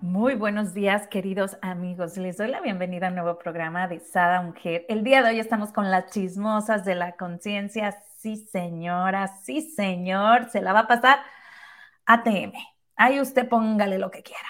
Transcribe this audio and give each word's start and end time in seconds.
Muy 0.00 0.36
buenos 0.36 0.74
días, 0.74 1.08
queridos 1.08 1.58
amigos. 1.60 2.16
Les 2.16 2.36
doy 2.36 2.46
la 2.46 2.60
bienvenida 2.60 3.06
a 3.06 3.08
un 3.08 3.16
nuevo 3.16 3.36
programa 3.36 3.88
de 3.88 3.98
Sada 3.98 4.40
Mujer. 4.42 4.86
El 4.88 5.02
día 5.02 5.22
de 5.22 5.30
hoy 5.30 5.40
estamos 5.40 5.72
con 5.72 5.90
las 5.90 6.12
chismosas 6.12 6.84
de 6.84 6.94
la 6.94 7.16
conciencia. 7.16 8.00
Sí, 8.16 8.36
señora, 8.36 9.26
sí, 9.42 9.60
señor. 9.60 10.50
Se 10.50 10.62
la 10.62 10.72
va 10.72 10.80
a 10.80 10.86
pasar 10.86 11.18
ATM. 12.06 12.52
Ahí 12.94 13.20
usted 13.20 13.48
póngale 13.48 13.98
lo 13.98 14.12
que 14.12 14.22
quiera. 14.22 14.48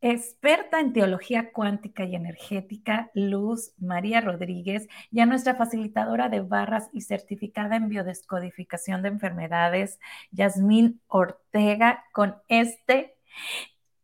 Experta 0.00 0.80
en 0.80 0.94
teología 0.94 1.52
cuántica 1.52 2.04
y 2.04 2.14
energética, 2.14 3.10
Luz 3.12 3.74
María 3.76 4.22
Rodríguez, 4.22 4.88
y 5.10 5.20
a 5.20 5.26
nuestra 5.26 5.54
facilitadora 5.56 6.30
de 6.30 6.40
barras 6.40 6.88
y 6.94 7.02
certificada 7.02 7.76
en 7.76 7.90
biodescodificación 7.90 9.02
de 9.02 9.08
enfermedades, 9.08 9.98
Yasmín 10.30 11.02
Ortega, 11.08 12.04
con 12.12 12.36
este 12.48 13.18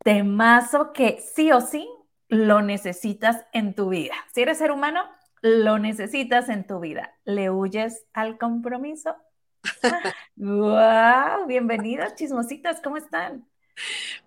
temazo 0.04 0.92
que 0.92 1.20
sí 1.34 1.50
o 1.50 1.60
sí 1.60 1.88
lo 2.28 2.62
necesitas 2.62 3.44
en 3.52 3.74
tu 3.74 3.88
vida. 3.88 4.14
Si 4.32 4.42
eres 4.42 4.58
ser 4.58 4.70
humano, 4.70 5.02
lo 5.40 5.78
necesitas 5.78 6.48
en 6.50 6.66
tu 6.66 6.78
vida. 6.78 7.14
¿Le 7.24 7.50
huyes 7.50 8.06
al 8.12 8.38
compromiso? 8.38 9.16
¡Wow! 10.36 11.46
Bienvenidos, 11.48 12.14
chismositas, 12.16 12.80
¿cómo 12.82 12.98
están? 12.98 13.48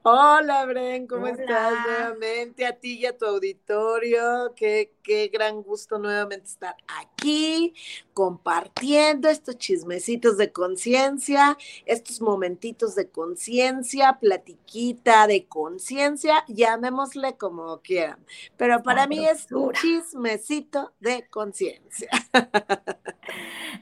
Hola, 0.04 0.66
Bren, 0.66 1.08
¿cómo 1.08 1.28
estás 1.28 1.74
nuevamente? 1.86 2.66
A 2.66 2.74
ti 2.74 3.00
y 3.00 3.06
a 3.06 3.18
tu 3.18 3.26
auditorio. 3.26 4.54
Qué, 4.56 4.94
qué 5.04 5.28
gran 5.28 5.62
gusto 5.62 6.00
nuevamente 6.00 6.48
estar 6.48 6.76
aquí 6.88 7.74
compartiendo 8.14 9.30
estos 9.30 9.58
chismecitos 9.58 10.38
de 10.38 10.52
conciencia, 10.52 11.58
estos 11.86 12.22
momentitos 12.22 12.96
de 12.96 13.10
conciencia, 13.10 14.18
platiquita 14.20 15.28
de 15.28 15.46
conciencia, 15.46 16.44
llamémosle 16.48 17.38
como 17.38 17.82
quieran. 17.82 18.26
Pero 18.56 18.82
para 18.84 19.08
mí 19.08 19.26
es 19.26 19.52
un 19.52 19.72
chismecito 19.74 20.94
de 21.00 21.28
conciencia. 21.30 22.10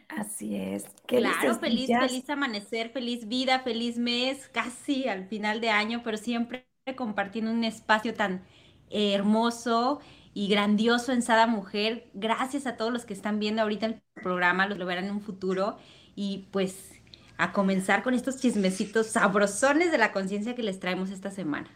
Así 0.09 0.55
es. 0.55 0.85
claro, 1.05 1.55
feliz, 1.59 1.87
feliz 1.87 2.29
amanecer, 2.29 2.89
feliz 2.89 3.27
vida, 3.27 3.59
feliz 3.59 3.97
mes, 3.97 4.47
casi 4.49 5.07
al 5.07 5.27
final 5.27 5.61
de 5.61 5.69
año, 5.69 6.01
pero 6.03 6.17
siempre 6.17 6.67
compartiendo 6.95 7.51
un 7.51 7.63
espacio 7.63 8.13
tan 8.13 8.43
hermoso 8.89 9.99
y 10.33 10.47
grandioso 10.47 11.11
en 11.11 11.21
Sada 11.21 11.47
Mujer. 11.47 12.09
Gracias 12.13 12.67
a 12.67 12.77
todos 12.77 12.91
los 12.93 13.05
que 13.05 13.13
están 13.13 13.39
viendo 13.39 13.61
ahorita 13.61 13.85
el 13.87 14.01
programa, 14.13 14.67
los 14.67 14.77
lo 14.77 14.85
verán 14.85 15.05
en 15.05 15.11
un 15.11 15.21
futuro. 15.21 15.77
Y 16.15 16.47
pues 16.51 16.93
a 17.37 17.51
comenzar 17.51 18.03
con 18.03 18.13
estos 18.13 18.39
chismecitos 18.39 19.07
sabrosones 19.07 19.91
de 19.91 19.97
la 19.97 20.11
conciencia 20.11 20.55
que 20.55 20.63
les 20.63 20.79
traemos 20.79 21.09
esta 21.09 21.31
semana. 21.31 21.69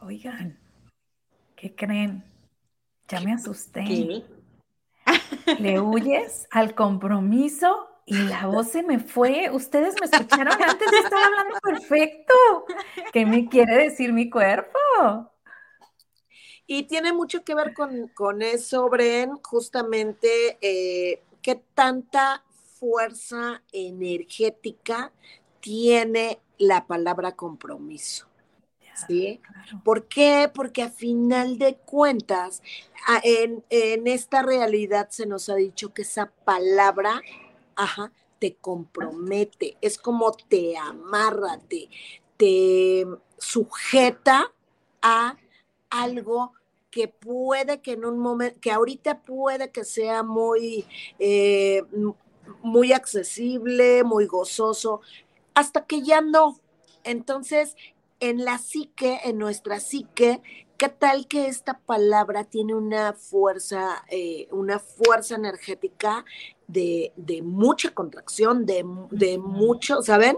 Oigan, 0.00 0.58
¿qué 1.56 1.74
creen? 1.74 2.24
Ya 3.08 3.20
me 3.20 3.32
asusté. 3.32 4.24
Le 5.58 5.80
huyes 5.80 6.46
al 6.50 6.74
compromiso 6.74 7.88
y 8.06 8.14
la 8.14 8.46
voz 8.46 8.68
se 8.68 8.82
me 8.82 8.98
fue. 8.98 9.50
Ustedes 9.52 9.94
me 10.00 10.06
escucharon 10.06 10.60
antes 10.62 10.90
de 10.90 10.98
estar 10.98 11.22
hablando 11.22 11.58
perfecto. 11.62 12.34
¿Qué 13.12 13.24
me 13.26 13.48
quiere 13.48 13.76
decir 13.76 14.12
mi 14.12 14.28
cuerpo? 14.28 14.78
Y 16.66 16.84
tiene 16.84 17.12
mucho 17.12 17.42
que 17.44 17.54
ver 17.54 17.74
con, 17.74 18.42
eso, 18.42 18.88
Bren, 18.88 19.32
justamente 19.42 20.58
eh, 20.60 21.22
qué 21.42 21.62
tanta 21.74 22.44
fuerza 22.78 23.62
energética 23.72 25.12
tiene 25.60 26.40
la 26.58 26.86
palabra 26.86 27.32
compromiso. 27.32 28.29
¿Sí? 29.06 29.40
¿Por 29.84 30.06
qué? 30.06 30.50
Porque 30.52 30.82
a 30.82 30.90
final 30.90 31.58
de 31.58 31.76
cuentas, 31.76 32.62
en, 33.22 33.64
esta 33.70 34.42
realidad 34.42 35.08
se 35.10 35.26
nos 35.26 35.48
ha 35.48 35.54
dicho 35.54 35.92
que 35.92 36.02
esa 36.02 36.30
palabra, 36.44 37.22
ajá, 37.76 38.12
te 38.38 38.54
compromete, 38.54 39.76
es 39.80 39.98
como 39.98 40.32
te 40.32 40.76
amarra, 40.76 41.58
te, 41.68 41.88
te 42.36 43.06
sujeta 43.38 44.52
a 45.02 45.36
algo 45.90 46.52
que 46.90 47.08
puede 47.08 47.80
que 47.80 47.92
en 47.92 48.04
un 48.04 48.18
momento, 48.18 48.58
que 48.60 48.72
ahorita 48.72 49.22
puede 49.22 49.70
que 49.70 49.84
sea 49.84 50.22
muy, 50.22 50.84
eh, 51.18 51.82
muy 52.62 52.92
accesible, 52.92 54.02
muy 54.04 54.26
gozoso, 54.26 55.00
hasta 55.54 55.84
que 55.86 56.02
ya 56.02 56.20
no. 56.20 56.58
Entonces, 57.04 57.76
en 58.20 58.44
la 58.44 58.58
psique, 58.58 59.20
en 59.24 59.38
nuestra 59.38 59.80
psique, 59.80 60.42
¿qué 60.76 60.88
tal 60.88 61.26
que 61.26 61.46
esta 61.46 61.78
palabra 61.78 62.44
tiene 62.44 62.74
una 62.74 63.12
fuerza, 63.14 64.04
eh, 64.08 64.48
una 64.50 64.78
fuerza 64.78 65.34
energética 65.34 66.24
de, 66.68 67.12
mucha 67.42 67.90
contracción, 67.90 68.64
de, 68.66 68.84
de 69.10 69.38
mucho, 69.38 70.02
¿saben? 70.02 70.36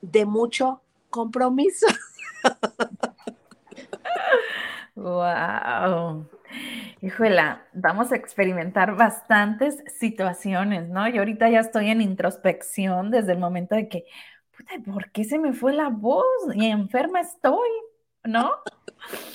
De 0.00 0.24
mucho 0.24 0.80
compromiso. 1.10 1.86
Wow. 4.96 6.28
Híjola, 7.00 7.66
vamos 7.72 8.12
a 8.12 8.16
experimentar 8.16 8.96
bastantes 8.96 9.82
situaciones, 9.98 10.88
¿no? 10.88 11.08
Yo 11.08 11.18
ahorita 11.18 11.50
ya 11.50 11.60
estoy 11.60 11.90
en 11.90 12.00
introspección 12.00 13.10
desde 13.10 13.32
el 13.32 13.38
momento 13.38 13.74
de 13.74 13.88
que, 13.88 14.04
puta, 14.56 14.72
¿por 14.90 15.10
qué 15.10 15.24
se 15.24 15.38
me 15.38 15.52
fue 15.52 15.72
la 15.72 15.88
voz? 15.88 16.24
Y 16.54 16.66
enferma 16.66 17.20
estoy, 17.20 17.68
¿no? 18.24 18.52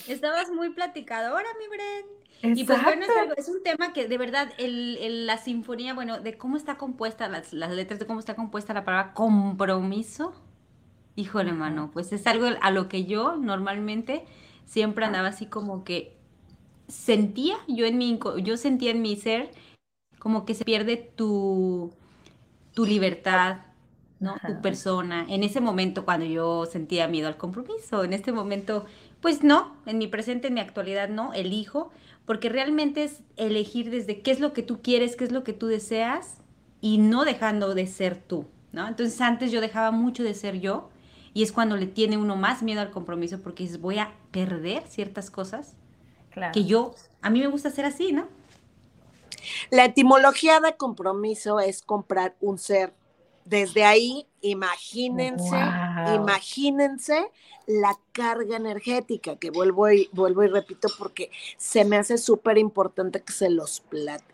Estabas 0.08 0.50
muy 0.52 0.70
platicadora, 0.70 1.48
mi 1.60 1.68
Bren. 1.68 2.20
Y 2.58 2.64
pues 2.64 2.82
bueno, 2.84 3.06
es, 3.36 3.50
un 3.50 3.62
tema 3.64 3.92
que 3.92 4.08
de 4.08 4.18
verdad, 4.18 4.50
el, 4.58 5.26
la 5.26 5.38
sinfonía, 5.38 5.94
bueno, 5.94 6.22
de 6.22 6.38
cómo 6.38 6.56
está 6.56 6.78
compuesta, 6.78 7.28
las, 7.28 7.52
las 7.52 7.72
letras, 7.72 8.00
de 8.00 8.06
cómo 8.06 8.20
está 8.20 8.36
compuesta 8.36 8.74
la 8.74 8.86
palabra 8.86 9.14
compromiso, 9.14 10.34
híjole, 11.18 11.52
mano, 11.52 11.92
pues 11.92 12.14
es 12.14 12.26
algo 12.28 12.48
a 12.62 12.72
lo 12.72 12.88
que 12.88 13.04
yo 13.04 13.36
normalmente 13.36 14.26
siempre 14.66 15.04
andaba 15.04 15.28
así 15.28 15.48
como 15.48 15.84
que 15.84 16.16
sentía, 16.88 17.58
yo 17.68 17.86
en 17.86 17.98
mi, 17.98 18.18
yo 18.42 18.56
sentía 18.56 18.92
en 18.92 19.02
mi 19.02 19.18
ser 19.18 19.52
como 20.18 20.46
que 20.46 20.54
se 20.54 20.64
pierde 20.64 20.96
tu, 20.96 21.94
tu 22.74 22.86
libertad, 22.86 23.58
¿no? 24.20 24.36
Tu 24.46 24.62
persona. 24.62 25.26
En 25.30 25.44
ese 25.44 25.62
momento 25.62 26.06
cuando 26.06 26.26
yo 26.26 26.66
sentía 26.66 27.08
miedo 27.08 27.28
al 27.28 27.38
compromiso, 27.38 28.04
en 28.04 28.14
este 28.14 28.32
momento, 28.32 28.86
pues 29.22 29.44
no, 29.44 29.76
en 29.86 29.98
mi 29.98 30.08
presente, 30.08 30.48
en 30.48 30.56
mi 30.56 30.60
actualidad 30.60 31.10
no, 31.10 31.34
elijo, 31.34 31.92
porque 32.26 32.50
realmente 32.50 33.04
es 33.04 33.22
elegir 33.38 33.90
desde 33.90 34.22
qué 34.22 34.32
es 34.32 34.40
lo 34.40 34.54
que 34.54 34.64
tú 34.64 34.82
quieres, 34.82 35.16
qué 35.16 35.24
es 35.24 35.32
lo 35.32 35.44
que 35.44 35.54
tú 35.54 35.68
deseas 35.68 36.38
y 36.82 36.98
no 36.98 37.26
dejando 37.26 37.74
de 37.74 37.88
ser 37.88 38.22
tú, 38.22 38.46
¿no? 38.72 38.88
Entonces 38.88 39.20
antes 39.22 39.52
yo 39.52 39.62
dejaba 39.62 39.92
mucho 39.92 40.24
de 40.24 40.34
ser 40.34 40.60
yo 40.60 40.90
y 41.34 41.44
es 41.44 41.52
cuando 41.52 41.78
le 41.78 41.88
tiene 41.88 42.18
uno 42.18 42.36
más 42.36 42.62
miedo 42.62 42.82
al 42.82 42.92
compromiso 42.92 43.40
porque 43.42 43.64
dices, 43.64 43.80
voy 43.82 44.00
a 44.00 44.14
perder 44.32 44.84
ciertas 44.88 45.32
cosas 45.32 45.76
que 46.54 46.66
yo, 46.66 46.94
a 47.22 47.30
mí 47.30 47.40
me 47.40 47.48
gusta 47.48 47.70
hacer 47.70 47.86
así, 47.86 48.12
¿no? 48.12 48.28
La 49.72 49.86
etimología 49.86 50.60
de 50.60 50.76
compromiso 50.76 51.60
es 51.60 51.82
comprar 51.82 52.36
un 52.40 52.58
ser. 52.58 52.94
Desde 53.50 53.84
ahí, 53.84 54.28
imagínense, 54.42 55.58
imagínense 56.14 57.32
la 57.66 58.00
carga 58.12 58.58
energética, 58.58 59.38
que 59.38 59.50
vuelvo 59.50 59.90
y, 59.92 60.08
vuelvo 60.12 60.44
y 60.44 60.48
repito 60.48 60.88
porque 61.00 61.32
se 61.58 61.84
me 61.84 61.98
hace 61.98 62.20
súper 62.20 62.60
importante 62.60 63.24
que 63.24 63.34
se 63.34 63.50
los 63.50 63.84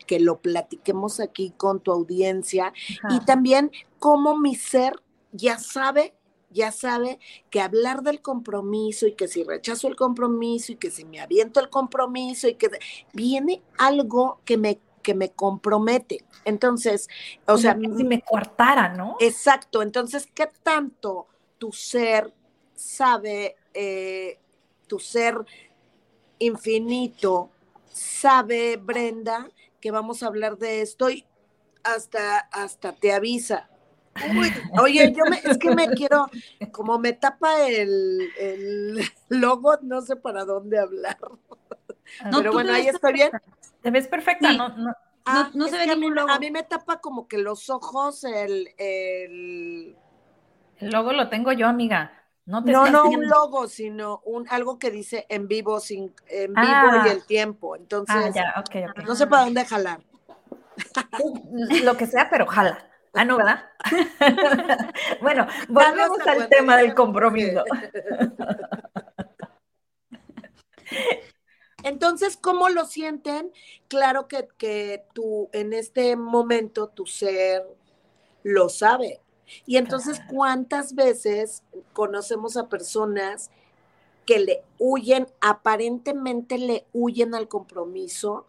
que 0.06 0.20
lo 0.20 0.38
platiquemos 0.38 1.18
aquí 1.20 1.50
con 1.56 1.80
tu 1.80 1.92
audiencia 1.92 2.74
y 3.08 3.20
también 3.20 3.70
cómo 3.98 4.36
mi 4.36 4.54
ser 4.54 5.00
ya 5.32 5.58
sabe 5.58 6.14
ya 6.50 6.72
sabe 6.72 7.18
que 7.50 7.60
hablar 7.60 8.02
del 8.02 8.22
compromiso 8.22 9.06
y 9.06 9.12
que 9.12 9.28
si 9.28 9.44
rechazo 9.44 9.88
el 9.88 9.96
compromiso 9.96 10.72
y 10.72 10.76
que 10.76 10.90
si 10.90 11.04
me 11.04 11.20
aviento 11.20 11.60
el 11.60 11.68
compromiso 11.68 12.48
y 12.48 12.54
que 12.54 12.70
viene 13.12 13.62
algo 13.76 14.40
que 14.44 14.56
me 14.56 14.78
que 15.06 15.14
me 15.14 15.30
compromete. 15.30 16.24
Entonces, 16.44 17.08
o 17.46 17.56
sea, 17.56 17.78
si 17.96 18.02
me 18.02 18.22
cortara, 18.22 18.88
¿no? 18.88 19.16
Exacto. 19.20 19.82
Entonces, 19.82 20.28
¿qué 20.34 20.48
tanto 20.64 21.28
tu 21.58 21.70
ser 21.70 22.34
sabe, 22.74 23.54
eh, 23.72 24.40
tu 24.88 24.98
ser 24.98 25.46
infinito 26.40 27.50
sabe, 27.88 28.78
Brenda, 28.78 29.48
que 29.80 29.92
vamos 29.92 30.24
a 30.24 30.26
hablar 30.26 30.58
de 30.58 30.82
esto 30.82 31.08
y 31.08 31.24
hasta, 31.84 32.38
hasta 32.38 32.90
te 32.92 33.12
avisa. 33.12 33.70
oye, 34.80 35.12
yo 35.16 35.24
me, 35.30 35.40
es 35.44 35.56
que 35.56 35.70
me 35.70 35.88
quiero, 35.90 36.26
como 36.72 36.98
me 36.98 37.12
tapa 37.12 37.68
el, 37.68 38.28
el 38.40 39.00
logo, 39.28 39.78
no 39.82 40.00
sé 40.00 40.16
para 40.16 40.44
dónde 40.44 40.80
hablar. 40.80 41.16
Pero 42.30 42.52
bueno, 42.52 42.72
ahí 42.72 42.88
estoy 42.88 43.12
bien. 43.12 43.30
Te 43.82 43.90
ves 43.90 44.08
perfecta, 44.08 44.52
no, 44.52 44.68
no, 44.70 44.94
ah, 45.24 45.50
no, 45.54 45.68
se 45.68 45.78
ve 45.78 45.86
ningún 45.86 46.14
logo. 46.14 46.30
A 46.30 46.38
mí 46.38 46.50
me 46.50 46.62
tapa 46.62 47.00
como 47.00 47.28
que 47.28 47.38
los 47.38 47.70
ojos, 47.70 48.24
el, 48.24 48.70
el... 48.78 49.96
El 50.78 50.90
logo 50.90 51.12
lo 51.12 51.28
tengo 51.28 51.52
yo, 51.52 51.68
amiga. 51.68 52.12
No, 52.46 52.60
no, 52.60 53.08
un 53.08 53.26
logo, 53.26 53.66
sino 53.66 54.20
un 54.24 54.46
algo 54.48 54.78
que 54.78 54.92
dice 54.92 55.26
en 55.28 55.48
vivo, 55.48 55.80
sin, 55.80 56.14
en 56.28 56.54
vivo 56.54 56.64
y 56.64 57.08
ah. 57.08 57.10
el 57.10 57.26
tiempo. 57.26 57.74
Entonces, 57.74 58.16
ah, 58.16 58.30
ya, 58.32 58.54
okay, 58.60 58.84
okay. 58.84 59.04
no 59.04 59.16
sé 59.16 59.26
para 59.26 59.44
dónde 59.44 59.64
jalar. 59.64 60.00
Lo 61.82 61.96
que 61.96 62.06
sea, 62.06 62.30
pero 62.30 62.46
jala. 62.46 62.88
Ah, 63.14 63.24
no, 63.24 63.38
¿verdad? 63.38 63.64
bueno, 65.22 65.46
volvemos 65.68 66.18
al 66.26 66.48
tema 66.48 66.76
del 66.76 66.94
compromiso. 66.94 67.64
Entonces, 71.86 72.36
¿cómo 72.36 72.68
lo 72.68 72.84
sienten? 72.84 73.52
Claro 73.86 74.26
que, 74.26 74.48
que 74.58 75.04
tú 75.14 75.48
en 75.52 75.72
este 75.72 76.16
momento 76.16 76.88
tu 76.88 77.06
ser 77.06 77.64
lo 78.42 78.68
sabe, 78.68 79.20
y 79.64 79.76
entonces, 79.76 80.20
¿cuántas 80.28 80.94
veces 80.94 81.62
conocemos 81.92 82.56
a 82.56 82.68
personas 82.68 83.50
que 84.24 84.40
le 84.40 84.64
huyen, 84.78 85.28
aparentemente 85.40 86.58
le 86.58 86.84
huyen 86.92 87.34
al 87.34 87.48
compromiso? 87.48 88.46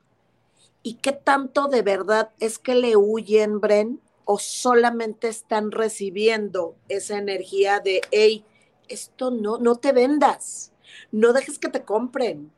¿Y 0.82 0.96
qué 0.96 1.12
tanto 1.12 1.68
de 1.68 1.82
verdad 1.84 2.32
es 2.40 2.58
que 2.58 2.74
le 2.74 2.96
huyen, 2.96 3.60
Bren? 3.60 4.02
¿O 4.26 4.40
solamente 4.40 5.28
están 5.28 5.72
recibiendo 5.72 6.76
esa 6.90 7.18
energía 7.18 7.80
de, 7.80 8.02
hey, 8.12 8.44
esto 8.88 9.32
no, 9.32 9.58
no 9.58 9.76
te 9.76 9.92
vendas, 9.92 10.72
no 11.12 11.32
dejes 11.34 11.60
que 11.60 11.70
te 11.70 11.84
compren, 11.84 12.52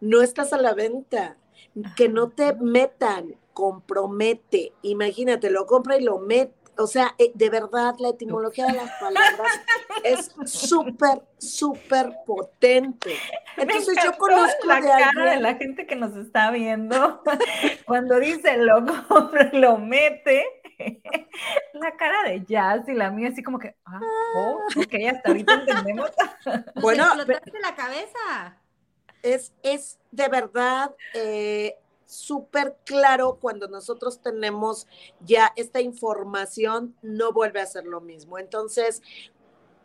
no 0.00 0.22
estás 0.22 0.52
a 0.52 0.58
la 0.58 0.74
venta, 0.74 1.36
que 1.96 2.08
no 2.08 2.28
te 2.28 2.54
metan, 2.54 3.36
compromete, 3.52 4.72
imagínate, 4.82 5.50
lo 5.50 5.66
compra 5.66 5.96
y 5.96 6.02
lo 6.02 6.18
mete 6.18 6.62
o 6.78 6.86
sea, 6.86 7.14
eh, 7.18 7.32
de 7.34 7.50
verdad, 7.50 7.94
la 7.98 8.10
etimología 8.10 8.66
de 8.66 8.72
las 8.74 8.90
palabras 9.00 9.60
es 10.04 10.34
súper, 10.46 11.22
súper 11.38 12.12
potente. 12.26 13.16
Entonces 13.56 13.96
yo 14.02 14.12
conozco 14.16 14.66
la 14.66 14.80
cara 14.80 15.32
de 15.32 15.40
la 15.40 15.54
gente 15.54 15.86
que 15.86 15.96
nos 15.96 16.16
está 16.16 16.50
viendo 16.50 17.22
cuando 17.86 18.18
dice 18.18 18.56
lo 18.56 18.80
lo 19.52 19.78
mete. 19.78 20.44
La 21.74 21.96
cara 21.96 22.28
de 22.28 22.44
Jazz 22.44 22.88
y 22.88 22.92
la 22.92 23.10
mía 23.10 23.28
así 23.28 23.40
como 23.40 23.58
que, 23.58 23.76
ah, 23.84 24.00
oh, 24.34 24.58
ok, 24.76 24.94
hasta 25.12 25.28
ahorita 25.28 25.54
entendemos. 25.54 26.10
Bueno, 26.80 27.04
la 27.14 27.74
cabeza. 27.76 28.61
Es, 29.22 29.52
es 29.62 29.98
de 30.10 30.28
verdad 30.28 30.94
eh, 31.14 31.76
súper 32.06 32.76
claro 32.84 33.38
cuando 33.40 33.68
nosotros 33.68 34.20
tenemos 34.20 34.86
ya 35.20 35.52
esta 35.56 35.80
información, 35.80 36.94
no 37.02 37.32
vuelve 37.32 37.60
a 37.60 37.66
ser 37.66 37.84
lo 37.84 38.00
mismo. 38.00 38.38
Entonces, 38.38 39.02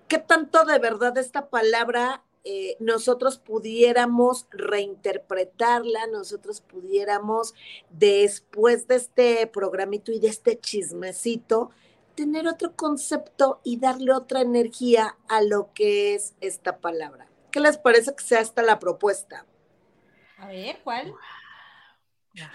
¿qué 0.08 0.18
tanto 0.18 0.66
de 0.66 0.80
verdad 0.80 1.18
esta 1.18 1.50
palabra 1.50 2.24
eh, 2.50 2.78
nosotros 2.80 3.40
pudiéramos 3.40 4.48
reinterpretarla, 4.52 6.08
nosotros 6.08 6.62
pudiéramos, 6.62 7.54
después 7.90 8.88
de 8.88 8.96
este 8.96 9.48
programito 9.48 10.14
y 10.14 10.20
de 10.20 10.30
este 10.30 10.58
chismecito, 10.58 11.72
tener 12.16 12.48
otro 12.48 12.74
concepto 12.74 13.60
y 13.66 13.80
darle 13.80 14.14
otra 14.14 14.40
energía 14.40 15.18
a 15.28 15.42
lo 15.42 15.74
que 15.74 16.16
es 16.16 16.36
esta 16.40 16.78
palabra. 16.78 17.27
¿Qué 17.58 17.62
les 17.62 17.80
parece 17.80 18.16
que 18.16 18.24
sea 18.24 18.42
esta 18.42 18.62
la 18.62 18.78
propuesta? 18.78 19.44
A 20.38 20.46
ver, 20.46 20.80
¿cuál? 20.84 21.12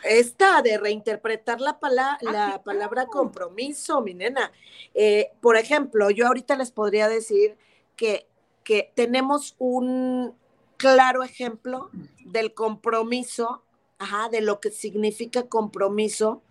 Esta 0.04 0.62
de 0.62 0.78
reinterpretar 0.78 1.60
la, 1.60 1.80
palabra, 1.80 2.18
ah, 2.24 2.30
la 2.30 2.62
palabra 2.62 3.06
compromiso, 3.06 4.00
mi 4.00 4.14
nena. 4.14 4.52
Eh, 4.94 5.32
por 5.40 5.56
ejemplo, 5.56 6.08
yo 6.10 6.28
ahorita 6.28 6.54
les 6.54 6.70
podría 6.70 7.08
decir 7.08 7.58
que, 7.96 8.28
que 8.62 8.92
tenemos 8.94 9.56
un 9.58 10.36
claro 10.76 11.24
ejemplo 11.24 11.90
del 12.24 12.54
compromiso, 12.54 13.64
ajá, 13.98 14.28
de 14.28 14.40
lo 14.40 14.60
que 14.60 14.70
significa 14.70 15.48
compromiso 15.48 16.44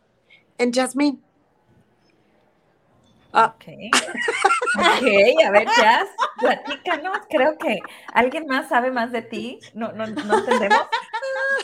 en 0.58 0.74
Jasmine. 0.74 1.20
Ah. 3.32 3.56
Ok. 3.56 3.64
Ok, 4.78 5.46
a 5.46 5.52
ver, 5.52 5.68
Jazz, 5.78 6.10
platícanos. 6.40 7.20
Creo 7.30 7.58
que 7.58 7.80
alguien 8.14 8.46
más 8.48 8.70
sabe 8.70 8.92
más 8.92 9.12
de 9.12 9.22
ti. 9.22 9.60
No, 9.74 9.92
no, 9.92 10.08
no 10.08 10.38
entendemos. 10.38 10.80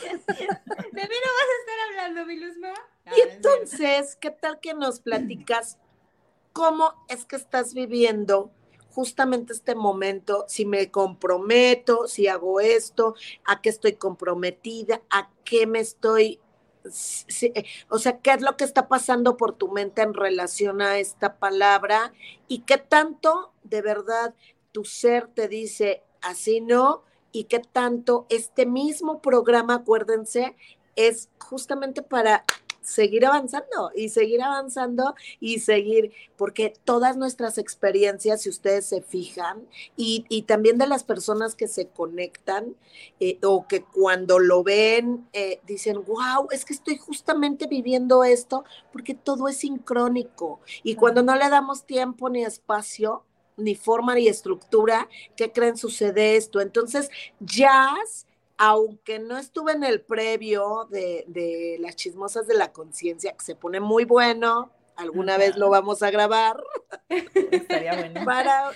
De 0.08 0.14
mí 0.14 1.16
no 1.24 1.32
vas 1.34 1.48
a 1.48 1.60
estar 1.60 1.88
hablando, 1.88 2.26
mi 2.26 2.36
Luzma. 2.36 2.72
Y 3.16 3.20
entonces, 3.20 4.16
¿qué 4.16 4.30
tal 4.30 4.60
que 4.60 4.74
nos 4.74 5.00
platicas 5.00 5.78
cómo 6.52 6.92
es 7.08 7.24
que 7.24 7.36
estás 7.36 7.74
viviendo 7.74 8.50
justamente 8.90 9.52
este 9.52 9.74
momento? 9.74 10.44
Si 10.48 10.64
me 10.64 10.90
comprometo, 10.90 12.06
si 12.06 12.28
hago 12.28 12.60
esto, 12.60 13.14
a 13.46 13.60
qué 13.62 13.70
estoy 13.70 13.94
comprometida, 13.94 15.00
a 15.10 15.30
qué 15.44 15.66
me 15.66 15.80
estoy 15.80 16.40
o 17.88 17.98
sea, 17.98 18.18
¿qué 18.18 18.32
es 18.32 18.40
lo 18.40 18.56
que 18.56 18.64
está 18.64 18.88
pasando 18.88 19.36
por 19.36 19.52
tu 19.52 19.68
mente 19.68 20.02
en 20.02 20.14
relación 20.14 20.80
a 20.80 20.98
esta 20.98 21.38
palabra? 21.38 22.12
¿Y 22.46 22.60
qué 22.60 22.78
tanto 22.78 23.52
de 23.64 23.82
verdad 23.82 24.34
tu 24.72 24.84
ser 24.84 25.28
te 25.28 25.48
dice 25.48 26.02
así 26.20 26.60
no? 26.60 27.02
¿Y 27.32 27.44
qué 27.44 27.60
tanto 27.60 28.26
este 28.30 28.66
mismo 28.66 29.20
programa, 29.20 29.74
acuérdense, 29.74 30.56
es 30.96 31.28
justamente 31.38 32.02
para 32.02 32.44
seguir 32.80 33.26
avanzando 33.26 33.90
y 33.94 34.08
seguir 34.08 34.42
avanzando 34.42 35.14
y 35.40 35.60
seguir, 35.60 36.12
porque 36.36 36.74
todas 36.84 37.16
nuestras 37.16 37.58
experiencias, 37.58 38.42
si 38.42 38.48
ustedes 38.48 38.86
se 38.86 39.02
fijan, 39.02 39.66
y, 39.96 40.24
también 40.46 40.78
de 40.78 40.86
las 40.86 41.04
personas 41.04 41.54
que 41.54 41.68
se 41.68 41.88
conectan 41.88 42.74
eh, 43.20 43.38
o 43.42 43.66
que 43.66 43.82
cuando 43.82 44.38
lo 44.38 44.62
ven 44.62 45.28
eh, 45.32 45.60
dicen, 45.66 46.04
wow, 46.04 46.48
es 46.50 46.64
que 46.64 46.72
estoy 46.72 46.96
justamente 46.96 47.66
viviendo 47.66 48.24
esto, 48.24 48.64
porque 48.92 49.14
todo 49.14 49.48
es 49.48 49.58
sincrónico. 49.58 50.60
Y 50.82 50.94
cuando 50.94 51.22
no 51.22 51.36
le 51.36 51.48
damos 51.50 51.84
tiempo 51.84 52.30
ni 52.30 52.44
espacio, 52.44 53.24
ni 53.58 53.74
forma 53.74 54.14
ni 54.14 54.28
estructura, 54.28 55.08
¿qué 55.36 55.52
creen 55.52 55.76
sucede 55.76 56.36
esto? 56.36 56.60
Entonces, 56.60 57.10
jazz 57.40 58.27
aunque 58.58 59.20
no 59.20 59.38
estuve 59.38 59.72
en 59.72 59.84
el 59.84 60.00
previo 60.00 60.88
de, 60.90 61.76
las 61.80 61.96
chismosas 61.96 62.46
de 62.46 62.54
la 62.54 62.72
conciencia, 62.72 63.32
que 63.32 63.44
se 63.44 63.54
pone 63.54 63.78
muy 63.80 64.04
bueno, 64.04 64.72
alguna 64.96 65.38
vez 65.38 65.56
lo 65.56 65.70
vamos 65.70 66.02
a 66.02 66.10
grabar. 66.10 66.62
Estaría 67.08 67.94
bueno. 67.98 68.24
Para, 68.24 68.72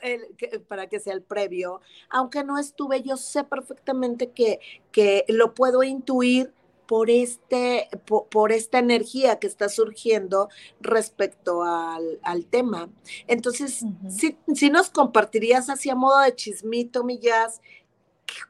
para 0.69 0.87
que 0.89 1.01
sea 1.01 1.15
el 1.15 1.23
previo. 1.23 1.81
Aunque 2.09 2.45
no 2.45 2.59
estuve, 2.59 3.03
yo 3.03 3.17
sé 3.17 3.43
perfectamente 3.43 4.31
que, 4.31 4.61
que 4.93 5.25
lo 5.29 5.53
puedo 5.53 5.83
intuir 5.83 6.53
por, 6.93 7.09
este, 7.09 7.89
por, 8.07 8.53
esta 8.53 8.79
energía 8.79 9.39
que 9.39 9.47
está 9.47 9.71
surgiendo 9.71 10.51
respecto 10.81 11.63
al, 11.63 12.47
tema. 12.51 12.91
Entonces, 13.27 13.83
si, 14.09 14.71
nos 14.71 14.91
compartirías 14.91 15.71
así 15.71 15.89
a 15.89 15.95
modo 15.95 16.21
de 16.21 16.35
chismito, 16.35 17.03
Millas, 17.03 17.63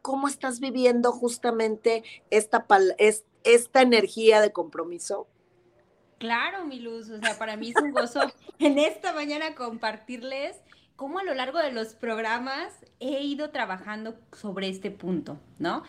cómo 0.00 0.28
estás 0.28 0.60
viviendo 0.60 1.12
justamente 1.12 2.04
esta, 2.30 2.66
esta 3.44 3.82
energía 3.82 4.40
de 4.40 4.52
compromiso. 4.52 5.28
Claro, 6.18 6.64
mi 6.64 6.78
luz, 6.78 7.10
o 7.10 7.18
sea, 7.18 7.36
para 7.36 7.56
mí 7.56 7.70
es 7.70 7.82
un 7.82 7.90
gozo 7.90 8.20
en 8.58 8.78
esta 8.78 9.12
mañana 9.12 9.54
compartirles 9.54 10.56
cómo 10.94 11.18
a 11.18 11.24
lo 11.24 11.34
largo 11.34 11.58
de 11.58 11.72
los 11.72 11.94
programas 11.94 12.72
he 13.00 13.22
ido 13.22 13.50
trabajando 13.50 14.14
sobre 14.32 14.68
este 14.68 14.90
punto, 14.90 15.40
¿no? 15.58 15.82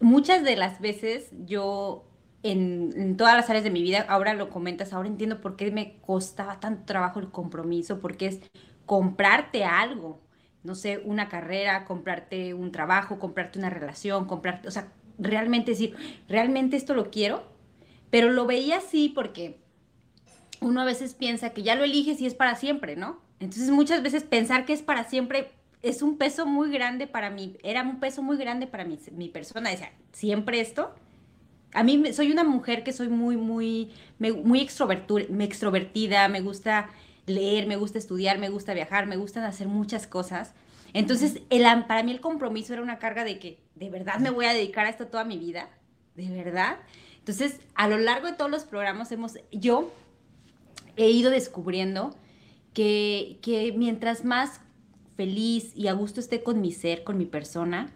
Muchas 0.00 0.42
de 0.42 0.56
las 0.56 0.80
veces 0.80 1.30
yo 1.46 2.04
en, 2.42 2.92
en, 2.96 3.16
todas 3.16 3.36
las 3.36 3.48
áreas 3.48 3.64
de 3.64 3.70
mi 3.70 3.82
vida, 3.82 4.04
ahora 4.08 4.34
lo 4.34 4.50
comentas, 4.50 4.92
ahora 4.92 5.08
entiendo 5.08 5.40
por 5.40 5.56
qué 5.56 5.70
me 5.70 6.00
costaba 6.00 6.58
tanto 6.60 6.84
trabajo 6.84 7.20
el 7.20 7.30
compromiso, 7.30 8.00
porque 8.00 8.26
es 8.26 8.40
comprarte 8.86 9.64
algo, 9.64 10.20
no 10.66 10.74
sé, 10.74 11.00
una 11.04 11.28
carrera, 11.28 11.84
comprarte 11.84 12.52
un 12.52 12.72
trabajo, 12.72 13.18
comprarte 13.18 13.58
una 13.58 13.70
relación, 13.70 14.26
comprarte, 14.26 14.66
o 14.66 14.70
sea, 14.70 14.92
realmente 15.18 15.70
decir, 15.70 15.94
realmente 16.28 16.76
esto 16.76 16.94
lo 16.94 17.10
quiero, 17.10 17.44
pero 18.10 18.30
lo 18.30 18.46
veía 18.46 18.78
así 18.78 19.08
porque 19.08 19.58
uno 20.60 20.82
a 20.82 20.84
veces 20.84 21.14
piensa 21.14 21.50
que 21.50 21.62
ya 21.62 21.76
lo 21.76 21.84
eliges 21.84 22.20
y 22.20 22.26
es 22.26 22.34
para 22.34 22.56
siempre, 22.56 22.96
¿no? 22.96 23.20
Entonces 23.38 23.70
muchas 23.70 24.02
veces 24.02 24.24
pensar 24.24 24.64
que 24.64 24.72
es 24.72 24.82
para 24.82 25.04
siempre 25.04 25.52
es 25.82 26.02
un 26.02 26.18
peso 26.18 26.46
muy 26.46 26.70
grande 26.70 27.06
para 27.06 27.30
mí, 27.30 27.56
era 27.62 27.82
un 27.82 28.00
peso 28.00 28.22
muy 28.22 28.36
grande 28.36 28.66
para 28.66 28.84
mí, 28.84 28.98
mi 29.12 29.28
persona, 29.28 29.70
decía, 29.70 29.92
siempre 30.12 30.60
esto. 30.60 30.94
A 31.72 31.84
mí 31.84 32.12
soy 32.12 32.32
una 32.32 32.42
mujer 32.42 32.82
que 32.82 32.92
soy 32.92 33.08
muy, 33.08 33.36
muy, 33.36 33.92
muy 34.18 34.60
extrovertida, 34.60 36.28
me 36.28 36.40
gusta 36.40 36.88
leer, 37.26 37.66
me 37.66 37.76
gusta 37.76 37.98
estudiar, 37.98 38.38
me 38.38 38.48
gusta 38.48 38.74
viajar, 38.74 39.06
me 39.06 39.16
gusta 39.16 39.46
hacer 39.46 39.68
muchas 39.68 40.06
cosas. 40.06 40.52
Entonces, 40.92 41.42
el, 41.50 41.62
para 41.86 42.02
mí 42.02 42.12
el 42.12 42.20
compromiso 42.20 42.72
era 42.72 42.82
una 42.82 42.98
carga 42.98 43.24
de 43.24 43.38
que 43.38 43.58
de 43.74 43.90
verdad 43.90 44.18
me 44.18 44.30
voy 44.30 44.46
a 44.46 44.54
dedicar 44.54 44.86
a 44.86 44.90
esto 44.90 45.06
toda 45.06 45.24
mi 45.24 45.36
vida, 45.36 45.68
de 46.14 46.28
verdad. 46.30 46.78
Entonces, 47.18 47.60
a 47.74 47.88
lo 47.88 47.98
largo 47.98 48.28
de 48.28 48.34
todos 48.34 48.50
los 48.50 48.64
programas 48.64 49.10
hemos, 49.12 49.34
yo 49.52 49.92
he 50.96 51.10
ido 51.10 51.30
descubriendo 51.30 52.14
que, 52.72 53.38
que 53.42 53.74
mientras 53.76 54.24
más 54.24 54.60
feliz 55.16 55.72
y 55.74 55.88
a 55.88 55.92
gusto 55.92 56.20
esté 56.20 56.42
con 56.42 56.60
mi 56.60 56.72
ser, 56.72 57.04
con 57.04 57.18
mi 57.18 57.26
persona, 57.26 57.92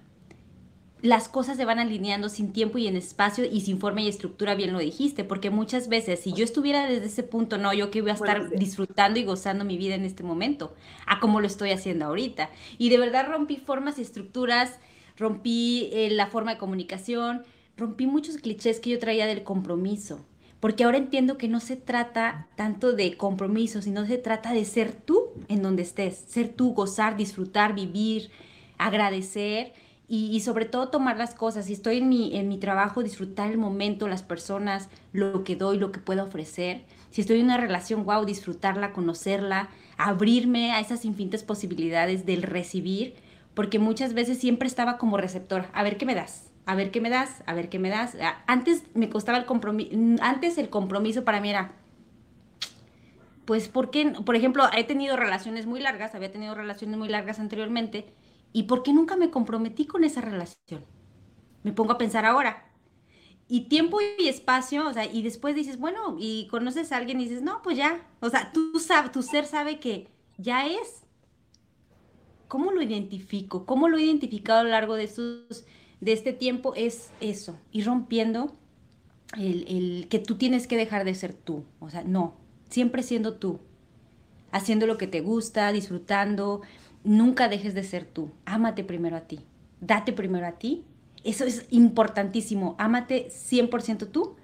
las 1.02 1.28
cosas 1.28 1.56
se 1.56 1.64
van 1.64 1.78
alineando 1.78 2.28
sin 2.28 2.52
tiempo 2.52 2.78
y 2.78 2.86
en 2.86 2.96
espacio 2.96 3.44
y 3.44 3.62
sin 3.62 3.78
forma 3.78 4.02
y 4.02 4.08
estructura, 4.08 4.54
bien 4.54 4.72
lo 4.72 4.78
dijiste, 4.78 5.24
porque 5.24 5.50
muchas 5.50 5.88
veces 5.88 6.20
si 6.20 6.32
yo 6.32 6.44
estuviera 6.44 6.86
desde 6.86 7.06
ese 7.06 7.22
punto, 7.22 7.58
no, 7.58 7.72
yo 7.72 7.90
que 7.90 8.02
voy 8.02 8.10
a 8.10 8.14
estar 8.14 8.50
disfrutando 8.50 9.18
y 9.18 9.24
gozando 9.24 9.64
mi 9.64 9.78
vida 9.78 9.94
en 9.94 10.04
este 10.04 10.22
momento, 10.22 10.74
a 11.06 11.20
como 11.20 11.40
lo 11.40 11.46
estoy 11.46 11.70
haciendo 11.70 12.06
ahorita. 12.06 12.50
Y 12.78 12.90
de 12.90 12.98
verdad 12.98 13.28
rompí 13.28 13.56
formas 13.56 13.98
y 13.98 14.02
estructuras, 14.02 14.78
rompí 15.16 15.90
eh, 15.92 16.10
la 16.10 16.26
forma 16.26 16.52
de 16.52 16.58
comunicación, 16.58 17.44
rompí 17.76 18.06
muchos 18.06 18.36
clichés 18.36 18.80
que 18.80 18.90
yo 18.90 18.98
traía 18.98 19.26
del 19.26 19.42
compromiso, 19.42 20.26
porque 20.60 20.84
ahora 20.84 20.98
entiendo 20.98 21.38
que 21.38 21.48
no 21.48 21.60
se 21.60 21.76
trata 21.76 22.48
tanto 22.56 22.92
de 22.92 23.16
compromiso, 23.16 23.80
sino 23.80 24.06
se 24.06 24.18
trata 24.18 24.52
de 24.52 24.66
ser 24.66 24.92
tú 24.92 25.28
en 25.48 25.62
donde 25.62 25.82
estés, 25.82 26.24
ser 26.28 26.50
tú, 26.50 26.74
gozar, 26.74 27.16
disfrutar, 27.16 27.74
vivir, 27.74 28.30
agradecer 28.76 29.72
y, 30.12 30.40
sobre 30.40 30.64
todo 30.64 30.88
tomar 30.88 31.16
las 31.18 31.36
cosas. 31.36 31.66
Si 31.66 31.72
estoy 31.72 31.98
en 31.98 32.08
mi, 32.08 32.36
en 32.36 32.48
mi 32.48 32.58
trabajo, 32.58 33.04
disfrutar 33.04 33.48
el 33.48 33.58
momento, 33.58 34.08
las 34.08 34.24
personas, 34.24 34.88
lo 35.12 35.44
que 35.44 35.54
doy, 35.54 35.78
lo 35.78 35.92
que 35.92 36.00
puedo 36.00 36.24
ofrecer. 36.24 36.82
Si 37.12 37.20
estoy 37.20 37.38
en 37.38 37.44
una 37.44 37.58
relación, 37.58 38.04
wow, 38.04 38.24
disfrutarla, 38.24 38.92
conocerla, 38.92 39.68
abrirme 39.98 40.72
a 40.72 40.80
esas 40.80 41.04
infinitas 41.04 41.44
posibilidades 41.44 42.26
del 42.26 42.42
recibir, 42.42 43.14
porque 43.54 43.78
muchas 43.78 44.12
veces 44.12 44.38
siempre 44.38 44.66
estaba 44.66 44.98
como 44.98 45.16
receptor. 45.16 45.66
A 45.72 45.84
ver 45.84 45.96
qué 45.96 46.06
me 46.06 46.16
das, 46.16 46.50
a 46.66 46.74
ver 46.74 46.90
qué 46.90 47.00
me 47.00 47.08
das, 47.08 47.44
a 47.46 47.54
ver 47.54 47.68
qué 47.68 47.78
me 47.78 47.88
das. 47.88 48.16
Antes 48.48 48.82
me 48.94 49.10
costaba 49.10 49.38
el 49.38 49.44
compromiso, 49.44 49.96
antes 50.22 50.58
el 50.58 50.70
compromiso 50.70 51.22
para 51.22 51.40
mí 51.40 51.50
era, 51.50 51.70
pues 53.44 53.68
porque, 53.68 54.12
por 54.24 54.34
ejemplo, 54.34 54.64
he 54.76 54.82
tenido 54.82 55.16
relaciones 55.16 55.66
muy 55.66 55.78
largas, 55.78 56.16
había 56.16 56.32
tenido 56.32 56.56
relaciones 56.56 56.98
muy 56.98 57.08
largas 57.08 57.38
anteriormente, 57.38 58.12
¿Y 58.52 58.64
por 58.64 58.82
qué 58.82 58.92
nunca 58.92 59.16
me 59.16 59.30
comprometí 59.30 59.86
con 59.86 60.04
esa 60.04 60.20
relación? 60.20 60.84
Me 61.62 61.72
pongo 61.72 61.92
a 61.92 61.98
pensar 61.98 62.24
ahora. 62.24 62.66
Y 63.48 63.62
tiempo 63.62 63.98
y 64.18 64.28
espacio, 64.28 64.86
o 64.88 64.92
sea, 64.92 65.06
y 65.06 65.22
después 65.22 65.54
dices, 65.54 65.78
bueno, 65.78 66.16
y 66.18 66.46
conoces 66.48 66.92
a 66.92 66.96
alguien 66.96 67.20
y 67.20 67.24
dices, 67.24 67.42
no, 67.42 67.62
pues 67.62 67.76
ya. 67.76 68.06
O 68.20 68.30
sea, 68.30 68.52
tú 68.52 68.78
sabes, 68.78 69.12
tu 69.12 69.22
ser 69.22 69.46
sabe 69.46 69.80
que 69.80 70.08
ya 70.38 70.66
es. 70.66 71.02
¿Cómo 72.48 72.72
lo 72.72 72.82
identifico? 72.82 73.66
¿Cómo 73.66 73.88
lo 73.88 73.98
he 73.98 74.02
identificado 74.02 74.60
a 74.60 74.64
lo 74.64 74.70
largo 74.70 74.94
de, 74.94 75.08
sus, 75.08 75.64
de 76.00 76.12
este 76.12 76.32
tiempo? 76.32 76.74
Es 76.74 77.10
eso, 77.20 77.58
y 77.72 77.82
rompiendo 77.82 78.56
el, 79.36 79.64
el 79.68 80.08
que 80.08 80.18
tú 80.18 80.36
tienes 80.36 80.66
que 80.66 80.76
dejar 80.76 81.04
de 81.04 81.14
ser 81.14 81.34
tú. 81.34 81.64
O 81.78 81.90
sea, 81.90 82.02
no, 82.02 82.34
siempre 82.68 83.02
siendo 83.02 83.34
tú, 83.34 83.60
haciendo 84.52 84.86
lo 84.86 84.98
que 84.98 85.06
te 85.06 85.20
gusta, 85.20 85.72
disfrutando, 85.72 86.62
nunca 87.04 87.48
dejes 87.48 87.74
de 87.74 87.82
ser 87.82 88.04
tú. 88.04 88.30
Ámate 88.44 88.84
primero 88.84 89.16
a 89.16 89.22
ti. 89.22 89.40
Date 89.80 90.12
primero 90.12 90.46
a 90.46 90.52
ti. 90.52 90.84
Eso 91.24 91.44
es 91.44 91.66
importantísimo. 91.70 92.76
Ámate 92.78 93.28
100% 93.28 94.10
tú, 94.10 94.36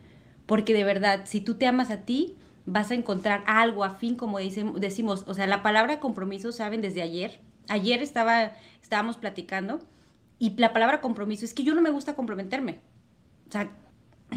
porque 0.46 0.74
de 0.74 0.84
verdad, 0.84 1.22
si 1.24 1.40
tú 1.40 1.54
te 1.54 1.66
amas 1.66 1.90
a 1.90 2.02
ti, 2.02 2.36
vas 2.66 2.90
a 2.90 2.94
encontrar 2.94 3.44
algo 3.46 3.84
afín, 3.84 4.16
como 4.16 4.38
decimos. 4.38 5.24
O 5.26 5.34
sea, 5.34 5.46
la 5.46 5.62
palabra 5.62 6.00
compromiso, 6.00 6.52
saben, 6.52 6.82
desde 6.82 7.02
ayer. 7.02 7.40
Ayer 7.68 8.02
estaba, 8.02 8.52
estábamos 8.82 9.16
platicando 9.16 9.80
y 10.38 10.54
la 10.56 10.72
palabra 10.72 11.00
compromiso 11.00 11.44
es 11.44 11.54
que 11.54 11.64
yo 11.64 11.74
no 11.74 11.82
me 11.82 11.90
gusta 11.90 12.14
comprometerme. 12.14 12.80
O 13.48 13.52
sea, 13.52 13.70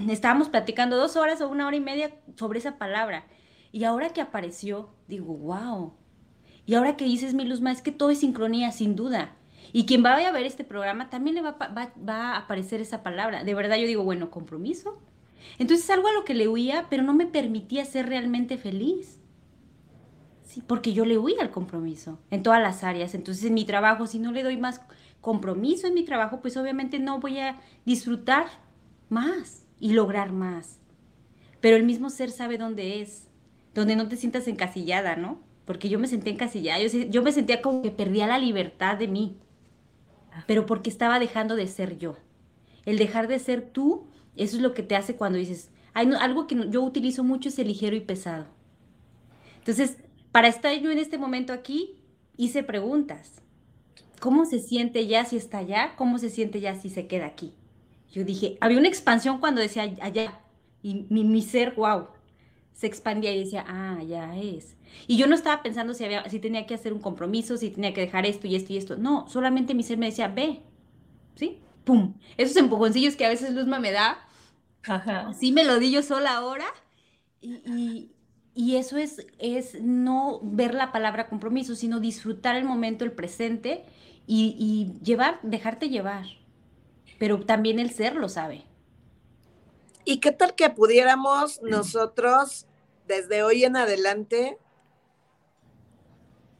estábamos 0.08 0.50
platicando 0.50 0.98
dos 0.98 1.16
horas 1.16 1.42
o 1.42 1.50
una 1.50 1.68
hora 1.68 1.76
y 1.76 1.82
media 1.82 2.16
sobre 2.36 2.60
esa 2.60 2.78
palabra. 2.78 3.26
Y 3.72 3.84
ahora 3.84 4.10
que 4.10 4.22
apareció, 4.22 4.90
digo, 5.08 5.34
wow, 5.36 5.94
y 6.70 6.76
ahora 6.76 6.98
que 6.98 7.06
dices, 7.06 7.34
mi 7.34 7.46
Luzma, 7.46 7.72
es 7.72 7.82
que 7.82 7.92
todo 7.92 8.12
es 8.12 8.20
sincronía, 8.20 8.72
sin 8.72 8.96
duda. 8.96 9.32
Y 9.74 9.88
quien 9.88 10.04
vaya 10.04 10.30
a 10.30 10.32
ver 10.32 10.46
este 10.46 10.64
programa 10.64 11.10
también 11.10 11.36
le 11.36 11.42
va, 11.42 11.58
a 11.58 12.38
aparecer 12.38 12.80
esa 12.80 13.02
palabra. 13.02 13.44
De 13.44 13.56
verdad 13.56 13.76
yo 13.78 13.88
digo, 13.88 14.04
bueno, 14.04 14.30
compromiso. 14.30 15.00
Entonces 15.58 15.90
algo 15.90 16.10
a 16.10 16.12
lo 16.12 16.26
que 16.26 16.36
le 16.36 16.48
huía, 16.48 16.86
pero 16.88 17.02
no 17.02 17.16
me 17.16 17.26
permitía 17.26 17.86
ser 17.86 18.08
realmente 18.08 18.60
feliz. 18.60 19.20
Sí, 20.44 20.62
porque 20.62 20.94
yo 20.94 21.06
le 21.06 21.18
huía 21.18 21.42
al 21.42 21.50
compromiso 21.50 22.20
en 22.30 22.44
todas 22.44 22.62
las 22.62 22.84
áreas. 22.84 23.16
Entonces 23.16 23.46
en 23.46 23.56
mi 23.56 23.66
trabajo, 23.66 24.06
si 24.06 24.20
no 24.20 24.32
le 24.32 24.44
doy 24.44 24.58
más 24.58 24.80
compromiso 25.22 25.88
en 25.88 25.96
mi 25.96 26.04
trabajo, 26.06 26.40
pues 26.40 26.56
obviamente 26.56 27.00
no 27.00 27.20
voy 27.20 27.40
a 27.40 27.60
disfrutar 27.84 28.46
más 29.10 29.66
y 29.80 29.94
lograr 29.94 30.34
más. 30.34 30.80
Pero 31.62 31.78
el 31.78 31.84
mismo 31.84 32.12
ser 32.12 32.30
sabe 32.30 32.60
dónde 32.60 33.02
es, 33.02 33.28
donde 33.74 33.96
no 33.96 34.08
te 34.08 34.18
sientas 34.18 34.48
encasillada, 34.48 35.16
¿no? 35.16 35.49
Porque 35.70 35.88
yo 35.88 36.00
me 36.00 36.08
sentía 36.08 36.34
encasillada, 36.34 36.80
yo, 36.80 36.88
yo 37.12 37.22
me 37.22 37.32
sentía 37.32 37.62
como 37.62 37.84
que 37.84 37.92
perdía 37.92 38.26
la 38.26 38.40
libertad 38.40 38.98
de 38.98 39.08
mí, 39.08 39.38
pero 40.48 40.66
porque 40.66 40.90
estaba 40.90 41.20
dejando 41.20 41.56
de 41.56 41.68
ser 41.68 42.00
yo. 42.00 42.18
El 42.88 42.98
dejar 42.98 43.28
de 43.28 43.38
ser 43.38 43.62
tú, 43.70 44.08
eso 44.36 44.56
es 44.56 44.64
lo 44.64 44.74
que 44.74 44.82
te 44.82 44.96
hace 44.96 45.16
cuando 45.16 45.38
dices, 45.38 45.70
hay 45.94 46.10
algo 46.20 46.48
que 46.48 46.72
yo 46.72 46.82
utilizo 46.82 47.24
mucho 47.24 47.50
es 47.50 47.60
el 47.60 47.68
ligero 47.68 47.96
y 47.96 48.00
pesado. 48.00 48.48
Entonces, 49.60 49.98
para 50.32 50.48
estar 50.48 50.74
yo 50.74 50.90
en 50.90 50.98
este 50.98 51.20
momento 51.20 51.54
aquí, 51.54 52.02
hice 52.36 52.64
preguntas. 52.64 53.44
¿Cómo 54.20 54.46
se 54.46 54.58
siente 54.62 55.06
ya 55.06 55.24
si 55.26 55.38
está 55.38 55.60
allá? 55.60 55.94
¿Cómo 55.98 56.18
se 56.18 56.32
siente 56.32 56.62
ya 56.62 56.74
si 56.82 56.90
se 56.90 57.06
queda 57.06 57.28
aquí? 57.28 57.54
Yo 58.12 58.24
dije, 58.24 58.58
había 58.60 58.80
una 58.80 58.88
expansión 58.88 59.40
cuando 59.40 59.62
decía 59.62 59.84
allá, 60.02 60.42
y 60.82 61.06
mi, 61.12 61.24
mi 61.24 61.44
ser, 61.44 61.76
wow, 61.76 62.08
se 62.74 62.88
expandía 62.88 63.36
y 63.36 63.44
decía, 63.44 63.66
ah, 63.68 64.02
ya 64.02 64.36
es. 64.36 64.79
Y 65.08 65.18
yo 65.18 65.28
no 65.28 65.36
estaba 65.36 65.64
pensando 65.64 65.94
si, 65.94 66.06
había, 66.06 66.30
si 66.30 66.40
tenía 66.40 66.66
que 66.66 66.76
hacer 66.76 66.94
un 66.94 67.00
compromiso, 67.00 67.58
si 67.58 67.72
tenía 67.72 67.94
que 67.94 68.02
dejar 68.02 68.26
esto 68.26 68.48
y 68.48 68.56
esto 68.56 68.74
y 68.74 68.78
esto. 68.78 68.96
No, 68.96 69.28
solamente 69.28 69.74
mi 69.74 69.84
ser 69.84 69.98
me 69.98 70.06
decía, 70.06 70.28
ve, 70.28 70.62
¿sí? 71.36 71.60
¡Pum! 71.84 72.14
Esos 72.38 72.58
empujoncillos 72.58 73.16
que 73.16 73.26
a 73.26 73.30
veces 73.30 73.54
Luzma 73.54 73.80
me 73.80 73.92
da, 73.92 74.20
Ajá. 74.84 75.34
sí 75.34 75.52
me 75.52 75.64
lo 75.64 75.80
di 75.80 75.92
yo 75.92 76.04
sola 76.04 76.36
ahora. 76.36 76.66
Y, 77.42 78.12
y, 78.54 78.76
eso 78.76 78.98
es, 78.98 79.26
es 79.40 79.82
no 79.82 80.42
ver 80.44 80.74
la 80.74 80.92
palabra 80.92 81.30
compromiso, 81.30 81.76
sino 81.76 82.00
disfrutar 82.00 82.56
el 82.56 82.66
momento, 82.66 83.06
el 83.06 83.14
presente 83.14 83.86
y, 84.28 84.56
y 84.60 85.04
llevar, 85.04 85.40
dejarte 85.42 85.90
llevar. 85.90 86.26
Pero 87.18 87.40
también 87.46 87.80
el 87.80 87.92
ser 87.92 88.16
lo 88.16 88.30
sabe. 88.30 88.66
¿Y 90.06 90.18
qué 90.18 90.32
tal 90.32 90.54
que 90.54 90.70
pudiéramos 90.70 91.62
nosotros 91.62 92.68
desde 93.08 93.44
hoy 93.44 93.64
en 93.64 93.76
adelante 93.76 94.58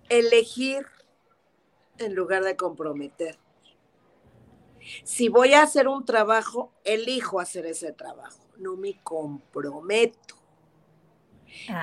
elegir 0.10 0.86
en 1.98 2.16
lugar 2.16 2.44
de 2.44 2.56
comprometer. 2.56 3.38
Si 5.04 5.30
voy 5.30 5.54
a 5.54 5.64
hacer 5.64 5.88
un 5.88 6.06
trabajo, 6.06 6.72
elijo 6.84 7.40
hacer 7.40 7.66
ese 7.66 7.92
trabajo, 7.94 8.46
no 8.58 8.76
me 8.76 9.00
comprometo. 9.04 10.36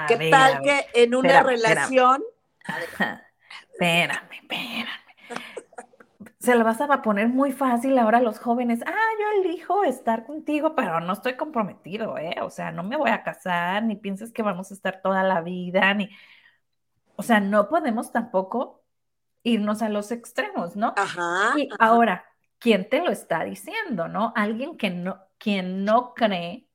¿Qué 0.08 0.30
tal 0.30 0.62
que 0.62 0.86
en 0.94 1.14
una 1.14 1.42
relación... 1.42 2.22
Espérame, 3.72 4.32
espérame. 4.32 4.88
Se 6.38 6.54
la 6.54 6.64
vas 6.64 6.80
a 6.80 7.02
poner 7.02 7.28
muy 7.28 7.52
fácil 7.52 7.98
ahora 7.98 8.18
a 8.18 8.22
los 8.22 8.38
jóvenes. 8.38 8.80
Ah, 8.86 9.10
yo 9.20 9.42
elijo 9.42 9.84
estar 9.84 10.24
contigo, 10.24 10.74
pero 10.74 11.00
no 11.00 11.12
estoy 11.12 11.34
comprometido, 11.34 12.16
¿eh? 12.16 12.36
O 12.40 12.48
sea, 12.48 12.72
no 12.72 12.82
me 12.84 12.96
voy 12.96 13.10
a 13.10 13.22
casar, 13.22 13.82
ni 13.82 13.96
pienses 13.96 14.32
que 14.32 14.42
vamos 14.42 14.70
a 14.70 14.74
estar 14.74 15.02
toda 15.02 15.22
la 15.24 15.42
vida, 15.42 15.92
ni 15.92 16.08
o 17.16 17.22
sea, 17.22 17.40
no 17.40 17.68
podemos 17.68 18.12
tampoco 18.12 18.84
irnos 19.42 19.82
a 19.82 19.88
los 19.88 20.10
extremos, 20.10 20.76
¿no? 20.76 20.94
Ajá. 20.96 21.54
Y 21.56 21.68
ahora, 21.78 22.24
¿quién 22.58 22.88
te 22.88 23.02
lo 23.02 23.10
está 23.10 23.44
diciendo, 23.44 24.08
no? 24.08 24.32
Alguien 24.36 24.76
que 24.76 24.90
no, 24.90 25.20
quien 25.38 25.84
no 25.84 26.14
cree 26.14 26.68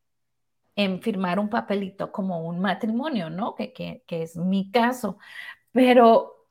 en 0.75 1.01
firmar 1.01 1.39
un 1.39 1.49
papelito 1.49 2.11
como 2.11 2.45
un 2.47 2.59
matrimonio, 2.59 3.29
¿no? 3.29 3.55
Que, 3.55 3.73
que, 3.73 4.03
que 4.07 4.23
es 4.23 4.37
mi 4.37 4.71
caso. 4.71 5.17
Pero, 5.71 6.47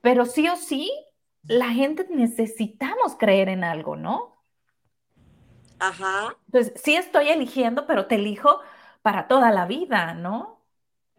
pero 0.00 0.24
sí 0.24 0.48
o 0.48 0.56
sí, 0.56 0.90
la 1.44 1.68
gente 1.70 2.06
necesitamos 2.10 3.16
creer 3.16 3.48
en 3.48 3.64
algo, 3.64 3.96
¿no? 3.96 4.42
Ajá. 5.78 6.36
Entonces, 6.46 6.80
sí 6.82 6.94
estoy 6.94 7.28
eligiendo, 7.28 7.86
pero 7.86 8.06
te 8.06 8.16
elijo 8.16 8.60
para 9.02 9.26
toda 9.26 9.50
la 9.50 9.66
vida, 9.66 10.14
¿no? 10.14 10.51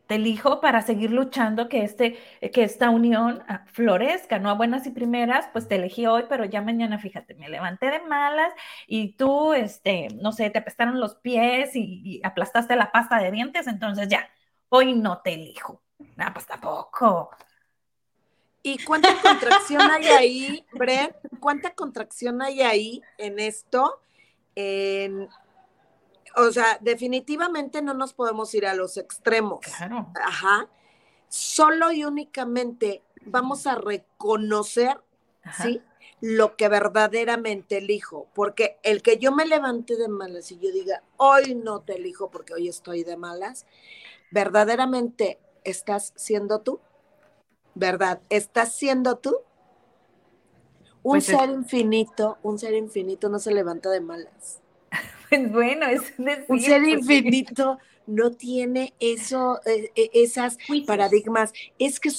Te 0.07 0.15
elijo 0.15 0.61
para 0.61 0.81
seguir 0.81 1.11
luchando 1.11 1.69
que, 1.69 1.83
este, 1.83 2.17
que 2.51 2.63
esta 2.63 2.89
unión 2.89 3.43
ah, 3.47 3.65
florezca, 3.67 4.39
no 4.39 4.49
a 4.49 4.53
buenas 4.53 4.85
y 4.87 4.91
primeras, 4.91 5.47
pues 5.53 5.67
te 5.67 5.75
elegí 5.75 6.05
hoy, 6.05 6.25
pero 6.29 6.45
ya 6.45 6.61
mañana, 6.61 6.99
fíjate, 6.99 7.35
me 7.35 7.49
levanté 7.49 7.89
de 7.89 8.01
malas 8.01 8.53
y 8.87 9.13
tú, 9.13 9.53
este, 9.53 10.09
no 10.21 10.31
sé, 10.31 10.49
te 10.49 10.59
apestaron 10.59 10.99
los 10.99 11.15
pies 11.15 11.75
y, 11.75 12.01
y 12.03 12.21
aplastaste 12.23 12.75
la 12.75 12.91
pasta 12.91 13.17
de 13.19 13.31
dientes, 13.31 13.67
entonces 13.67 14.07
ya, 14.09 14.29
hoy 14.69 14.93
no 14.93 15.21
te 15.21 15.33
elijo. 15.33 15.81
Ah, 16.17 16.31
pues 16.33 16.45
tampoco. 16.45 17.29
¿Y 18.61 18.77
cuánta 18.83 19.09
contracción 19.21 19.81
hay 19.81 20.05
ahí, 20.05 20.65
Brent? 20.73 21.13
¿Cuánta 21.39 21.75
contracción 21.75 22.41
hay 22.41 22.61
ahí 22.61 23.01
en 23.17 23.39
esto? 23.39 23.99
O 26.35 26.51
sea, 26.51 26.77
definitivamente 26.81 27.81
no 27.81 27.93
nos 27.93 28.13
podemos 28.13 28.53
ir 28.53 28.65
a 28.65 28.73
los 28.73 28.97
extremos. 28.97 29.59
Claro. 29.61 30.07
Ajá. 30.21 30.67
Solo 31.27 31.91
y 31.91 32.05
únicamente 32.05 33.01
vamos 33.25 33.65
a 33.67 33.75
reconocer, 33.75 34.99
¿sí? 35.61 35.81
Lo 36.21 36.55
que 36.55 36.69
verdaderamente 36.69 37.77
elijo. 37.77 38.27
Porque 38.33 38.77
el 38.83 39.01
que 39.01 39.17
yo 39.17 39.31
me 39.31 39.45
levante 39.45 39.95
de 39.95 40.07
malas 40.07 40.51
y 40.51 40.59
yo 40.59 40.71
diga, 40.71 41.03
hoy 41.17 41.55
no 41.55 41.81
te 41.81 41.95
elijo 41.95 42.29
porque 42.29 42.53
hoy 42.53 42.67
estoy 42.67 43.03
de 43.03 43.17
malas, 43.17 43.65
verdaderamente 44.31 45.39
estás 45.63 46.13
siendo 46.15 46.61
tú. 46.61 46.79
¿verdad? 47.75 48.21
¿Estás 48.29 48.73
siendo 48.73 49.17
tú? 49.17 49.37
Un 51.01 51.13
pues 51.13 51.25
ser 51.25 51.49
infinito, 51.49 52.37
un 52.43 52.57
ser 52.57 52.73
infinito 52.75 53.29
no 53.29 53.39
se 53.39 53.53
levanta 53.53 53.89
de 53.89 53.99
malas. 53.99 54.61
Pues 55.39 55.51
bueno, 55.51 55.85
es 55.87 56.01
decir, 56.17 56.45
Un 56.47 56.59
ser 56.59 56.83
infinito 56.83 57.79
no 58.05 58.31
tiene 58.31 58.93
eso, 58.99 59.59
eh, 59.65 59.91
eh, 59.95 60.09
esas 60.13 60.57
paradigmas, 60.85 61.53
es 61.79 61.99
que 61.99 62.09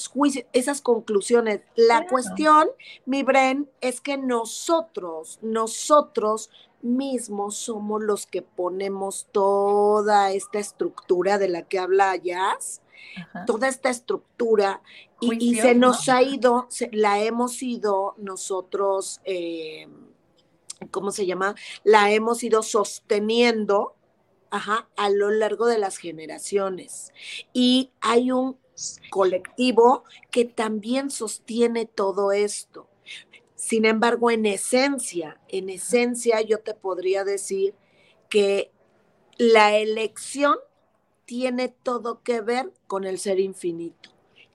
esas 0.52 0.80
conclusiones. 0.80 1.60
La 1.76 2.06
cuestión, 2.06 2.68
mi 3.06 3.22
Bren, 3.22 3.68
es 3.80 4.00
que 4.00 4.16
nosotros, 4.16 5.38
nosotros 5.42 6.50
mismos 6.82 7.56
somos 7.56 8.02
los 8.02 8.26
que 8.26 8.42
ponemos 8.42 9.26
toda 9.32 10.32
esta 10.32 10.58
estructura 10.58 11.38
de 11.38 11.48
la 11.48 11.62
que 11.62 11.78
habla 11.78 12.14
Jazz, 12.16 12.82
toda 13.46 13.68
esta 13.68 13.90
estructura 13.90 14.82
y, 15.20 15.54
se 15.56 15.74
nos 15.74 16.08
ha 16.08 16.22
ido, 16.22 16.68
la 16.92 17.22
hemos 17.22 17.62
ido 17.62 18.14
nosotros, 18.18 19.20
eh, 19.24 19.88
¿cómo 20.90 21.10
se 21.10 21.26
llama? 21.26 21.54
La 21.82 22.10
hemos 22.12 22.42
ido 22.42 22.62
sosteniendo 22.62 23.96
a 24.50 25.10
lo 25.10 25.30
largo 25.30 25.66
de 25.66 25.78
las 25.78 25.96
generaciones. 25.96 27.12
Y 27.52 27.90
hay 28.00 28.30
un 28.30 28.56
colectivo 29.10 30.04
que 30.30 30.44
también 30.44 31.10
sostiene 31.10 31.86
todo 31.86 32.32
esto. 32.32 32.88
Sin 33.56 33.84
embargo, 33.84 34.30
en 34.30 34.46
esencia, 34.46 35.40
en 35.48 35.70
esencia 35.70 36.40
yo 36.42 36.60
te 36.60 36.74
podría 36.74 37.24
decir 37.24 37.74
que 38.28 38.70
la 39.38 39.76
elección 39.76 40.56
tiene 41.24 41.68
todo 41.68 42.22
que 42.22 42.40
ver 42.40 42.72
con 42.86 43.04
el 43.04 43.18
ser 43.18 43.40
infinito. 43.40 44.10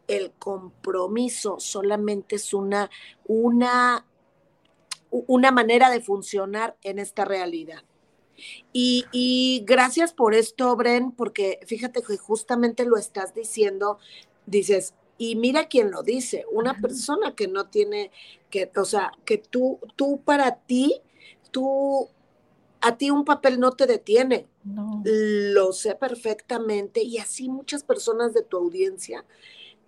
El 0.08 0.32
compromiso 0.32 1.60
solamente 1.60 2.36
es 2.36 2.54
una, 2.54 2.90
una, 3.26 4.06
una 5.12 5.52
manera 5.52 5.90
de 5.90 6.02
funcionar 6.02 6.78
en 6.84 7.00
esta 7.00 7.26
realidad. 7.26 7.84
Y, 8.72 9.64
gracias 9.66 10.14
por 10.14 10.34
esto, 10.34 10.76
Bren, 10.76 11.12
porque 11.12 11.60
fíjate 11.66 12.02
que 12.02 12.18
justamente 12.18 12.86
lo 12.86 12.98
estás 12.98 13.34
diciendo, 13.34 14.00
dices, 14.46 14.94
y 15.18 15.36
mira 15.36 15.68
quién 15.68 15.92
lo 15.92 16.04
dice, 16.04 16.46
una 16.52 16.80
persona 16.80 17.36
que 17.36 17.48
no 17.48 17.68
tiene, 17.68 18.12
que, 18.50 18.72
o 18.78 18.86
sea, 18.86 19.12
que 19.26 19.38
tú, 19.38 19.80
tú 19.98 20.22
para 20.24 20.56
ti, 20.56 21.02
tú 21.52 22.08
a 22.82 22.98
ti 22.98 23.10
un 23.10 23.26
papel 23.26 23.60
no 23.60 23.72
te 23.72 23.86
detiene. 23.86 24.48
Lo 25.04 25.74
sé 25.74 25.96
perfectamente 25.96 27.02
y 27.02 27.18
así 27.18 27.50
muchas 27.50 27.84
personas 27.84 28.34
de 28.34 28.44
tu 28.44 28.58
audiencia. 28.58 29.26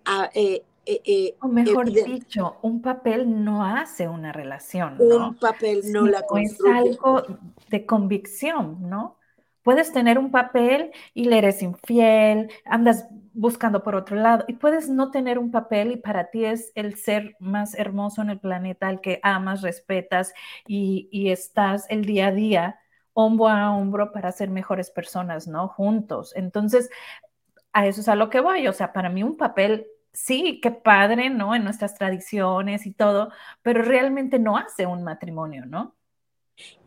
Ah, 0.04 0.30
eh, 0.34 0.62
eh, 0.84 1.00
eh, 1.04 1.36
o 1.40 1.48
mejor 1.48 1.90
dicho, 1.90 2.56
un 2.62 2.82
papel 2.82 3.44
no 3.44 3.64
hace 3.64 4.08
una 4.08 4.32
relación. 4.32 4.96
Un 5.00 5.36
papel 5.36 5.80
no 5.92 6.06
la 6.06 6.22
construye. 6.22 6.90
Es 6.90 6.98
algo 6.98 7.22
de 7.68 7.86
convicción, 7.86 8.78
¿no? 8.88 9.18
Puedes 9.62 9.92
tener 9.92 10.18
un 10.18 10.32
papel 10.32 10.90
y 11.14 11.26
le 11.26 11.38
eres 11.38 11.62
infiel, 11.62 12.50
andas 12.64 13.06
buscando 13.32 13.84
por 13.84 13.94
otro 13.94 14.16
lado 14.16 14.44
y 14.48 14.54
puedes 14.54 14.88
no 14.88 15.12
tener 15.12 15.38
un 15.38 15.52
papel 15.52 15.92
y 15.92 15.96
para 15.96 16.30
ti 16.30 16.44
es 16.44 16.72
el 16.74 16.96
ser 16.96 17.36
más 17.38 17.78
hermoso 17.78 18.22
en 18.22 18.30
el 18.30 18.40
planeta, 18.40 18.88
al 18.88 19.00
que 19.00 19.20
amas, 19.22 19.62
respetas 19.62 20.34
y, 20.66 21.08
y 21.12 21.30
estás 21.30 21.86
el 21.90 22.04
día 22.04 22.28
a 22.28 22.32
día 22.32 22.78
hombro 23.14 23.48
a 23.48 23.76
hombro 23.76 24.12
para 24.12 24.32
ser 24.32 24.50
mejores 24.50 24.90
personas, 24.90 25.46
¿no? 25.46 25.68
Juntos. 25.68 26.32
Entonces, 26.34 26.90
a 27.72 27.86
eso 27.86 28.00
es 28.00 28.08
a 28.08 28.16
lo 28.16 28.30
que 28.30 28.40
voy. 28.40 28.66
O 28.68 28.72
sea, 28.72 28.92
para 28.92 29.08
mí 29.08 29.22
un 29.22 29.36
papel, 29.36 29.86
sí, 30.12 30.60
qué 30.60 30.70
padre, 30.70 31.30
¿no? 31.30 31.54
En 31.54 31.64
nuestras 31.64 31.94
tradiciones 31.94 32.86
y 32.86 32.92
todo, 32.92 33.30
pero 33.62 33.82
realmente 33.82 34.38
no 34.38 34.56
hace 34.56 34.86
un 34.86 35.02
matrimonio, 35.02 35.66
¿no? 35.66 35.94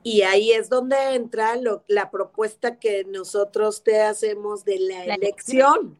Y 0.03 0.21
ahí 0.21 0.51
es 0.51 0.69
donde 0.69 1.15
entra 1.15 1.55
la 1.87 2.11
propuesta 2.11 2.77
que 2.77 3.03
nosotros 3.05 3.83
te 3.83 4.01
hacemos 4.01 4.63
de 4.63 4.79
la, 4.79 5.03
elección. 5.15 5.97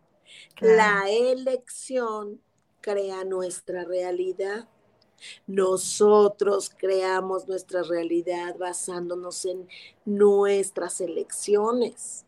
La 0.59 1.05
elección 1.09 2.39
crea 2.81 3.23
nuestra 3.23 3.83
realidad. 3.83 4.69
Nosotros 5.47 6.69
creamos 6.69 7.47
nuestra 7.47 7.81
realidad 7.81 8.55
basándonos 8.59 9.43
en 9.45 9.67
nuestras 10.05 11.01
elecciones. 11.01 12.25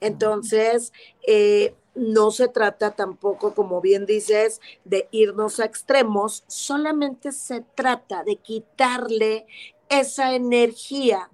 Entonces, 0.00 0.92
eh, 1.26 1.74
no 1.94 2.30
se 2.30 2.48
trata 2.48 2.92
tampoco, 2.92 3.54
como 3.54 3.80
bien 3.80 4.06
dices, 4.06 4.60
de 4.84 5.08
irnos 5.10 5.60
a 5.60 5.64
extremos, 5.64 6.44
solamente 6.46 7.32
se 7.32 7.62
trata 7.74 8.22
de 8.24 8.36
quitarle 8.36 9.46
esa 9.88 10.34
energía 10.34 11.30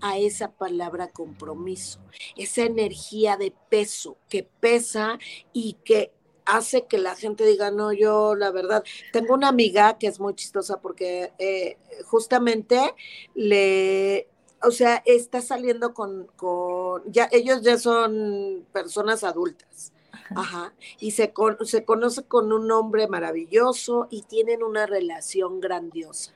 a 0.00 0.18
esa 0.18 0.52
palabra 0.52 1.08
compromiso, 1.08 1.98
esa 2.36 2.62
energía 2.62 3.36
de 3.36 3.54
peso 3.70 4.18
que 4.28 4.46
pesa 4.60 5.18
y 5.52 5.78
que 5.84 6.12
hace 6.44 6.84
que 6.86 6.98
la 6.98 7.14
gente 7.14 7.46
diga, 7.46 7.70
no, 7.70 7.92
yo 7.92 8.34
la 8.34 8.50
verdad, 8.50 8.84
tengo 9.12 9.34
una 9.34 9.48
amiga 9.48 9.98
que 9.98 10.06
es 10.06 10.20
muy 10.20 10.34
chistosa 10.34 10.80
porque 10.80 11.32
eh, 11.38 11.78
justamente 12.04 12.94
le, 13.34 14.28
o 14.64 14.70
sea, 14.70 15.02
está 15.04 15.40
saliendo 15.40 15.94
con, 15.94 16.26
con, 16.36 17.02
ya, 17.12 17.28
ellos 17.32 17.62
ya 17.62 17.78
son 17.78 18.66
personas 18.72 19.24
adultas. 19.24 19.92
Ajá. 20.34 20.72
Y 20.98 21.10
se, 21.10 21.32
se 21.64 21.84
conoce 21.84 22.24
con 22.24 22.52
un 22.52 22.70
hombre 22.72 23.08
maravilloso 23.08 24.08
y 24.10 24.22
tienen 24.22 24.62
una 24.62 24.86
relación 24.86 25.60
grandiosa. 25.60 26.32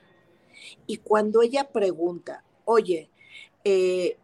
Y 0.85 0.97
cuando 0.97 1.41
ella 1.41 1.69
pregunta, 1.69 2.43
oye, 2.65 3.09
eh, 3.63 4.17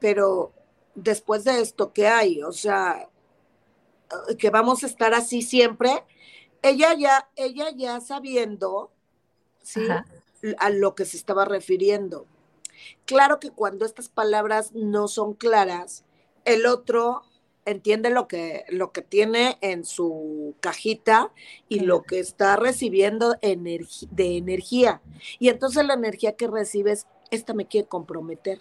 pero 0.00 0.52
después 0.94 1.44
de 1.44 1.60
esto, 1.60 1.92
¿qué 1.92 2.06
hay? 2.06 2.42
O 2.42 2.52
sea, 2.52 3.08
que 4.38 4.50
vamos 4.50 4.84
a 4.84 4.86
estar 4.86 5.14
así 5.14 5.42
siempre, 5.42 6.04
ella 6.62 6.94
ya, 6.94 7.28
ella 7.36 7.70
ya 7.74 8.00
sabiendo, 8.00 8.90
¿sí? 9.62 9.86
A 10.58 10.70
lo 10.70 10.94
que 10.94 11.04
se 11.04 11.16
estaba 11.16 11.44
refiriendo. 11.44 12.26
Claro 13.04 13.40
que 13.40 13.50
cuando 13.50 13.84
estas 13.84 14.08
palabras 14.08 14.72
no 14.72 15.08
son 15.08 15.34
claras, 15.34 16.04
el 16.44 16.66
otro 16.66 17.22
entiende 17.64 18.10
lo 18.10 18.28
que, 18.28 18.64
lo 18.68 18.92
que 18.92 19.02
tiene 19.02 19.58
en 19.60 19.84
su 19.84 20.54
cajita 20.60 21.32
y 21.68 21.80
lo 21.80 22.02
que 22.02 22.18
está 22.18 22.56
recibiendo 22.56 23.36
de 23.40 24.36
energía. 24.36 25.00
Y 25.38 25.48
entonces 25.48 25.84
la 25.86 25.94
energía 25.94 26.36
que 26.36 26.46
recibes, 26.46 27.06
esta 27.30 27.54
me 27.54 27.66
quiere 27.66 27.88
comprometer. 27.88 28.60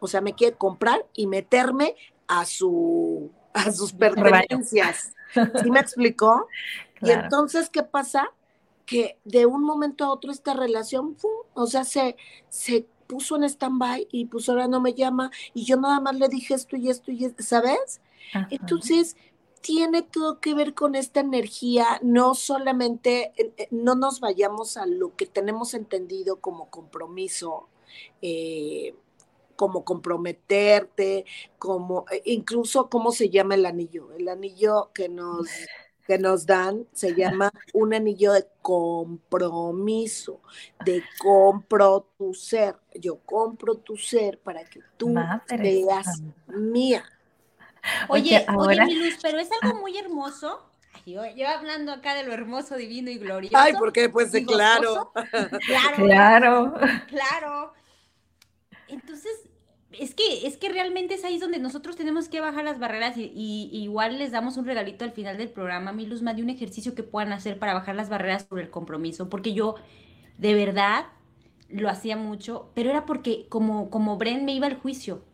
O 0.00 0.08
sea, 0.08 0.20
me 0.20 0.34
quiere 0.34 0.56
comprar 0.56 1.06
y 1.14 1.26
meterme 1.26 1.94
a 2.26 2.44
su 2.44 3.30
a 3.52 3.70
sus 3.70 3.92
pertenencias. 3.92 5.14
¿Sí 5.62 5.70
me 5.70 5.80
explicó? 5.80 6.48
Y 7.00 7.10
entonces, 7.10 7.68
¿qué 7.68 7.82
pasa? 7.82 8.30
Que 8.86 9.18
de 9.24 9.46
un 9.46 9.62
momento 9.62 10.04
a 10.04 10.10
otro 10.10 10.32
esta 10.32 10.54
relación, 10.54 11.16
o 11.54 11.66
sea, 11.66 11.84
se, 11.84 12.16
se 12.48 12.86
puso 13.12 13.36
en 13.36 13.44
stand-by 13.44 14.08
y 14.10 14.24
pues 14.24 14.48
ahora 14.48 14.68
no 14.68 14.80
me 14.80 14.94
llama 14.94 15.30
y 15.52 15.66
yo 15.66 15.76
nada 15.76 16.00
más 16.00 16.16
le 16.16 16.28
dije 16.28 16.54
esto 16.54 16.76
y 16.76 16.88
esto 16.88 17.12
y 17.12 17.26
esto, 17.26 17.42
¿sabes? 17.42 18.00
Entonces, 18.48 19.14
tiene 19.60 20.00
todo 20.00 20.40
que 20.40 20.54
ver 20.54 20.72
con 20.72 20.94
esta 20.94 21.20
energía, 21.20 22.00
no 22.02 22.34
solamente, 22.34 23.34
eh, 23.36 23.52
eh, 23.58 23.68
no 23.70 23.94
nos 23.94 24.20
vayamos 24.20 24.78
a 24.78 24.86
lo 24.86 25.14
que 25.14 25.26
tenemos 25.26 25.74
entendido 25.74 26.40
como 26.40 26.70
compromiso, 26.70 27.68
eh, 28.22 28.94
como 29.54 29.84
comprometerte, 29.84 31.26
como 31.58 32.06
incluso 32.24 32.88
cómo 32.88 33.12
se 33.12 33.28
llama 33.28 33.54
el 33.54 33.66
anillo. 33.66 34.10
El 34.12 34.28
anillo 34.28 34.90
que 34.94 35.10
nos, 35.10 35.46
que 36.06 36.18
nos 36.18 36.46
dan 36.46 36.86
se 36.92 37.14
llama 37.14 37.50
un 37.72 37.94
anillo 37.94 38.32
de 38.32 38.46
compromiso, 38.60 40.40
de 40.84 41.02
compro 41.18 42.08
tu 42.18 42.34
ser. 42.34 42.76
Yo 42.94 43.18
compro 43.24 43.76
tu 43.76 43.96
ser 43.96 44.38
para 44.38 44.64
que 44.64 44.80
tú 44.96 45.14
seas 45.46 46.22
mía. 46.46 47.04
Oye, 48.08 48.46
oye, 48.56 48.84
mi 48.84 48.94
luz, 48.94 49.18
pero 49.20 49.38
es 49.38 49.48
algo 49.60 49.80
muy 49.80 49.98
hermoso 49.98 50.72
yo, 51.04 51.22
hablando 51.48 51.92
acá 51.92 52.14
de 52.14 52.22
lo 52.22 52.32
hermoso, 52.32 52.76
divino 52.76 53.10
y 53.10 53.18
glorioso. 53.18 53.56
Ay, 53.56 53.72
porque 53.78 54.08
pues 54.08 54.30
claro. 54.46 55.12
claro. 55.66 55.96
Claro. 55.96 56.74
Claro. 57.08 57.72
Entonces, 58.86 59.32
es 59.98 60.14
que, 60.14 60.46
es 60.46 60.56
que 60.56 60.68
realmente 60.68 61.14
es 61.14 61.24
ahí 61.24 61.38
donde 61.38 61.58
nosotros 61.58 61.96
tenemos 61.96 62.28
que 62.28 62.40
bajar 62.40 62.64
las 62.64 62.78
barreras 62.78 63.16
y, 63.16 63.70
igual 63.72 64.18
les 64.18 64.32
damos 64.32 64.56
un 64.56 64.64
regalito 64.64 65.04
al 65.04 65.12
final 65.12 65.36
del 65.36 65.48
programa, 65.48 65.92
mi 65.92 66.06
Luzma, 66.06 66.34
de 66.34 66.42
un 66.42 66.50
ejercicio 66.50 66.94
que 66.94 67.02
puedan 67.02 67.32
hacer 67.32 67.58
para 67.58 67.74
bajar 67.74 67.94
las 67.94 68.08
barreras 68.08 68.46
sobre 68.48 68.62
el 68.62 68.70
compromiso, 68.70 69.28
porque 69.28 69.52
yo 69.52 69.76
de 70.38 70.54
verdad 70.54 71.06
lo 71.68 71.88
hacía 71.88 72.16
mucho, 72.16 72.70
pero 72.74 72.90
era 72.90 73.06
porque 73.06 73.46
como, 73.48 73.90
como 73.90 74.16
Bren 74.16 74.44
me 74.44 74.54
iba 74.54 74.66
al 74.66 74.76
juicio. 74.76 75.24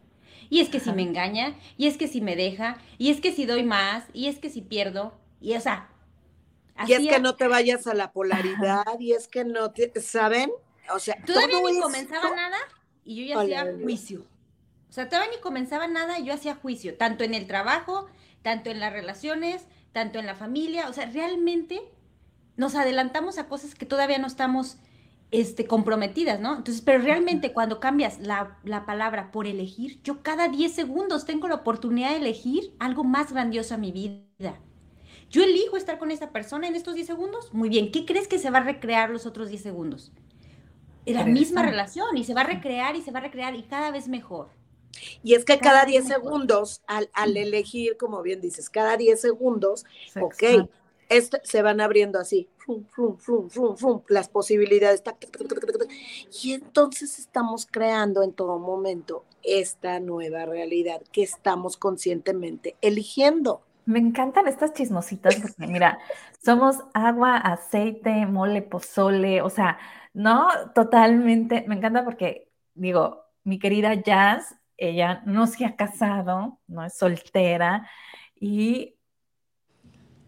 Y 0.50 0.60
es 0.60 0.70
que 0.70 0.80
si 0.80 0.92
me 0.92 1.02
engaña, 1.02 1.58
y 1.76 1.88
es 1.88 1.98
que 1.98 2.08
si 2.08 2.22
me 2.22 2.34
deja, 2.34 2.78
y 2.96 3.10
es 3.10 3.20
que 3.20 3.32
si 3.32 3.44
doy 3.44 3.64
más, 3.64 4.04
y 4.14 4.28
es 4.28 4.38
que 4.38 4.48
si 4.48 4.62
pierdo. 4.62 5.12
Y 5.42 5.54
o 5.54 5.60
sea. 5.60 5.90
Y 6.86 6.94
es 6.94 7.06
que 7.06 7.20
no 7.20 7.34
te 7.34 7.48
vayas 7.48 7.86
a 7.86 7.92
la 7.92 8.12
polaridad, 8.12 8.98
y 8.98 9.12
es 9.12 9.28
que 9.28 9.44
no 9.44 9.72
te, 9.72 9.92
¿saben? 10.00 10.50
O 10.94 10.98
sea, 10.98 11.22
todavía 11.26 11.60
ni 11.60 11.80
comenzaba 11.80 12.34
nada 12.34 12.56
y 13.04 13.26
yo 13.26 13.34
ya 13.34 13.40
hacía 13.40 13.74
juicio. 13.82 14.24
O 14.88 14.92
sea, 14.92 15.08
todavía 15.08 15.30
ni 15.32 15.40
comenzaba 15.40 15.86
nada 15.86 16.18
y 16.18 16.24
yo 16.24 16.34
hacía 16.34 16.54
juicio, 16.54 16.96
tanto 16.96 17.24
en 17.24 17.34
el 17.34 17.46
trabajo, 17.46 18.06
tanto 18.42 18.70
en 18.70 18.80
las 18.80 18.92
relaciones, 18.92 19.66
tanto 19.92 20.18
en 20.18 20.26
la 20.26 20.34
familia. 20.34 20.88
O 20.88 20.92
sea, 20.92 21.06
realmente 21.06 21.80
nos 22.56 22.74
adelantamos 22.74 23.38
a 23.38 23.48
cosas 23.48 23.74
que 23.74 23.86
todavía 23.86 24.18
no 24.18 24.26
estamos 24.26 24.78
este, 25.30 25.66
comprometidas, 25.66 26.40
¿no? 26.40 26.56
Entonces, 26.56 26.82
pero 26.82 27.02
realmente 27.02 27.52
cuando 27.52 27.80
cambias 27.80 28.18
la, 28.18 28.56
la, 28.64 28.86
palabra 28.86 29.30
por 29.30 29.46
elegir, 29.46 30.00
yo 30.02 30.22
cada 30.22 30.48
10 30.48 30.72
segundos 30.72 31.26
tengo 31.26 31.48
la 31.48 31.56
oportunidad 31.56 32.10
de 32.10 32.16
elegir 32.16 32.74
algo 32.78 33.04
más 33.04 33.32
grandioso 33.32 33.74
a 33.74 33.78
mi 33.78 33.92
vida. 33.92 34.58
Yo 35.30 35.42
elijo 35.42 35.76
estar 35.76 35.98
con 35.98 36.10
esta 36.10 36.30
persona 36.30 36.66
en 36.66 36.74
estos 36.74 36.94
10 36.94 37.06
segundos. 37.06 37.52
Muy 37.52 37.68
bien, 37.68 37.92
¿qué 37.92 38.06
crees 38.06 38.26
que 38.26 38.38
se 38.38 38.50
va 38.50 38.58
a 38.58 38.64
recrear 38.64 39.10
los 39.10 39.26
otros 39.26 39.50
10 39.50 39.62
segundos? 39.62 40.12
La 41.04 41.24
misma 41.24 41.62
relación 41.62 42.16
y 42.16 42.24
se 42.24 42.34
va 42.34 42.42
a 42.42 42.44
recrear 42.44 42.96
y 42.96 43.02
se 43.02 43.10
va 43.10 43.18
a 43.18 43.22
recrear 43.22 43.54
y 43.54 43.62
cada 43.62 43.90
vez 43.90 44.08
mejor. 44.08 44.50
Y 45.22 45.34
es 45.34 45.44
que 45.44 45.58
cada 45.58 45.84
10 45.84 46.06
segundos, 46.06 46.82
al, 46.86 47.36
elegir, 47.36 47.96
como 47.96 48.22
bien 48.22 48.40
dices, 48.40 48.70
cada 48.70 48.96
10 48.96 49.20
segundos, 49.20 49.84
ok, 50.20 50.68
este, 51.08 51.40
se 51.42 51.62
van 51.62 51.80
abriendo 51.80 52.18
así, 52.18 52.48
las 54.08 54.28
posibilidades. 54.28 55.02
y 56.42 56.52
entonces 56.52 57.18
estamos 57.18 57.66
creando 57.66 58.22
en 58.22 58.32
todo 58.32 58.58
momento 58.58 59.24
esta 59.42 60.00
nueva 60.00 60.44
realidad 60.44 61.00
que 61.12 61.22
estamos 61.22 61.76
conscientemente 61.76 62.76
eligiendo. 62.80 63.62
Me 63.86 63.98
encantan 63.98 64.46
estas 64.48 64.74
chismositas 64.74 65.36
porque, 65.36 65.66
mira, 65.66 65.98
somos 66.44 66.76
agua, 66.92 67.38
aceite, 67.38 68.26
mole, 68.26 68.60
pozole, 68.60 69.40
o 69.40 69.48
sea, 69.48 69.78
no 70.12 70.48
totalmente. 70.74 71.64
Me 71.66 71.76
encanta 71.76 72.04
porque, 72.04 72.50
digo, 72.74 73.24
mi 73.44 73.58
querida 73.58 73.94
Jazz, 73.94 74.54
ella 74.78 75.22
no 75.26 75.46
se 75.46 75.66
ha 75.66 75.76
casado, 75.76 76.58
no 76.66 76.84
es 76.84 76.96
soltera 76.96 77.88
y 78.40 78.94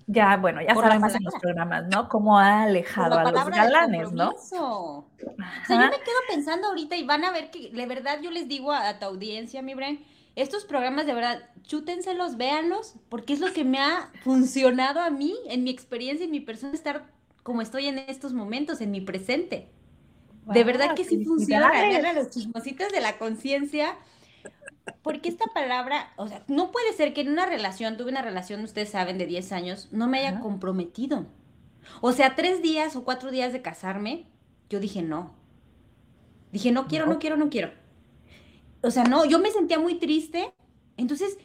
ya, 0.06 0.36
bueno, 0.36 0.60
ya 0.60 0.74
sabemos 0.74 1.14
en 1.14 1.22
los 1.22 1.34
programas, 1.40 1.86
¿no? 1.86 2.08
Cómo 2.08 2.36
ha 2.36 2.64
alejado 2.64 3.16
a 3.16 3.30
los 3.30 3.48
galanes, 3.48 4.12
¿no? 4.12 4.30
O 4.30 4.38
sea, 4.38 4.56
yo 5.68 5.76
me 5.76 5.98
quedo 5.98 6.16
pensando 6.28 6.66
ahorita 6.66 6.96
y 6.96 7.04
van 7.04 7.24
a 7.24 7.30
ver 7.30 7.50
que, 7.50 7.70
de 7.70 7.86
verdad, 7.86 8.18
yo 8.20 8.32
les 8.32 8.48
digo 8.48 8.72
a, 8.72 8.88
a 8.88 8.98
tu 8.98 9.06
audiencia, 9.06 9.62
mi 9.62 9.74
Bren, 9.74 10.04
estos 10.34 10.64
programas 10.64 11.06
de 11.06 11.14
verdad, 11.14 11.48
chútenselos, 11.62 12.36
véanlos, 12.36 12.96
porque 13.08 13.34
es 13.34 13.40
lo 13.40 13.52
que 13.52 13.64
me 13.64 13.78
ha 13.78 14.10
funcionado 14.24 15.00
a 15.00 15.10
mí, 15.10 15.36
en 15.48 15.62
mi 15.62 15.70
experiencia, 15.70 16.24
en 16.24 16.32
mi 16.32 16.40
persona, 16.40 16.72
estar 16.72 17.06
como 17.42 17.62
estoy 17.62 17.86
en 17.86 17.98
estos 17.98 18.32
momentos, 18.32 18.80
en 18.80 18.90
mi 18.90 19.00
presente. 19.00 19.68
de 20.46 20.64
verdad 20.64 20.94
que 20.94 21.04
sí 21.04 21.24
funciona, 21.24 21.68
a 21.68 22.12
los 22.12 22.30
chismositos 22.30 22.90
de 22.92 23.00
la 23.00 23.18
conciencia, 23.18 23.96
porque 25.02 25.28
esta 25.28 25.46
palabra, 25.54 26.12
o 26.16 26.28
sea, 26.28 26.44
no 26.48 26.72
puede 26.72 26.92
ser 26.92 27.12
que 27.14 27.20
en 27.22 27.30
una 27.30 27.46
relación, 27.46 27.96
tuve 27.96 28.10
una 28.10 28.22
relación, 28.22 28.62
ustedes 28.62 28.90
saben, 28.90 29.18
de 29.18 29.26
10 29.26 29.52
años, 29.52 29.88
no 29.92 30.08
me 30.08 30.20
haya 30.20 30.40
comprometido. 30.40 31.26
O 32.00 32.12
sea, 32.12 32.34
tres 32.36 32.62
días 32.62 32.96
o 32.96 33.04
cuatro 33.04 33.30
días 33.30 33.52
de 33.52 33.62
casarme, 33.62 34.26
yo 34.68 34.80
dije 34.80 35.02
no. 35.02 35.34
Dije, 36.52 36.72
no 36.72 36.86
quiero, 36.88 37.06
no 37.06 37.18
quiero, 37.18 37.36
no 37.36 37.48
quiero 37.48 37.70
o 38.82 38.90
sea, 38.90 39.04
no, 39.04 39.24
yo 39.24 39.38
me 39.38 39.50
sentía 39.50 39.78
muy 39.78 39.96
triste. 39.96 40.52
Entonces, 40.96 41.38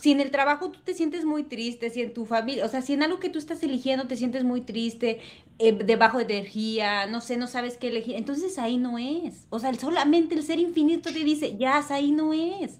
si 0.00 0.12
en 0.12 0.20
el 0.20 0.30
trabajo 0.30 0.70
tú 0.70 0.80
te 0.80 0.94
sientes 0.94 1.24
muy 1.24 1.44
triste, 1.44 1.90
si 1.90 2.02
en 2.02 2.14
tu 2.14 2.24
familia, 2.24 2.64
o 2.64 2.68
sea, 2.68 2.82
si 2.82 2.94
en 2.94 3.02
algo 3.02 3.20
que 3.20 3.28
tú 3.28 3.38
estás 3.38 3.62
eligiendo 3.62 4.06
te 4.06 4.16
sientes 4.16 4.44
muy 4.44 4.62
triste, 4.62 5.20
eh, 5.62 5.72
debajo 5.72 6.16
de 6.16 6.24
energía, 6.24 7.06
no 7.06 7.20
sé, 7.20 7.36
no 7.36 7.46
sabes 7.46 7.76
qué 7.76 7.88
elegir, 7.88 8.16
entonces 8.16 8.58
ahí 8.58 8.78
no 8.78 8.96
es. 8.96 9.46
O 9.50 9.58
sea, 9.58 9.74
solamente 9.74 10.34
el 10.34 10.42
ser 10.42 10.58
infinito 10.58 11.12
te 11.12 11.18
dice, 11.18 11.58
ya, 11.58 11.84
ahí 11.90 12.12
no 12.12 12.32
es. 12.32 12.78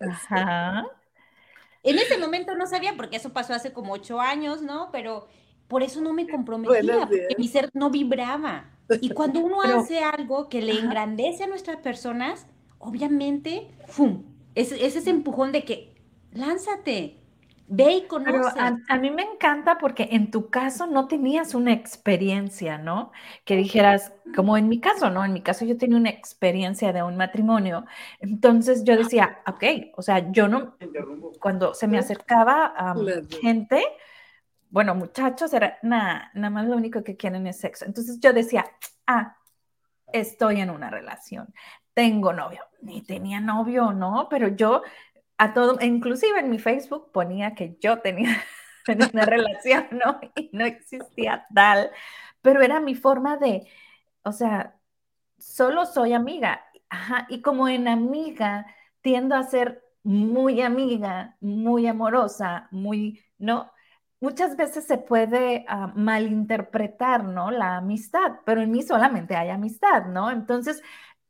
Ajá. 0.00 0.84
En 1.84 1.98
ese 2.00 2.18
momento 2.18 2.56
no 2.56 2.66
sabía, 2.66 2.94
porque 2.96 3.16
eso 3.16 3.32
pasó 3.32 3.54
hace 3.54 3.72
como 3.72 3.92
ocho 3.92 4.20
años, 4.20 4.62
¿no? 4.62 4.90
Pero 4.90 5.28
por 5.68 5.84
eso 5.84 6.00
no 6.00 6.12
me 6.12 6.28
comprometía, 6.28 7.06
porque 7.06 7.36
mi 7.38 7.46
ser 7.46 7.70
no 7.72 7.88
vibraba. 7.90 8.68
Y 9.00 9.10
cuando 9.10 9.38
uno 9.38 9.62
hace 9.62 10.00
algo 10.00 10.48
que 10.48 10.62
le 10.62 10.72
engrandece 10.72 11.44
a 11.44 11.46
nuestras 11.46 11.76
personas, 11.76 12.48
obviamente, 12.78 13.68
¡fum! 13.86 14.24
Es, 14.56 14.72
ese 14.72 15.08
empujón 15.08 15.52
de 15.52 15.64
que 15.64 15.94
lánzate, 16.32 17.20
ve 17.68 17.92
y 17.92 18.06
conoce. 18.06 18.58
a, 18.58 18.96
mí 18.98 19.10
me 19.10 19.22
encanta 19.22 19.78
porque 19.78 20.08
en 20.12 20.30
tu 20.30 20.50
caso 20.50 20.86
no 20.86 21.08
tenías 21.08 21.54
una 21.54 21.72
experiencia, 21.72 22.78
¿no? 22.78 23.12
Que 23.44 23.56
dijeras, 23.56 24.12
como 24.34 24.56
en 24.56 24.68
mi 24.68 24.80
caso, 24.80 25.10
¿no? 25.10 25.24
En 25.24 25.32
mi 25.32 25.42
caso 25.42 25.64
yo 25.64 25.76
tenía 25.76 25.96
una 25.96 26.10
experiencia 26.10 26.92
de 26.92 27.02
un 27.02 27.16
matrimonio. 27.16 27.84
Entonces 28.20 28.84
yo 28.84 28.96
decía, 28.96 29.42
ok, 29.46 29.64
o 29.96 30.02
sea, 30.02 30.30
yo 30.30 30.48
no, 30.48 30.76
cuando 31.40 31.74
se 31.74 31.88
me 31.88 31.98
acercaba 31.98 32.66
a 32.76 32.94
gente, 33.40 33.82
bueno, 34.70 34.94
muchachos, 34.94 35.52
era 35.52 35.78
nada, 35.82 36.30
nada 36.34 36.50
más 36.50 36.66
lo 36.66 36.76
único 36.76 37.02
que 37.02 37.16
quieren 37.16 37.46
es 37.46 37.58
sexo. 37.58 37.84
Entonces 37.84 38.20
yo 38.20 38.32
decía, 38.32 38.66
ah, 39.06 39.36
estoy 40.12 40.60
en 40.60 40.70
una 40.70 40.90
relación 40.90 41.52
tengo 41.96 42.34
novio. 42.34 42.60
Ni 42.82 43.00
tenía 43.00 43.40
novio, 43.40 43.92
¿no? 43.92 44.28
Pero 44.28 44.48
yo 44.48 44.82
a 45.38 45.54
todo, 45.54 45.78
inclusive 45.80 46.40
en 46.40 46.50
mi 46.50 46.58
Facebook 46.58 47.12
ponía 47.12 47.54
que 47.54 47.76
yo 47.80 47.98
tenía 48.02 48.42
una 49.12 49.24
relación, 49.24 49.86
¿no? 49.92 50.20
Y 50.36 50.50
no 50.52 50.64
existía 50.64 51.46
tal, 51.54 51.90
pero 52.42 52.62
era 52.62 52.80
mi 52.80 52.94
forma 52.94 53.36
de, 53.36 53.66
o 54.22 54.32
sea, 54.32 54.76
solo 55.38 55.86
soy 55.86 56.12
amiga. 56.12 56.64
Ajá, 56.88 57.26
y 57.28 57.42
como 57.42 57.68
en 57.68 57.88
amiga 57.88 58.66
tiendo 59.02 59.34
a 59.34 59.42
ser 59.42 59.82
muy 60.04 60.60
amiga, 60.62 61.36
muy 61.40 61.86
amorosa, 61.86 62.68
muy, 62.70 63.24
¿no? 63.38 63.72
Muchas 64.20 64.56
veces 64.56 64.86
se 64.86 64.98
puede 64.98 65.64
ah, 65.68 65.92
malinterpretar, 65.96 67.24
¿no? 67.24 67.50
La 67.50 67.78
amistad, 67.78 68.40
pero 68.44 68.62
en 68.62 68.70
mí 68.70 68.82
solamente 68.82 69.36
hay 69.36 69.50
amistad, 69.50 70.06
¿no? 70.06 70.30
Entonces, 70.30 70.82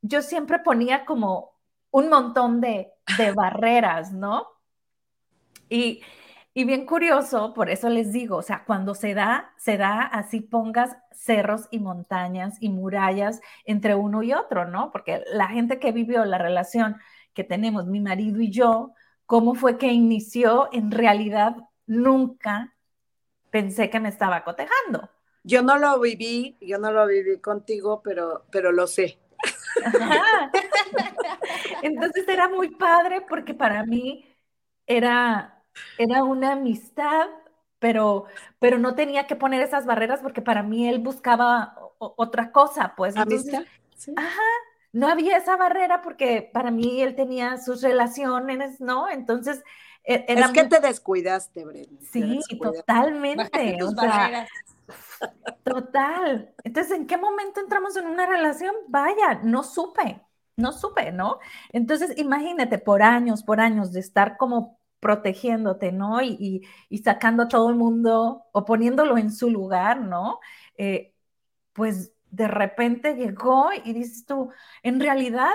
yo 0.02 0.22
siempre 0.22 0.58
ponía 0.60 1.04
como 1.06 1.55
un 1.90 2.08
montón 2.08 2.60
de, 2.60 2.92
barreras, 3.34 4.12
¿no? 4.12 4.46
Y, 5.68 6.02
bien 6.54 6.86
curioso, 6.86 7.52
por 7.54 7.70
eso 7.70 7.88
les 7.88 8.12
digo, 8.12 8.36
o 8.36 8.42
sea, 8.42 8.64
cuando 8.64 8.94
se 8.94 9.14
da, 9.14 9.52
se 9.58 9.76
da 9.76 10.02
así 10.02 10.40
pongas 10.40 10.96
cerros 11.12 11.68
y 11.70 11.78
montañas 11.80 12.56
y 12.60 12.70
murallas 12.70 13.40
entre 13.64 13.94
uno 13.94 14.22
y 14.22 14.32
otro, 14.32 14.66
¿no? 14.66 14.90
Porque 14.90 15.22
la 15.32 15.48
gente 15.48 15.78
que 15.78 15.92
vivió 15.92 16.24
la 16.24 16.38
relación 16.38 16.96
que 17.34 17.44
tenemos, 17.44 17.86
mi 17.86 18.00
marido 18.00 18.40
y 18.40 18.50
yo, 18.50 18.94
cómo 19.26 19.54
fue 19.54 19.76
que 19.78 19.88
inició, 19.88 20.68
en 20.72 20.90
realidad 20.90 21.56
nunca 21.86 22.74
pensé 23.50 23.90
que 23.90 24.00
me 24.00 24.08
estaba 24.08 24.44
cotejando. 24.44 25.10
Yo 25.44 25.62
no 25.62 25.78
lo 25.78 26.00
viví, 26.00 26.56
yo 26.60 26.78
no 26.78 26.90
lo 26.90 27.06
viví 27.06 27.38
contigo, 27.38 28.02
pero, 28.02 28.46
pero 28.50 28.72
lo 28.72 28.86
sé. 28.86 29.18
Entonces 31.82 32.28
era 32.28 32.48
muy 32.48 32.70
padre 32.70 33.20
porque 33.22 33.54
para 33.54 33.84
mí 33.84 34.26
era, 34.86 35.62
era 35.98 36.24
una 36.24 36.52
amistad, 36.52 37.26
pero, 37.78 38.26
pero 38.58 38.78
no 38.78 38.94
tenía 38.94 39.26
que 39.26 39.36
poner 39.36 39.62
esas 39.62 39.86
barreras 39.86 40.20
porque 40.20 40.42
para 40.42 40.62
mí 40.62 40.88
él 40.88 40.98
buscaba 40.98 41.76
otra 41.98 42.52
cosa, 42.52 42.94
pues. 42.96 43.16
¿Amistad? 43.16 43.64
Ajá. 44.16 44.42
no 44.92 45.08
había 45.08 45.36
esa 45.36 45.56
barrera 45.56 46.02
porque 46.02 46.48
para 46.52 46.70
mí 46.70 47.00
él 47.00 47.14
tenía 47.14 47.58
sus 47.58 47.82
relaciones, 47.82 48.80
¿no? 48.80 49.08
Entonces... 49.08 49.62
E, 50.04 50.24
es 50.28 50.50
que 50.50 50.64
te 50.64 50.80
descuidaste, 50.80 51.64
Brenda. 51.64 52.00
Sí, 52.12 52.40
totalmente. 52.60 53.82
O 53.82 53.90
sea, 53.90 54.46
total. 55.64 56.54
Entonces, 56.64 56.92
¿en 56.92 57.06
qué 57.06 57.16
momento 57.16 57.60
entramos 57.60 57.96
en 57.96 58.06
una 58.06 58.26
relación? 58.26 58.74
Vaya, 58.88 59.40
no 59.42 59.62
supe, 59.62 60.22
no 60.56 60.72
supe, 60.72 61.12
¿no? 61.12 61.38
Entonces, 61.72 62.16
imagínate, 62.18 62.78
por 62.78 63.02
años, 63.02 63.42
por 63.42 63.60
años 63.60 63.92
de 63.92 64.00
estar 64.00 64.36
como 64.36 64.80
protegiéndote, 65.00 65.92
¿no? 65.92 66.22
Y, 66.22 66.62
sacando 67.04 67.44
a 67.44 67.48
todo 67.48 67.70
el 67.70 67.76
mundo 67.76 68.44
o 68.52 68.64
poniéndolo 68.64 69.18
en 69.18 69.30
su 69.32 69.50
lugar, 69.50 70.00
¿no? 70.00 70.40
Eh, 70.76 71.14
pues 71.72 72.12
de 72.30 72.48
repente 72.48 73.14
llegó 73.14 73.70
y 73.84 73.92
dices 73.92 74.26
tú, 74.26 74.50
en 74.82 75.00
realidad, 75.00 75.52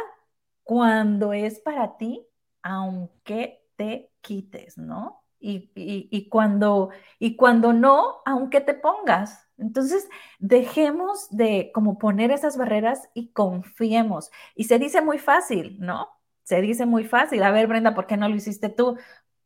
cuando 0.64 1.34
es 1.34 1.60
para 1.60 1.98
ti, 1.98 2.26
aunque 2.64 3.66
te 3.76 4.12
quites, 4.22 4.78
¿no? 4.78 5.21
Y, 5.42 5.72
y, 5.76 6.30
cuando, 6.30 6.92
y 7.18 7.36
cuando 7.36 7.74
no, 7.74 8.18
aunque 8.26 8.62
te 8.62 8.76
pongas. 8.76 9.48
Entonces, 9.58 10.08
dejemos 10.40 11.28
de 11.32 11.72
como 11.74 11.98
poner 11.98 12.32
esas 12.32 12.58
barreras 12.58 13.10
y 13.14 13.30
confiemos. 13.30 14.30
Y 14.56 14.66
se 14.66 14.78
dice 14.78 15.02
muy 15.02 15.18
fácil, 15.18 15.78
¿no? 15.80 16.10
Se 16.44 16.62
dice 16.62 16.86
muy 16.86 17.06
fácil. 17.06 17.42
A 17.44 17.52
ver, 17.52 17.68
Brenda, 17.68 17.96
¿por 17.96 18.06
qué 18.08 18.18
no 18.18 18.30
lo 18.30 18.36
hiciste 18.36 18.70
tú? 18.70 18.98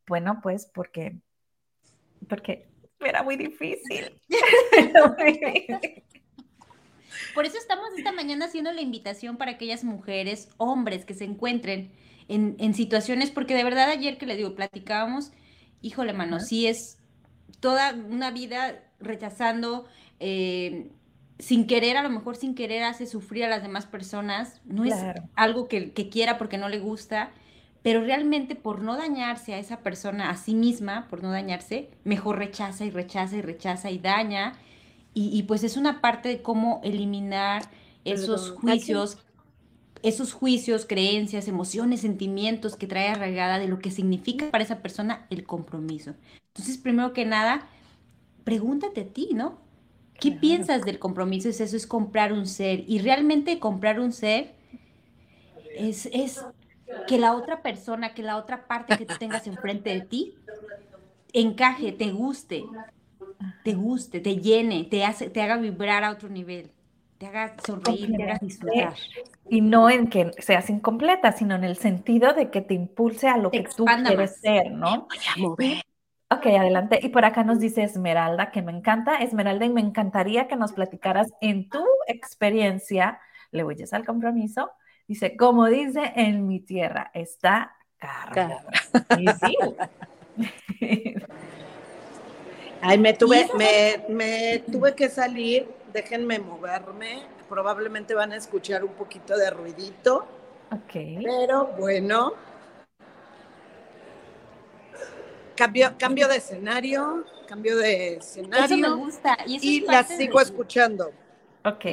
Bueno, 0.05 0.39
pues 0.43 0.69
porque, 0.73 1.21
porque 2.27 2.67
era 2.99 3.23
muy 3.23 3.37
difícil. 3.37 4.19
Por 7.33 7.45
eso 7.45 7.57
estamos 7.57 7.89
esta 7.97 8.11
mañana 8.11 8.45
haciendo 8.45 8.71
la 8.71 8.81
invitación 8.81 9.37
para 9.37 9.51
aquellas 9.51 9.83
mujeres, 9.83 10.49
hombres 10.57 11.05
que 11.05 11.13
se 11.13 11.25
encuentren 11.25 11.91
en, 12.27 12.73
situaciones, 12.73 13.29
porque 13.29 13.55
de 13.55 13.63
verdad 13.63 13.89
ayer 13.89 14.17
que 14.17 14.25
le 14.25 14.35
digo, 14.35 14.55
platicábamos, 14.55 15.31
híjole, 15.85 16.13
mano, 16.13 16.39
sí 16.39 16.67
es 16.67 16.97
toda 17.59 17.93
una 17.93 18.31
vida 18.31 18.83
rechazando, 18.99 19.85
eh, 20.19 20.91
sin 21.37 21.67
querer, 21.67 21.97
a 21.97 22.03
lo 22.03 22.09
mejor 22.09 22.35
sin 22.35 22.55
querer 22.55 22.83
hace 22.83 23.05
sufrir 23.05 23.45
a 23.45 23.49
las 23.49 23.61
demás 23.61 23.85
personas, 23.85 24.61
no 24.65 24.83
es 24.83 24.95
algo 25.35 25.67
que, 25.67 25.91
que, 25.91 26.09
quiera 26.09 26.37
porque 26.37 26.57
no 26.57 26.69
le 26.69 26.79
gusta, 26.79 27.31
pero 27.83 28.01
realmente 28.01 28.55
por 28.55 28.81
no 28.81 28.97
dañarse 28.97 29.53
a 29.53 29.59
esa 29.59 29.81
persona, 29.81 30.31
a 30.31 30.37
sí 30.37 30.55
misma, 30.55 31.07
por 31.07 31.21
no 31.21 31.29
dañarse, 31.29 31.91
mejor 32.03 32.39
rechaza 32.39 32.83
y 32.83 32.89
rechaza 32.89 33.35
y 33.35 33.41
rechaza 33.41 33.91
y 33.91 33.99
daña. 33.99 34.53
Y, 35.17 35.43
pues 35.43 35.63
es 35.63 35.77
una 35.77 36.01
parte 36.01 36.27
de 36.27 36.41
cómo 36.41 36.81
eliminar 36.83 37.69
esos 38.03 38.51
juicios, 38.51 39.17
esos 40.05 40.33
juicios, 40.33 40.85
creencias, 40.85 41.47
emociones, 41.47 42.01
sentimientos 42.01 42.75
que 42.75 42.85
trae 42.85 43.09
arraigada 43.09 43.57
de 43.57 43.67
lo 43.67 43.79
que 43.79 43.89
significa 43.89 44.51
para 44.51 44.63
esa 44.63 44.79
persona 44.79 45.25
el 45.31 45.45
compromiso. 45.45 46.13
Entonces, 46.53 46.77
primero 46.77 47.11
que 47.11 47.25
nada, 47.25 47.67
pregúntate 48.43 49.01
a 49.01 49.07
ti, 49.07 49.29
¿no? 49.33 49.57
¿Qué 50.19 50.31
piensas 50.31 50.83
del 50.85 50.99
compromiso? 50.99 51.49
Es 51.49 51.59
eso, 51.59 51.75
es 51.75 51.87
comprar 51.87 52.33
un 52.33 52.45
ser. 52.45 52.83
Y 52.87 52.99
realmente 52.99 53.59
comprar 53.59 53.99
un 53.99 54.13
ser 54.13 54.53
es, 55.75 56.07
es 56.13 56.45
que 57.07 57.17
la 57.17 57.35
otra 57.35 57.61
persona, 57.61 58.13
que 58.13 58.23
la 58.23 58.37
otra 58.37 58.67
parte 58.67 58.97
que 58.97 59.05
tú 59.05 59.15
tengas 59.17 59.47
enfrente 59.47 59.89
de 59.89 60.01
ti 60.01 60.35
encaje, 61.33 61.91
te 61.91 62.11
guste, 62.11 62.63
te 63.63 63.73
guste, 63.73 64.19
te 64.19 64.37
llene, 64.37 64.85
te, 64.85 65.03
hace, 65.03 65.29
te 65.29 65.41
haga 65.41 65.57
vibrar 65.57 66.03
a 66.03 66.11
otro 66.11 66.29
nivel, 66.29 66.71
te 67.17 67.27
haga 67.27 67.55
sonreír, 67.65 68.15
te 68.15 68.23
haga 68.23 68.37
disfrutar. 68.41 68.93
Y 69.49 69.61
no 69.61 69.89
en 69.89 70.07
que 70.07 70.31
seas 70.39 70.69
incompleta, 70.69 71.31
sino 71.31 71.55
en 71.55 71.63
el 71.63 71.77
sentido 71.77 72.33
de 72.33 72.49
que 72.49 72.61
te 72.61 72.73
impulse 72.73 73.27
a 73.27 73.37
lo 73.37 73.51
que 73.51 73.63
tú 73.75 73.85
quieres 73.85 74.39
ser, 74.41 74.71
¿no? 74.71 75.07
Ok, 76.31 76.47
adelante. 76.47 76.99
Y 77.03 77.09
por 77.09 77.23
acá 77.23 77.43
nos 77.43 77.59
dice 77.59 77.83
Esmeralda, 77.83 78.51
que 78.51 78.61
me 78.61 78.71
encanta. 78.71 79.17
Esmeralda, 79.17 79.65
y 79.65 79.69
me 79.69 79.81
encantaría 79.81 80.47
que 80.47 80.55
nos 80.55 80.73
platicaras 80.73 81.27
en 81.39 81.69
tu 81.69 81.83
experiencia, 82.07 83.19
le 83.51 83.63
huyes 83.63 83.93
al 83.93 84.05
compromiso. 84.05 84.71
Dice, 85.07 85.37
como 85.37 85.67
dice 85.67 86.13
en 86.15 86.47
mi 86.47 86.59
tierra, 86.59 87.11
está. 87.13 87.75
Y 89.17 89.27
sí. 89.27 89.57
Ay, 92.81 92.97
me 92.97 93.13
tuve, 93.19 93.47
me, 94.09 94.59
tuve 94.71 94.95
que 94.95 95.09
salir, 95.09 95.67
déjenme 95.95 96.39
moverme, 96.39 97.23
probablemente 97.47 98.13
van 98.13 98.33
a 98.33 98.35
escuchar 98.35 98.83
un 98.83 98.93
poquito 98.93 99.37
de 99.37 99.49
ruidito. 99.49 100.27
Ok. 100.71 100.93
Pero 101.23 101.67
bueno. 101.77 102.33
Cambio, 105.55 105.95
cambio 105.97 106.27
de 106.27 106.35
escenario, 106.35 107.23
cambio 107.47 107.77
de 107.77 108.15
escenario. 108.15 108.65
Eso 108.65 108.77
me 108.77 108.93
gusta. 108.93 109.37
Y, 109.47 109.79
la 109.81 110.03
sigo 110.03 110.41
escuchando. 110.41 111.11
Ok. 111.63 111.85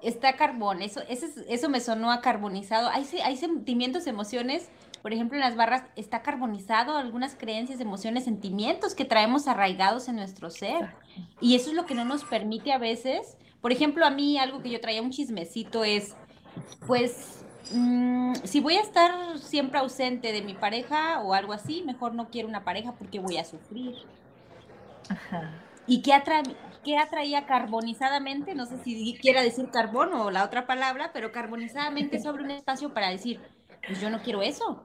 Está 0.00 0.36
carbón, 0.36 0.82
eso, 0.82 1.00
eso, 1.08 1.26
eso 1.48 1.68
me 1.68 1.80
sonó 1.80 2.12
a 2.12 2.20
carbonizado. 2.20 2.88
Hay, 2.90 3.08
hay 3.24 3.36
sentimientos, 3.36 4.06
emociones 4.06 4.68
por 5.04 5.12
ejemplo, 5.12 5.36
en 5.36 5.42
las 5.42 5.54
barras 5.54 5.82
está 5.96 6.22
carbonizado 6.22 6.96
algunas 6.96 7.34
creencias, 7.34 7.78
emociones, 7.78 8.24
sentimientos 8.24 8.94
que 8.94 9.04
traemos 9.04 9.46
arraigados 9.46 10.08
en 10.08 10.16
nuestro 10.16 10.48
ser. 10.48 10.94
Y 11.42 11.56
eso 11.56 11.68
es 11.68 11.76
lo 11.76 11.84
que 11.84 11.94
no 11.94 12.06
nos 12.06 12.24
permite 12.24 12.72
a 12.72 12.78
veces. 12.78 13.36
Por 13.60 13.70
ejemplo, 13.70 14.06
a 14.06 14.10
mí 14.10 14.38
algo 14.38 14.62
que 14.62 14.70
yo 14.70 14.80
traía 14.80 15.02
un 15.02 15.10
chismecito 15.10 15.84
es, 15.84 16.14
pues, 16.86 17.44
mm, 17.74 18.32
si 18.44 18.60
voy 18.60 18.76
a 18.76 18.80
estar 18.80 19.38
siempre 19.38 19.78
ausente 19.78 20.32
de 20.32 20.40
mi 20.40 20.54
pareja 20.54 21.20
o 21.20 21.34
algo 21.34 21.52
así, 21.52 21.82
mejor 21.82 22.14
no 22.14 22.30
quiero 22.30 22.48
una 22.48 22.64
pareja 22.64 22.92
porque 22.92 23.18
voy 23.18 23.36
a 23.36 23.44
sufrir. 23.44 23.94
Ajá. 25.10 25.52
¿Y 25.86 26.00
qué, 26.00 26.14
qué 26.82 26.96
atraía 26.96 27.44
carbonizadamente? 27.44 28.54
No 28.54 28.64
sé 28.64 28.78
si 28.82 29.18
quiera 29.20 29.42
decir 29.42 29.68
carbón 29.68 30.14
o 30.14 30.30
la 30.30 30.44
otra 30.44 30.66
palabra, 30.66 31.10
pero 31.12 31.30
carbonizadamente 31.30 32.18
sobre 32.22 32.42
un 32.42 32.52
espacio 32.52 32.94
para 32.94 33.10
decir, 33.10 33.38
pues 33.86 34.00
yo 34.00 34.10
no 34.10 34.20
quiero 34.22 34.42
eso. 34.42 34.82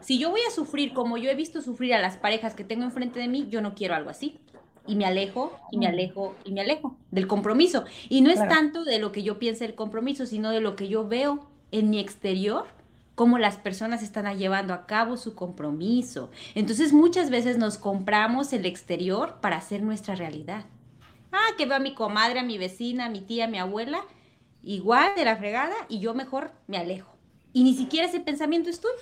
Si 0.00 0.18
yo 0.18 0.30
voy 0.30 0.40
a 0.46 0.50
sufrir 0.50 0.92
como 0.92 1.16
yo 1.16 1.30
he 1.30 1.34
visto 1.34 1.60
sufrir 1.60 1.94
a 1.94 2.00
las 2.00 2.16
parejas 2.16 2.54
que 2.54 2.64
tengo 2.64 2.84
enfrente 2.84 3.20
de 3.20 3.28
mí, 3.28 3.46
yo 3.48 3.60
no 3.60 3.74
quiero 3.74 3.94
algo 3.94 4.10
así. 4.10 4.38
Y 4.86 4.96
me 4.96 5.04
alejo, 5.04 5.58
y 5.70 5.76
me 5.76 5.86
alejo, 5.86 6.34
y 6.44 6.52
me 6.52 6.62
alejo 6.62 6.96
del 7.10 7.26
compromiso. 7.26 7.84
Y 8.08 8.22
no 8.22 8.30
es 8.30 8.38
tanto 8.48 8.84
de 8.84 8.98
lo 8.98 9.12
que 9.12 9.22
yo 9.22 9.38
piense 9.38 9.66
el 9.66 9.74
compromiso, 9.74 10.24
sino 10.24 10.50
de 10.50 10.60
lo 10.60 10.76
que 10.76 10.88
yo 10.88 11.06
veo 11.06 11.46
en 11.72 11.90
mi 11.90 11.98
exterior, 11.98 12.66
cómo 13.14 13.36
las 13.36 13.56
personas 13.56 14.02
están 14.02 14.38
llevando 14.38 14.72
a 14.72 14.86
cabo 14.86 15.18
su 15.18 15.34
compromiso. 15.34 16.30
Entonces 16.54 16.94
muchas 16.94 17.28
veces 17.28 17.58
nos 17.58 17.76
compramos 17.76 18.52
el 18.54 18.64
exterior 18.64 19.40
para 19.42 19.56
hacer 19.56 19.82
nuestra 19.82 20.14
realidad. 20.14 20.64
Ah, 21.32 21.50
que 21.58 21.66
veo 21.66 21.76
a 21.76 21.80
mi 21.80 21.94
comadre, 21.94 22.40
a 22.40 22.44
mi 22.44 22.56
vecina, 22.56 23.06
a 23.06 23.10
mi 23.10 23.20
tía, 23.20 23.44
a 23.44 23.48
mi 23.48 23.58
abuela, 23.58 24.00
igual 24.62 25.10
de 25.16 25.26
la 25.26 25.36
fregada, 25.36 25.74
y 25.88 25.98
yo 25.98 26.14
mejor 26.14 26.52
me 26.66 26.78
alejo. 26.78 27.17
Y 27.52 27.64
ni 27.64 27.74
siquiera 27.74 28.06
ese 28.06 28.20
pensamiento 28.20 28.70
es 28.70 28.80
tuyo. 28.80 28.94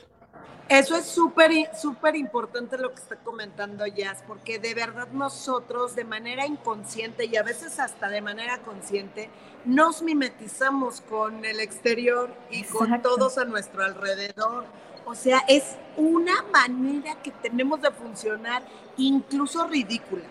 Eso 0.69 0.97
es 0.97 1.07
súper, 1.07 1.53
súper 1.81 2.17
importante 2.17 2.77
lo 2.77 2.93
que 2.93 3.01
está 3.01 3.15
comentando 3.15 3.87
Jazz, 3.87 4.25
porque 4.27 4.59
de 4.59 4.75
verdad 4.75 5.07
nosotros 5.13 5.95
de 5.95 6.03
manera 6.03 6.45
inconsciente 6.45 7.27
y 7.27 7.37
a 7.37 7.45
veces 7.45 7.79
hasta 7.79 8.09
de 8.09 8.21
manera 8.21 8.59
consciente 8.63 9.31
nos 9.65 10.03
mimetizamos 10.03 11.03
con 11.03 11.45
el 11.45 11.61
exterior 11.61 12.35
y 12.51 12.65
con 12.65 13.01
todos 13.01 13.39
a 13.39 13.45
nuestro 13.45 13.85
alrededor. 13.85 14.65
O 15.05 15.15
sea, 15.15 15.39
es 15.47 15.77
una 15.97 16.43
manera 16.53 17.15
que 17.23 17.31
tenemos 17.31 17.81
de 17.81 17.93
funcionar 17.93 18.65
incluso 18.97 19.69
ridícula, 19.69 20.25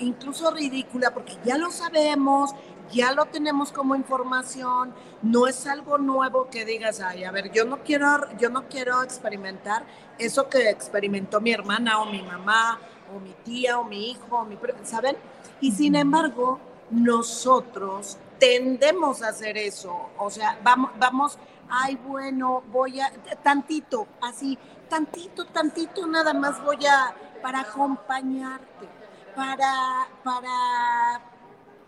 incluso 0.00 0.50
ridícula, 0.50 1.14
porque 1.14 1.36
ya 1.44 1.56
lo 1.56 1.70
sabemos, 1.70 2.50
ya 2.90 3.12
lo 3.12 3.26
tenemos 3.26 3.72
como 3.72 3.94
información, 3.94 4.94
no 5.22 5.46
es 5.46 5.66
algo 5.66 5.98
nuevo 5.98 6.48
que 6.50 6.64
digas, 6.64 7.00
ay, 7.00 7.24
a 7.24 7.30
ver, 7.30 7.52
yo 7.52 7.64
no 7.64 7.78
quiero, 7.82 8.06
yo 8.38 8.50
no 8.50 8.68
quiero 8.68 9.02
experimentar 9.02 9.84
eso 10.18 10.48
que 10.48 10.68
experimentó 10.70 11.40
mi 11.40 11.52
hermana 11.52 12.00
o 12.00 12.06
mi 12.06 12.22
mamá 12.22 12.78
o 13.14 13.20
mi 13.20 13.32
tía 13.44 13.78
o 13.78 13.84
mi 13.84 14.10
hijo, 14.10 14.36
o 14.36 14.44
mi, 14.44 14.58
¿saben? 14.82 15.16
Y 15.60 15.72
sin 15.72 15.94
embargo, 15.94 16.58
nosotros 16.90 18.18
tendemos 18.38 19.22
a 19.22 19.28
hacer 19.28 19.56
eso, 19.56 20.10
o 20.18 20.30
sea, 20.30 20.58
vamos, 20.62 20.90
vamos, 20.98 21.38
ay, 21.68 21.96
bueno, 22.06 22.62
voy 22.72 23.00
a, 23.00 23.10
tantito, 23.42 24.06
así, 24.20 24.58
tantito, 24.88 25.46
tantito, 25.46 26.06
nada 26.06 26.34
más 26.34 26.62
voy 26.62 26.84
a, 26.86 27.14
para 27.40 27.60
acompañarte, 27.60 28.88
para, 29.34 30.08
para 30.24 31.20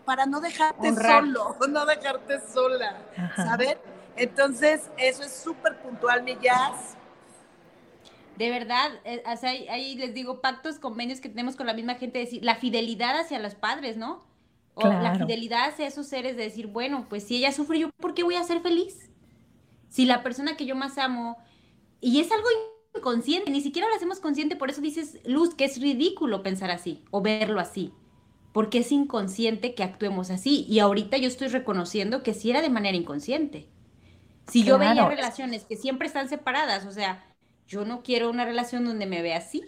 para 0.05 0.25
no 0.25 0.39
dejarte 0.39 0.95
solo, 0.95 1.57
no 1.69 1.85
dejarte 1.85 2.39
sola, 2.41 2.97
¿saben? 3.35 3.77
Entonces, 4.15 4.89
eso 4.97 5.23
es 5.23 5.31
súper 5.31 5.77
puntual, 5.81 6.23
mi 6.23 6.37
jazz. 6.41 6.95
De 8.37 8.49
verdad, 8.49 8.91
eh, 9.03 9.23
ahí, 9.69 9.95
les 9.95 10.13
digo, 10.13 10.41
pactos, 10.41 10.79
convenios 10.79 11.21
que 11.21 11.29
tenemos 11.29 11.55
con 11.55 11.67
la 11.67 11.73
misma 11.73 11.95
gente, 11.95 12.19
decir, 12.19 12.43
la 12.43 12.55
fidelidad 12.55 13.19
hacia 13.19 13.39
los 13.39 13.55
padres, 13.55 13.97
¿no? 13.97 14.23
O 14.73 14.87
la 14.87 15.15
fidelidad 15.15 15.69
hacia 15.69 15.87
esos 15.87 16.07
seres 16.07 16.35
de 16.35 16.43
decir, 16.43 16.67
bueno, 16.67 17.05
pues 17.09 17.23
si 17.23 17.37
ella 17.37 17.53
sufre, 17.53 17.79
¿yo 17.79 17.91
por 17.91 18.13
qué 18.13 18.23
voy 18.23 18.35
a 18.35 18.43
ser 18.43 18.59
feliz? 18.59 19.09
Si 19.89 20.05
la 20.05 20.21
persona 20.21 20.57
que 20.57 20.65
yo 20.65 20.75
más 20.75 20.97
amo, 20.97 21.37
y 22.01 22.19
es 22.19 22.29
algo 22.29 22.47
inconsciente, 22.93 23.49
ni 23.51 23.61
siquiera 23.61 23.87
lo 23.87 23.95
hacemos 23.95 24.19
consciente, 24.19 24.57
por 24.57 24.69
eso 24.69 24.81
dices, 24.81 25.19
Luz, 25.25 25.55
que 25.55 25.63
es 25.63 25.79
ridículo 25.79 26.43
pensar 26.43 26.71
así 26.71 27.05
o 27.11 27.21
verlo 27.21 27.61
así, 27.61 27.93
porque 28.55 28.77
es 28.77 28.93
inconsciente 28.93 29.75
que 29.75 29.83
actuemos 29.83 30.31
así. 30.31 30.65
Y 30.69 30.79
ahorita 30.79 31.17
yo 31.17 31.27
estoy 31.27 31.49
reconociendo 31.49 32.23
que 32.23 32.33
sí 32.33 32.51
era 32.51 32.61
de 32.61 32.69
manera 32.69 32.95
inconsciente. 32.95 33.67
Si 34.47 34.63
yo 34.63 34.77
veía 34.77 35.09
relaciones 35.09 35.65
que 35.65 35.75
siempre 35.75 36.07
están 36.07 36.29
separadas, 36.29 36.85
o 36.85 36.91
sea, 36.91 37.25
yo 37.67 37.83
no 37.83 38.01
quiero 38.01 38.29
una 38.29 38.45
relación 38.45 38.85
donde 38.85 39.07
me 39.07 39.21
vea 39.21 39.39
así, 39.39 39.65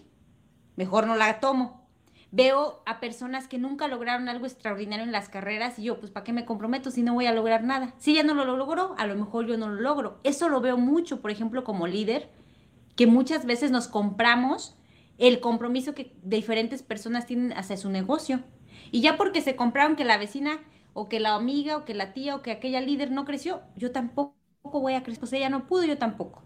mejor 0.77 1.05
no 1.05 1.17
la 1.17 1.41
tomo. 1.41 1.85
Veo 2.31 2.81
a 2.85 3.01
personas 3.01 3.49
que 3.49 3.57
nunca 3.57 3.89
lograron 3.89 4.29
algo 4.29 4.45
extraordinario 4.45 5.03
en 5.03 5.11
las 5.11 5.27
carreras 5.27 5.77
y 5.79 5.83
yo, 5.83 5.99
pues, 5.99 6.09
¿para 6.09 6.23
qué 6.23 6.31
me 6.31 6.45
comprometo 6.45 6.89
si 6.89 7.03
no 7.03 7.13
voy 7.13 7.25
a 7.25 7.33
lograr 7.33 7.65
nada? 7.65 7.93
Si 7.97 8.11
ella 8.11 8.23
no 8.23 8.35
lo 8.35 8.55
logró, 8.55 8.95
a 8.97 9.05
lo 9.05 9.15
mejor 9.15 9.47
yo 9.47 9.57
no 9.57 9.67
lo 9.67 9.81
logro. 9.81 10.21
Eso 10.23 10.47
lo 10.47 10.61
veo 10.61 10.77
mucho, 10.77 11.19
por 11.19 11.31
ejemplo, 11.31 11.65
como 11.65 11.87
líder, 11.87 12.29
que 12.95 13.05
muchas 13.05 13.45
veces 13.45 13.69
nos 13.69 13.89
compramos 13.89 14.77
el 15.17 15.41
compromiso 15.41 15.93
que 15.93 16.15
diferentes 16.23 16.83
personas 16.83 17.25
tienen 17.25 17.51
hacia 17.51 17.75
su 17.75 17.89
negocio. 17.89 18.43
Y 18.91 19.01
ya 19.01 19.17
porque 19.17 19.41
se 19.41 19.55
compraron 19.55 19.95
que 19.95 20.05
la 20.05 20.17
vecina 20.17 20.59
o 20.93 21.09
que 21.09 21.19
la 21.19 21.35
amiga 21.35 21.77
o 21.77 21.85
que 21.85 21.93
la 21.93 22.13
tía 22.13 22.35
o 22.35 22.41
que 22.41 22.51
aquella 22.51 22.81
líder 22.81 23.11
no 23.11 23.25
creció, 23.25 23.61
yo 23.75 23.91
tampoco 23.91 24.35
voy 24.63 24.93
a 24.93 25.03
crecer. 25.03 25.19
Pues 25.19 25.33
ella 25.33 25.49
no 25.49 25.67
pudo, 25.67 25.85
yo 25.85 25.97
tampoco. 25.97 26.43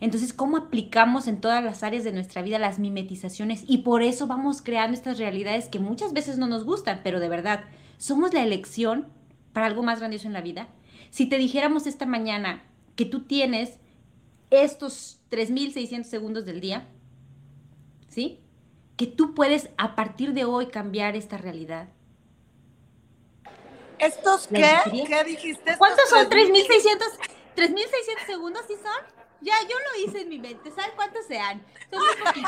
Entonces, 0.00 0.32
¿cómo 0.32 0.56
aplicamos 0.56 1.28
en 1.28 1.40
todas 1.40 1.62
las 1.62 1.82
áreas 1.82 2.04
de 2.04 2.12
nuestra 2.12 2.42
vida 2.42 2.58
las 2.58 2.78
mimetizaciones? 2.78 3.64
Y 3.66 3.78
por 3.78 4.02
eso 4.02 4.26
vamos 4.26 4.62
creando 4.62 4.96
estas 4.96 5.18
realidades 5.18 5.68
que 5.68 5.78
muchas 5.78 6.12
veces 6.12 6.38
no 6.38 6.46
nos 6.46 6.64
gustan, 6.64 7.00
pero 7.04 7.20
de 7.20 7.28
verdad, 7.28 7.64
somos 7.98 8.32
la 8.32 8.42
elección 8.42 9.08
para 9.52 9.66
algo 9.66 9.82
más 9.82 9.98
grandioso 9.98 10.26
en 10.26 10.32
la 10.32 10.40
vida. 10.40 10.68
Si 11.10 11.26
te 11.26 11.38
dijéramos 11.38 11.86
esta 11.86 12.06
mañana 12.06 12.62
que 12.96 13.04
tú 13.04 13.22
tienes 13.24 13.78
estos 14.50 15.20
3.600 15.30 16.10
segundos 16.10 16.44
del 16.44 16.60
día, 16.60 16.86
¿sí? 18.08 18.41
Que 19.02 19.08
tú 19.08 19.34
puedes 19.34 19.68
a 19.78 19.96
partir 19.96 20.32
de 20.32 20.44
hoy 20.44 20.68
cambiar 20.68 21.16
esta 21.16 21.36
realidad. 21.36 21.88
¿Estos 23.98 24.46
qué? 24.46 24.78
¿Qué 25.08 25.24
dijiste? 25.24 25.76
¿Cuántos 25.76 26.08
son 26.08 26.30
3.600? 26.30 26.68
¿3.600 27.56 28.26
segundos 28.28 28.62
sí 28.68 28.74
son? 28.74 29.26
Ya, 29.40 29.54
yo 29.68 29.76
lo 29.76 30.06
hice 30.06 30.20
en 30.20 30.28
mi 30.28 30.38
mente. 30.38 30.70
¿Sabes 30.70 30.92
cuántos 30.94 31.26
sean? 31.26 31.66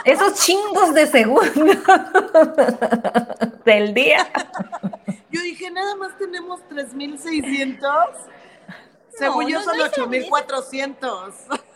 Esos 0.04 0.44
chingos 0.44 0.94
de 0.94 1.08
segundos 1.08 1.56
del 3.64 3.92
día. 3.92 4.30
Yo 5.32 5.42
dije, 5.42 5.72
nada 5.72 5.96
más 5.96 6.16
tenemos 6.18 6.60
3600. 6.68 7.90
Según 9.18 9.48
yo 9.48 9.60
son 9.60 9.80
8400. 9.80 11.34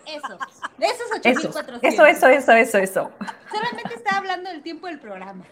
Eso, 0.08 0.38
esos 0.78 1.12
8400. 1.18 1.80
Eso, 1.82 2.06
eso, 2.06 2.28
eso, 2.28 2.52
eso, 2.52 2.78
eso. 2.78 3.12
Solamente 3.50 3.94
estaba 3.94 4.18
hablando 4.18 4.50
del 4.50 4.62
tiempo 4.62 4.86
del 4.86 4.98
programa. 4.98 5.44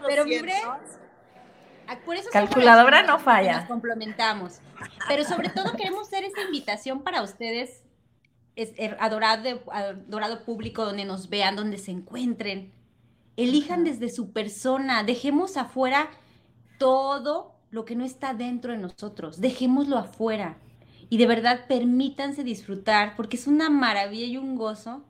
Pero 0.07 0.25
por 2.05 2.17
eso 2.17 2.31
Calculadora 2.33 3.03
no 3.03 3.19
falla. 3.19 3.61
Nos 3.61 3.69
complementamos. 3.69 4.61
Pero 5.09 5.25
sobre 5.25 5.49
todo 5.51 5.73
queremos 5.77 6.09
hacer 6.09 6.25
esa 6.25 6.43
invitación 6.43 7.03
para 7.03 7.23
ustedes, 7.23 7.83
es, 8.57 8.73
er, 8.77 8.97
adorado, 9.01 9.63
adorado 9.71 10.45
público, 10.45 10.85
donde 10.85 11.05
nos 11.05 11.29
vean, 11.29 11.57
donde 11.57 11.79
se 11.79 11.93
encuentren. 11.93 12.73
Elijan 13.37 13.85
desde 13.85 14.09
su 14.09 14.33
persona, 14.33 15.05
dejemos 15.05 15.57
afuera 15.57 16.11
todo 16.79 17.55
lo 17.71 17.85
que 17.85 17.95
no 17.95 18.05
está 18.05 18.35
dentro 18.35 18.73
de 18.73 18.79
nosotros, 18.79 19.41
dejémoslo 19.41 19.99
afuera. 19.99 20.59
Y 21.09 21.19
de 21.19 21.27
verdad 21.27 21.67
permítanse 21.69 22.45
disfrutar, 22.45 23.15
porque 23.17 23.37
es 23.37 23.47
una 23.47 23.71
maravilla 23.71 24.27
y 24.27 24.37
un 24.37 24.57
gozo 24.57 25.05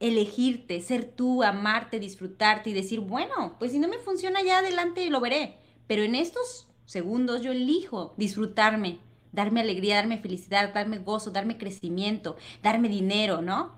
elegirte, 0.00 0.80
ser 0.80 1.04
tú, 1.04 1.42
amarte, 1.42 2.00
disfrutarte 2.00 2.70
y 2.70 2.74
decir, 2.74 3.00
bueno, 3.00 3.56
pues 3.58 3.72
si 3.72 3.78
no 3.78 3.88
me 3.88 3.98
funciona 3.98 4.42
ya 4.42 4.58
adelante 4.58 5.08
lo 5.08 5.20
veré 5.20 5.58
pero 5.86 6.02
en 6.02 6.14
estos 6.14 6.66
segundos 6.86 7.42
yo 7.42 7.52
elijo 7.52 8.14
disfrutarme, 8.16 9.00
darme 9.32 9.60
alegría, 9.60 9.96
darme 9.96 10.18
felicidad, 10.18 10.72
darme 10.72 10.98
gozo, 10.98 11.30
darme 11.30 11.58
crecimiento, 11.58 12.36
darme 12.62 12.88
dinero, 12.88 13.42
¿no? 13.42 13.76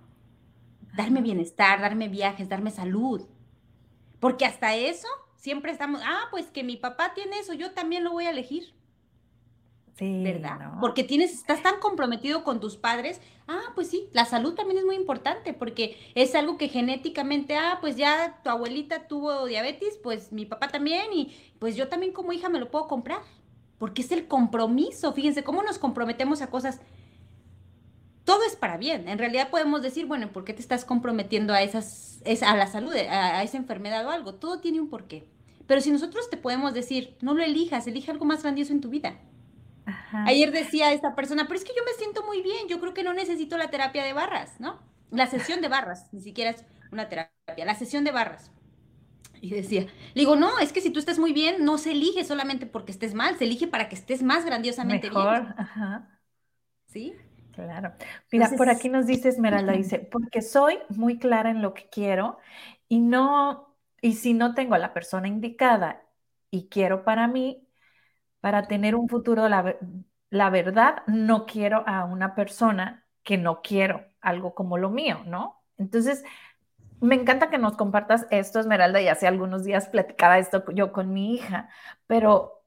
Darme 0.97 1.21
bienestar, 1.21 1.81
darme 1.81 2.09
viajes, 2.09 2.49
darme 2.49 2.71
salud. 2.71 3.27
Porque 4.21 4.45
hasta 4.47 4.75
eso 4.77 5.09
siempre 5.37 5.73
estamos, 5.73 6.01
ah, 6.05 6.29
pues 6.31 6.47
que 6.47 6.65
mi 6.65 6.77
papá 6.77 7.13
tiene 7.15 7.39
eso, 7.39 7.53
yo 7.53 7.73
también 7.73 8.05
lo 8.05 8.13
voy 8.13 8.27
a 8.27 8.31
elegir. 8.31 8.75
Sí, 9.97 10.23
¿verdad? 10.23 10.73
Porque 10.79 11.05
tienes, 11.05 11.33
estás 11.33 11.63
tan 11.63 11.81
comprometido 11.81 12.45
con 12.45 12.61
tus 12.61 12.77
padres. 12.77 13.19
Ah, 13.49 13.73
pues 13.75 13.89
sí, 13.89 14.11
la 14.13 14.27
salud 14.27 14.55
también 14.55 14.79
es 14.79 14.85
muy 14.85 14.95
importante 14.95 15.55
porque 15.55 15.97
es 16.15 16.35
algo 16.35 16.59
que 16.59 16.69
genéticamente, 16.69 17.57
ah, 17.57 17.79
pues 17.81 17.97
ya 17.97 18.41
tu 18.45 18.51
abuelita 18.51 19.09
tuvo 19.09 19.47
diabetes, 19.47 19.99
pues 20.03 20.33
mi 20.33 20.45
papá 20.45 20.69
también 20.69 21.15
y 21.15 21.35
pues 21.59 21.77
yo 21.77 21.89
también 21.89 22.13
como 22.13 22.35
hija 22.35 22.51
me 22.51 22.61
lo 22.61 22.71
puedo 22.71 22.89
comprar. 22.89 23.23
Porque 23.79 24.03
es 24.03 24.13
el 24.13 24.27
compromiso. 24.27 25.13
Fíjense 25.15 25.45
cómo 25.45 25.63
nos 25.63 25.79
comprometemos 25.79 26.43
a 26.43 26.51
cosas. 26.51 26.81
Todo 28.25 28.43
es 28.45 28.57
para 28.57 28.77
bien. 28.77 29.09
En 29.09 29.19
realidad 29.19 29.49
podemos 29.49 29.81
decir, 29.81 30.05
bueno, 30.05 30.31
¿por 30.31 30.45
qué 30.45 30.53
te 30.53 30.61
estás 30.61 30.85
comprometiendo 30.85 31.55
a 31.55 31.63
esas, 31.63 32.21
a 32.43 32.57
la 32.57 32.67
salud, 32.67 32.95
a, 32.95 33.39
a 33.39 33.43
esa 33.43 33.57
enfermedad 33.57 34.07
o 34.07 34.11
algo? 34.11 34.35
Todo 34.35 34.61
tiene 34.61 34.81
un 34.81 34.91
porqué. 34.91 35.27
Pero 35.67 35.81
si 35.81 35.91
nosotros 35.91 36.29
te 36.29 36.37
podemos 36.37 36.75
decir, 36.75 37.17
no 37.23 37.33
lo 37.35 37.43
elijas, 37.43 37.87
elige 37.87 38.11
algo 38.11 38.27
más 38.27 38.43
grandioso 38.43 38.73
en 38.73 38.81
tu 38.83 38.91
vida 38.91 39.19
Ayer 40.27 40.51
decía 40.51 40.93
esta 40.93 41.15
persona, 41.15 41.47
pero 41.47 41.59
es 41.59 41.65
que 41.65 41.75
yo 41.77 41.85
me 41.85 41.93
siento 41.93 42.25
muy 42.25 42.43
bien, 42.43 42.69
yo 42.69 42.81
creo 42.81 42.95
que 42.95 43.05
no 43.05 43.15
necesito 43.15 43.57
la 43.57 43.71
terapia 43.71 44.05
de 44.05 44.13
barras, 44.13 44.59
¿no? 44.59 44.81
La 45.11 45.27
sesión 45.27 45.61
de 45.61 45.69
barras, 45.69 46.13
ni 46.13 46.21
siquiera 46.21 46.51
es 46.51 46.65
una 46.91 47.09
terapia, 47.09 47.65
la 47.65 47.75
sesión 47.75 48.05
de 48.05 48.11
barras. 48.11 48.51
Y 49.41 49.51
decía, 49.51 49.83
le 49.83 50.21
digo, 50.21 50.35
no, 50.35 50.59
es 50.59 50.73
que 50.73 50.81
si 50.81 50.91
tú 50.91 50.99
estás 50.99 51.19
muy 51.19 51.33
bien, 51.33 51.65
no 51.65 51.79
se 51.79 51.93
elige 51.93 52.25
solamente 52.25 52.67
porque 52.67 52.91
estés 52.91 53.15
mal, 53.15 53.37
se 53.37 53.45
elige 53.45 53.67
para 53.67 53.89
que 53.89 53.95
estés 53.95 54.23
más 54.23 54.45
grandiosamente 54.45 55.09
Mejor, 55.09 55.43
bien. 55.43 55.55
Ajá. 55.59 56.21
¿Sí? 56.87 57.15
Claro. 57.53 57.93
Mira, 58.33 58.51
por 58.57 58.69
aquí 58.69 58.89
nos 58.89 59.07
dice 59.07 59.29
Esmeralda, 59.29 59.73
dice, 59.73 59.99
porque 59.99 60.43
soy 60.43 60.79
muy 60.91 61.19
clara 61.19 61.51
en 61.51 61.63
lo 61.63 61.75
que 61.75 61.89
quiero 61.89 62.39
y 62.89 63.01
no, 63.01 63.75
y 64.03 64.15
si 64.15 64.35
no 64.35 64.55
tengo 64.55 64.75
a 64.75 64.79
la 64.79 64.93
persona 64.93 65.29
indicada 65.29 66.03
y 66.51 66.69
quiero 66.69 67.05
para 67.05 67.29
mí, 67.29 67.66
para 68.41 68.67
tener 68.69 68.95
un 68.95 69.09
futuro, 69.09 69.49
la, 69.49 69.77
la 70.31 70.51
verdad, 70.51 71.03
no 71.07 71.47
quiero 71.47 71.85
a 71.87 72.05
una 72.05 72.35
persona 72.35 73.07
que 73.23 73.39
no 73.39 73.63
quiero 73.63 74.05
algo 74.21 74.55
como 74.55 74.79
lo 74.79 74.91
mío, 74.91 75.23
¿no? 75.27 75.63
Entonces, 75.79 76.25
me 77.01 77.15
encanta 77.15 77.51
que 77.51 77.59
nos 77.59 77.77
compartas 77.77 78.27
esto, 78.31 78.61
Esmeralda, 78.61 79.01
y 79.03 79.09
hace 79.09 79.27
algunos 79.27 79.65
días 79.65 79.89
platicaba 79.89 80.39
esto 80.39 80.65
yo 80.73 80.93
con 80.93 81.13
mi 81.13 81.35
hija, 81.35 81.69
pero 82.07 82.65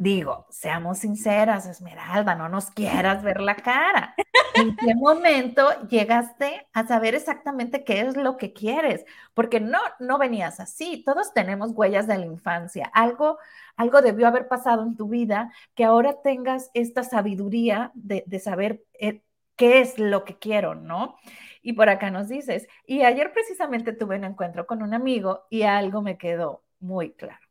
Digo, 0.00 0.46
seamos 0.48 0.98
sinceras, 0.98 1.66
Esmeralda, 1.66 2.36
no 2.36 2.48
nos 2.48 2.70
quieras 2.70 3.20
ver 3.24 3.40
la 3.40 3.56
cara. 3.56 4.14
¿En 4.54 4.76
qué 4.76 4.94
momento 4.94 5.68
llegaste 5.88 6.68
a 6.72 6.86
saber 6.86 7.16
exactamente 7.16 7.82
qué 7.82 8.02
es 8.02 8.16
lo 8.16 8.36
que 8.36 8.52
quieres? 8.52 9.04
Porque 9.34 9.58
no, 9.58 9.80
no 9.98 10.18
venías 10.18 10.60
así. 10.60 11.02
Todos 11.04 11.34
tenemos 11.34 11.72
huellas 11.72 12.06
de 12.06 12.16
la 12.16 12.26
infancia. 12.26 12.88
Algo, 12.94 13.38
algo 13.76 14.00
debió 14.00 14.28
haber 14.28 14.46
pasado 14.46 14.84
en 14.84 14.96
tu 14.96 15.08
vida 15.08 15.52
que 15.74 15.82
ahora 15.84 16.22
tengas 16.22 16.70
esta 16.74 17.02
sabiduría 17.02 17.90
de, 17.94 18.22
saber 18.38 18.84
eh, 19.00 19.22
qué 19.56 19.80
es 19.80 19.98
lo 19.98 20.24
que 20.24 20.38
quiero, 20.38 20.76
¿no? 20.76 21.16
Y 21.60 21.72
por 21.72 21.88
acá 21.88 22.12
nos 22.12 22.28
dices, 22.28 22.68
y 22.86 23.02
ayer 23.02 23.32
precisamente 23.32 23.92
tuve 23.92 24.14
un 24.16 24.24
encuentro 24.24 24.64
con 24.64 24.80
un 24.82 24.94
amigo 24.94 25.46
y 25.50 25.62
algo 25.62 26.02
me 26.02 26.18
quedó 26.18 26.62
muy 26.78 27.14
claro. 27.14 27.44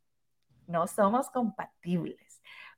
No 0.65 0.87
somos 0.87 1.29
compatibles 1.29 2.26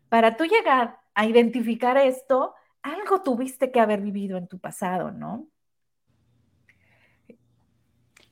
para 0.09 0.37
tú 0.37 0.45
llegar 0.45 0.99
a 1.13 1.25
identificar 1.25 1.97
esto, 1.97 2.55
algo 2.81 3.21
tuviste 3.23 3.71
que 3.71 3.79
haber 3.79 4.01
vivido 4.01 4.37
en 4.37 4.47
tu 4.47 4.59
pasado, 4.59 5.11
¿no? 5.11 5.47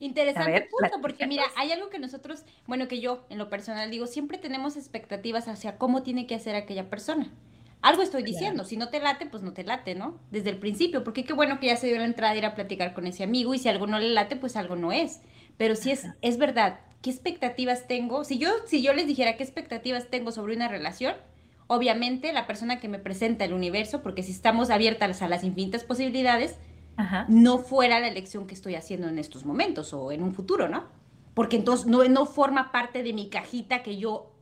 Interesante 0.00 0.68
punto, 0.70 1.00
porque 1.00 1.26
mira, 1.26 1.44
hay 1.56 1.72
algo 1.72 1.90
que 1.90 1.98
nosotros, 1.98 2.44
bueno, 2.66 2.86
que 2.86 3.00
yo 3.00 3.26
en 3.30 3.38
lo 3.38 3.50
personal 3.50 3.90
digo, 3.90 4.06
siempre 4.06 4.38
tenemos 4.38 4.76
expectativas 4.76 5.48
hacia 5.48 5.76
cómo 5.76 6.02
tiene 6.04 6.26
que 6.26 6.36
hacer 6.36 6.54
aquella 6.54 6.88
persona. 6.88 7.32
algo 7.80 8.02
estoy 8.02 8.22
diciendo. 8.22 8.64
Si 8.64 8.76
no 8.76 8.90
te 8.90 9.00
late, 9.00 9.26
pues 9.26 9.42
no 9.42 9.52
te 9.52 9.64
late, 9.64 9.94
¿no? 9.94 10.20
Desde 10.30 10.50
el 10.50 10.58
principio, 10.58 11.04
porque 11.04 11.24
qué 11.24 11.32
bueno 11.32 11.60
que 11.60 11.66
ya 11.68 11.76
se 11.76 11.88
dio 11.88 11.98
la 11.98 12.04
entrada 12.04 12.32
de 12.32 12.38
ir 12.40 12.46
a 12.46 12.54
platicar 12.54 12.94
con 12.94 13.06
ese 13.06 13.24
amigo 13.24 13.54
y 13.54 13.58
si 13.58 13.68
algo 13.68 13.86
no 13.86 13.98
le 13.98 14.10
late, 14.10 14.36
pues 14.36 14.56
algo 14.56 14.76
no 14.76 14.92
es. 14.92 15.20
Pero 15.56 15.74
si 15.76 15.90
es, 15.92 16.06
es 16.22 16.38
verdad, 16.38 16.80
¿qué 17.02 17.10
expectativas 17.10 17.88
tengo? 17.88 18.24
Si 18.24 18.38
yo, 18.38 18.50
si 18.66 18.82
yo 18.82 18.92
les 18.94 19.06
dijera 19.06 19.36
qué 19.36 19.44
expectativas 19.44 20.08
tengo 20.10 20.32
sobre 20.32 20.54
una 20.56 20.68
relación, 20.68 21.16
obviamente 21.68 22.32
la 22.32 22.46
persona 22.46 22.80
que 22.80 22.88
me 22.88 22.98
presenta 22.98 23.44
el 23.44 23.52
universo, 23.52 24.02
porque 24.02 24.24
si 24.24 24.32
estamos 24.32 24.70
abiertas 24.70 25.22
a 25.22 25.28
las 25.28 25.44
infinitas 25.44 25.84
posibilidades, 25.84 26.56
no 27.28 27.58
fuera 27.58 28.00
la 28.00 28.08
elección 28.08 28.48
que 28.48 28.54
estoy 28.54 28.74
haciendo 28.74 29.08
en 29.08 29.20
estos 29.20 29.44
momentos 29.44 29.94
o 29.94 30.10
en 30.10 30.24
un 30.24 30.34
futuro, 30.34 30.68
¿no? 30.68 30.86
Porque 31.34 31.56
entonces 31.56 31.86
no, 31.86 32.02
no 32.08 32.26
forma 32.26 32.72
parte 32.72 33.04
de 33.04 33.12
mi 33.12 33.28
cajita 33.28 33.84
que 33.84 33.98
yo 33.98 34.32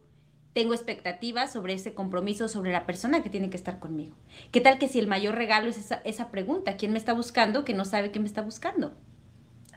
tengo 0.54 0.72
expectativas 0.72 1.52
sobre 1.52 1.74
ese 1.74 1.92
compromiso, 1.92 2.48
sobre 2.48 2.72
la 2.72 2.86
persona 2.86 3.22
que 3.22 3.28
tiene 3.28 3.50
que 3.50 3.58
estar 3.58 3.78
conmigo. 3.78 4.16
¿Qué 4.52 4.62
tal 4.62 4.78
que 4.78 4.88
si 4.88 4.98
el 4.98 5.06
mayor 5.06 5.34
regalo 5.34 5.68
es 5.68 5.76
esa, 5.76 5.96
esa 5.96 6.30
pregunta? 6.30 6.78
¿Quién 6.78 6.92
me 6.92 6.98
está 6.98 7.12
buscando 7.12 7.62
que 7.62 7.74
no 7.74 7.84
sabe 7.84 8.10
qué 8.10 8.20
me 8.20 8.26
está 8.26 8.40
buscando? 8.40 8.94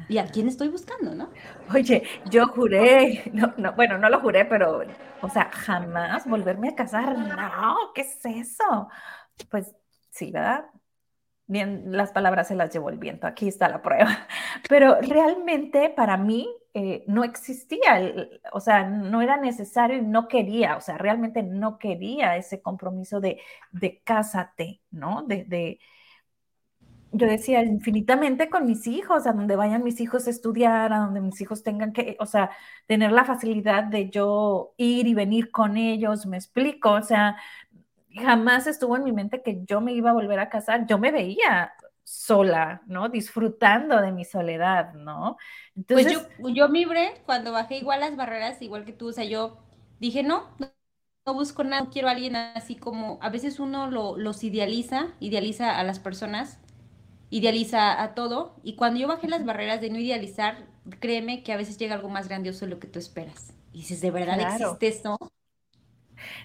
¿Y 0.08 0.18
a 0.18 0.28
quién 0.28 0.48
estoy 0.48 0.70
buscando, 0.70 1.14
no? 1.14 1.32
Oye, 1.74 2.04
yo 2.30 2.48
juré, 2.48 3.24
no, 3.34 3.54
no, 3.58 3.74
bueno, 3.74 3.98
no 3.98 4.10
lo 4.10 4.20
juré, 4.22 4.46
pero, 4.46 4.82
o 5.22 5.30
sea, 5.30 5.50
jamás 5.52 6.26
volverme 6.26 6.70
a 6.70 6.76
casar. 6.76 7.18
No, 7.18 7.76
¿qué 7.94 8.02
es 8.02 8.20
eso? 8.26 8.90
Pues 9.50 9.76
sí, 10.10 10.32
¿verdad? 10.32 10.66
Bien, 11.48 11.86
las 11.92 12.12
palabras 12.12 12.48
se 12.48 12.56
las 12.56 12.72
llevó 12.72 12.90
el 12.90 13.00
viento, 13.00 13.26
aquí 13.28 13.48
está 13.48 13.70
la 13.70 13.82
prueba. 13.82 14.28
Pero 14.70 15.00
realmente 15.02 15.90
para 15.90 16.18
mí 16.18 16.48
eh, 16.76 17.04
no 17.08 17.24
existía, 17.24 18.14
o 18.54 18.60
sea, 18.60 18.84
no 18.88 19.22
era 19.22 19.38
necesario 19.38 19.98
y 19.98 20.02
no 20.02 20.28
quería, 20.28 20.78
o 20.78 20.82
sea, 20.82 20.98
realmente 21.00 21.42
no 21.44 21.80
quería 21.80 22.38
ese 22.38 22.62
compromiso 22.62 23.20
de, 23.20 23.42
de 23.72 24.02
cásate, 24.04 24.82
¿no? 24.92 25.24
De, 25.24 25.80
yo 27.12 27.28
decía 27.28 27.64
infinitamente 27.64 28.50
con 28.50 28.66
mis 28.66 28.86
hijos, 28.88 29.26
a 29.26 29.34
donde 29.34 29.56
vayan 29.56 29.84
mis 29.84 30.00
hijos 30.00 30.28
a 30.28 30.30
estudiar, 30.30 30.94
a 30.94 31.00
donde 31.00 31.22
mis 31.22 31.40
hijos 31.42 31.64
tengan 31.64 31.92
que, 31.94 32.16
o 32.20 32.26
sea, 32.26 32.52
tener 32.86 33.12
la 33.12 33.26
facilidad 33.26 33.84
de 33.84 34.10
yo 34.10 34.74
ir 34.78 35.08
y 35.08 35.14
venir 35.14 35.52
con 35.52 35.78
ellos, 35.78 36.26
me 36.26 36.38
explico, 36.38 36.92
o 36.92 37.02
sea, 37.02 37.38
jamás 38.16 38.68
estuvo 38.68 38.96
en 38.96 39.04
mi 39.04 39.12
mente 39.12 39.42
que 39.42 39.64
yo 39.66 39.82
me 39.82 39.94
iba 39.94 40.12
a 40.12 40.14
volver 40.14 40.40
a 40.40 40.50
casar, 40.50 40.86
yo 40.86 40.98
me 40.98 41.12
veía 41.12 41.74
sola, 42.04 42.82
¿no? 42.88 43.10
Disfrutando 43.10 44.02
de 44.02 44.12
mi 44.12 44.26
soledad, 44.26 44.94
¿no? 44.94 45.38
Entonces, 45.76 46.28
pues 46.40 46.54
yo, 46.54 46.66
yo 46.66 46.70
mibré 46.70 47.22
cuando 47.26 47.52
bajé 47.52 47.78
igual 47.78 48.00
las 48.00 48.16
barreras, 48.16 48.62
igual 48.62 48.84
que 48.86 48.94
tú, 48.94 49.10
o 49.10 49.14
sea, 49.14 49.26
yo 49.26 49.60
dije, 50.00 50.24
no, 50.24 50.48
no, 50.58 51.34
busco 51.34 51.64
nada, 51.64 51.84
no 51.84 51.92
quiero 51.92 52.08
a 52.08 52.12
alguien 52.12 52.36
así 52.36 52.76
como, 52.76 53.20
a 53.22 53.30
veces 53.30 53.60
uno 53.60 53.92
lo, 53.92 54.18
los 54.18 54.44
idealiza, 54.44 55.10
idealiza 55.20 55.78
a 55.78 55.84
las 55.84 56.00
personas, 56.00 56.60
idealiza 57.30 58.02
a 58.02 58.16
todo, 58.16 58.56
y 58.64 58.76
cuando 58.76 59.00
yo 59.00 59.08
bajé 59.08 59.28
las 59.28 59.46
barreras 59.46 59.82
de 59.82 59.90
no 59.90 60.00
idealizar, 60.00 60.66
créeme 61.00 61.44
que 61.44 61.54
a 61.54 61.58
veces 61.58 61.78
llega 61.78 61.96
algo 61.96 62.10
más 62.10 62.28
grandioso 62.28 62.66
de 62.66 62.72
lo 62.72 62.80
que 62.80 62.88
tú 62.88 63.00
esperas. 63.00 63.54
Y 63.72 63.80
dices, 63.80 64.02
¿de 64.02 64.12
verdad 64.12 64.40
existe 64.40 64.88
esto? 64.88 65.18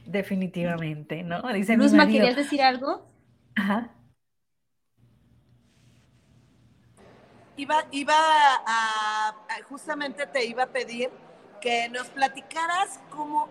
Definitivamente, 0.07 1.23
¿no? 1.23 1.43
Dice 1.53 1.77
Luzma, 1.77 2.07
¿querías 2.07 2.37
decir 2.37 2.63
algo? 2.63 3.07
Ajá. 3.57 3.91
Iba, 7.57 7.87
iba 7.93 8.15
a, 8.17 9.35
justamente 9.69 10.27
te 10.27 10.45
iba 10.45 10.65
a 10.65 10.67
pedir 10.67 11.11
que 11.61 11.89
nos 11.89 12.09
platicaras 12.09 13.01
cómo, 13.11 13.49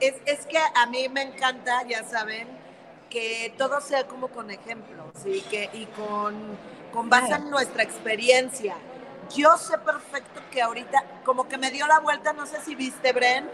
es, 0.00 0.14
es, 0.24 0.46
que 0.46 0.58
a 0.58 0.86
mí 0.86 1.08
me 1.10 1.22
encanta, 1.22 1.86
ya 1.86 2.02
saben, 2.02 2.48
que 3.10 3.54
todo 3.56 3.80
sea 3.80 4.06
como 4.06 4.28
con 4.28 4.50
ejemplos 4.50 5.12
y, 5.24 5.40
que, 5.42 5.70
y 5.72 5.86
con, 5.86 6.34
con 6.92 7.08
base 7.08 7.34
en 7.34 7.50
nuestra 7.50 7.82
experiencia. 7.82 8.76
Yo 9.34 9.56
sé 9.56 9.78
perfecto 9.78 10.40
que 10.50 10.62
ahorita, 10.62 11.02
como 11.24 11.48
que 11.48 11.58
me 11.58 11.70
dio 11.70 11.86
la 11.86 11.98
vuelta, 11.98 12.32
no 12.32 12.46
sé 12.46 12.60
si 12.60 12.74
viste, 12.74 13.12
Bren, 13.12 13.48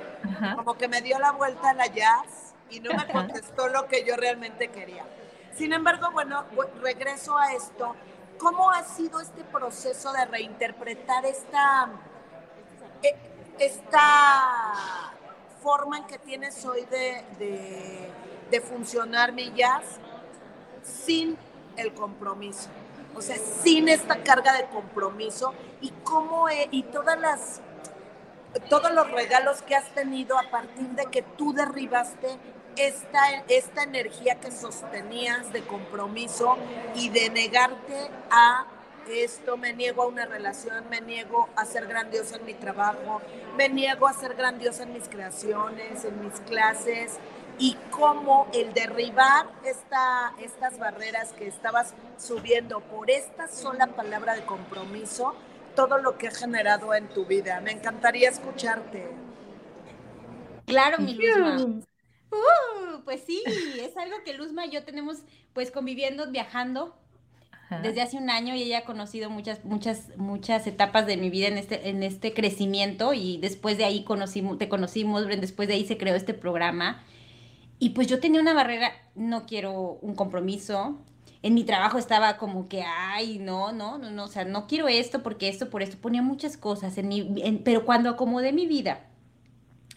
como 0.57 0.75
que 0.75 0.89
me 0.89 1.01
dio 1.01 1.19
la 1.19 1.33
vuelta 1.33 1.71
a 1.71 1.75
la 1.75 1.87
jazz 1.87 2.55
y 2.71 2.81
no 2.81 2.93
me 2.93 3.07
contestó 3.07 3.69
lo 3.69 3.87
que 3.89 4.05
yo 4.05 4.17
realmente 4.17 4.69
quería. 4.69 5.05
Sin 5.57 5.73
embargo, 5.73 6.11
bueno, 6.13 6.45
regreso 6.81 7.37
a 7.37 7.53
esto. 7.53 7.95
¿Cómo 8.39 8.71
ha 8.71 8.83
sido 8.85 9.21
este 9.21 9.45
proceso 9.45 10.13
de 10.13 10.25
reinterpretar 10.25 11.25
esta, 11.27 11.89
e, 13.03 13.15
esta 13.59 15.13
forma 15.63 15.99
en 15.99 16.05
que 16.05 16.19
tienes 16.19 16.65
hoy 16.65 16.85
de, 16.87 17.25
de, 17.39 18.11
de 18.53 18.61
funcionar 18.61 19.33
mi 19.33 19.51
jazz 19.53 19.99
sin 20.85 21.37
el 21.77 21.93
compromiso? 21.93 22.69
o 23.15 23.21
sea, 23.21 23.37
sin 23.37 23.89
esta 23.89 24.23
carga 24.23 24.55
de 24.55 24.67
compromiso 24.67 25.53
y 25.81 25.91
cómo 26.05 26.47
y 26.71 26.83
todas 26.85 27.21
las 27.21 27.61
todos 28.69 28.93
los 28.93 29.11
regalos 29.11 29.63
que 29.63 29.75
has 29.75 29.89
tenido 29.95 30.39
a 30.39 30.51
partir 30.51 30.89
de 30.89 31.07
que 31.07 31.23
tú 31.23 31.55
derribaste 31.55 32.29
esta, 32.77 33.45
esta 33.49 33.83
energía 33.83 34.41
que 34.41 34.51
sostenías 34.51 35.53
de 35.53 35.63
compromiso 35.63 36.59
y 36.95 37.09
de 37.09 37.31
negarte 37.31 38.11
a 38.31 38.67
esto, 39.09 39.57
me 39.57 39.73
niego 39.73 40.03
a 40.03 40.07
una 40.07 40.27
relación, 40.27 40.89
me 40.91 41.01
niego 41.01 41.49
a 41.57 41.65
ser 41.65 41.87
grandiosa 41.87 42.37
en 42.37 42.45
mi 42.45 42.55
trabajo, 42.55 43.23
me 43.57 43.69
niego 43.69 44.07
a 44.07 44.13
ser 44.13 44.35
grandiosa 44.35 44.83
en 44.83 44.93
mis 44.93 45.09
creaciones, 45.09 46.05
en 46.05 46.23
mis 46.23 46.39
clases, 46.41 47.19
y 47.59 47.77
cómo 47.91 48.49
el 48.53 48.73
derribar 48.73 49.47
esta, 49.65 50.33
estas 50.41 50.79
barreras 50.79 51.33
que 51.33 51.47
estabas 51.47 51.95
subiendo 52.19 52.81
por 52.81 53.11
esta 53.11 53.49
sola 53.49 53.89
palabra 53.89 54.35
de 54.35 54.45
compromiso, 54.45 55.35
todo 55.77 55.99
lo 55.99 56.19
que 56.19 56.29
ha 56.29 56.33
generado 56.33 56.95
en 56.95 57.09
tu 57.09 57.25
vida. 57.25 57.61
Me 57.61 57.73
encantaría 57.73 58.29
escucharte. 58.29 59.09
Claro, 60.67 60.99
mi 60.99 61.15
Luzma. 61.15 61.83
Uh, 62.31 63.03
pues 63.05 63.23
sí, 63.27 63.43
es 63.81 63.97
algo 63.97 64.17
que 64.25 64.35
Luzma 64.35 64.67
y 64.67 64.71
yo 64.71 64.85
tenemos 64.85 65.19
pues 65.53 65.71
conviviendo, 65.71 66.31
viajando 66.31 66.97
desde 67.81 68.03
hace 68.03 68.19
un 68.19 68.29
año 68.29 68.55
y 68.55 68.63
ella 68.63 68.79
ha 68.79 68.85
conocido 68.85 69.31
muchas, 69.31 69.65
muchas, 69.65 70.11
muchas 70.17 70.67
etapas 70.67 71.07
de 71.07 71.17
mi 71.17 71.31
vida 71.31 71.49
en 71.49 71.57
este, 71.57 71.89
en 71.89 72.03
este 72.03 72.35
crecimiento 72.35 73.15
y 73.15 73.39
después 73.39 73.79
de 73.79 73.85
ahí 73.85 74.05
conocimos, 74.05 74.59
te 74.59 74.69
conocimos, 74.69 75.27
después 75.27 75.69
de 75.69 75.75
ahí 75.75 75.87
se 75.87 75.97
creó 75.97 76.15
este 76.15 76.35
programa 76.35 77.03
y 77.83 77.91
pues 77.91 78.07
yo 78.07 78.20
tenía 78.20 78.41
una 78.41 78.55
barrera, 78.55 78.93
no 79.16 79.45
quiero 79.45 79.99
un 80.03 80.14
compromiso. 80.14 81.01
En 81.43 81.53
mi 81.55 81.64
trabajo 81.64 81.99
estaba 81.99 82.37
como 82.37 82.68
que, 82.68 82.85
ay, 82.85 83.41
no, 83.41 83.72
no, 83.72 83.99
no, 83.99 84.09
no, 84.12 84.22
o 84.26 84.28
sea, 84.28 84.45
no 84.45 84.68
quiero 84.68 84.87
esto 84.87 85.24
porque 85.24 85.49
esto, 85.49 85.68
por 85.68 85.83
esto. 85.83 85.97
Ponía 85.99 86.22
muchas 86.22 86.57
cosas 86.57 86.97
en 86.97 87.09
mi, 87.09 87.24
pero 87.64 87.85
cuando 87.85 88.11
acomodé 88.11 88.53
mi 88.53 88.68
vida, 88.68 89.09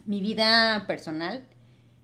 mi 0.03 0.19
vida 0.19 0.85
personal, 0.87 1.45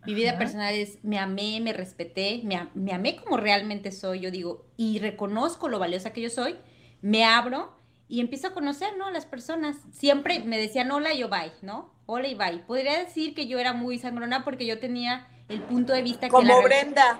mi 0.05 0.13
vida 0.13 0.37
personal 0.37 0.75
es, 0.75 1.03
me 1.03 1.17
amé, 1.17 1.59
me 1.61 1.73
respeté, 1.73 2.41
me, 2.43 2.67
me, 2.75 2.93
amé 2.93 3.15
como 3.15 3.37
realmente 3.37 3.91
soy, 3.91 4.19
yo 4.19 4.29
digo, 4.29 4.67
y 4.77 4.99
reconozco 4.99 5.67
lo 5.67 5.79
valiosa 5.79 6.13
que 6.13 6.21
yo 6.21 6.29
soy, 6.29 6.57
me 7.01 7.25
abro 7.25 7.75
y 8.07 8.19
empiezo 8.19 8.49
a 8.49 8.53
conocer, 8.53 8.95
¿no? 8.99 9.09
Las 9.09 9.25
personas. 9.25 9.77
Siempre 9.93 10.41
me 10.41 10.59
decían 10.59 10.91
hola 10.91 11.11
y 11.11 11.17
yo 11.21 11.29
bye, 11.29 11.53
¿no? 11.63 11.91
Hola 12.05 12.27
y 12.27 12.35
bye. 12.35 12.59
Podría 12.67 12.99
decir 12.99 13.33
que 13.33 13.47
yo 13.47 13.57
era 13.57 13.73
muy 13.73 13.97
sangrona 13.97 14.43
porque 14.43 14.67
yo 14.67 14.77
tenía 14.77 15.27
el 15.51 15.61
punto 15.61 15.93
de 15.93 16.01
vista 16.01 16.29
como 16.29 16.43
que... 16.43 16.49
Como 16.49 16.63
Brenda. 16.63 17.19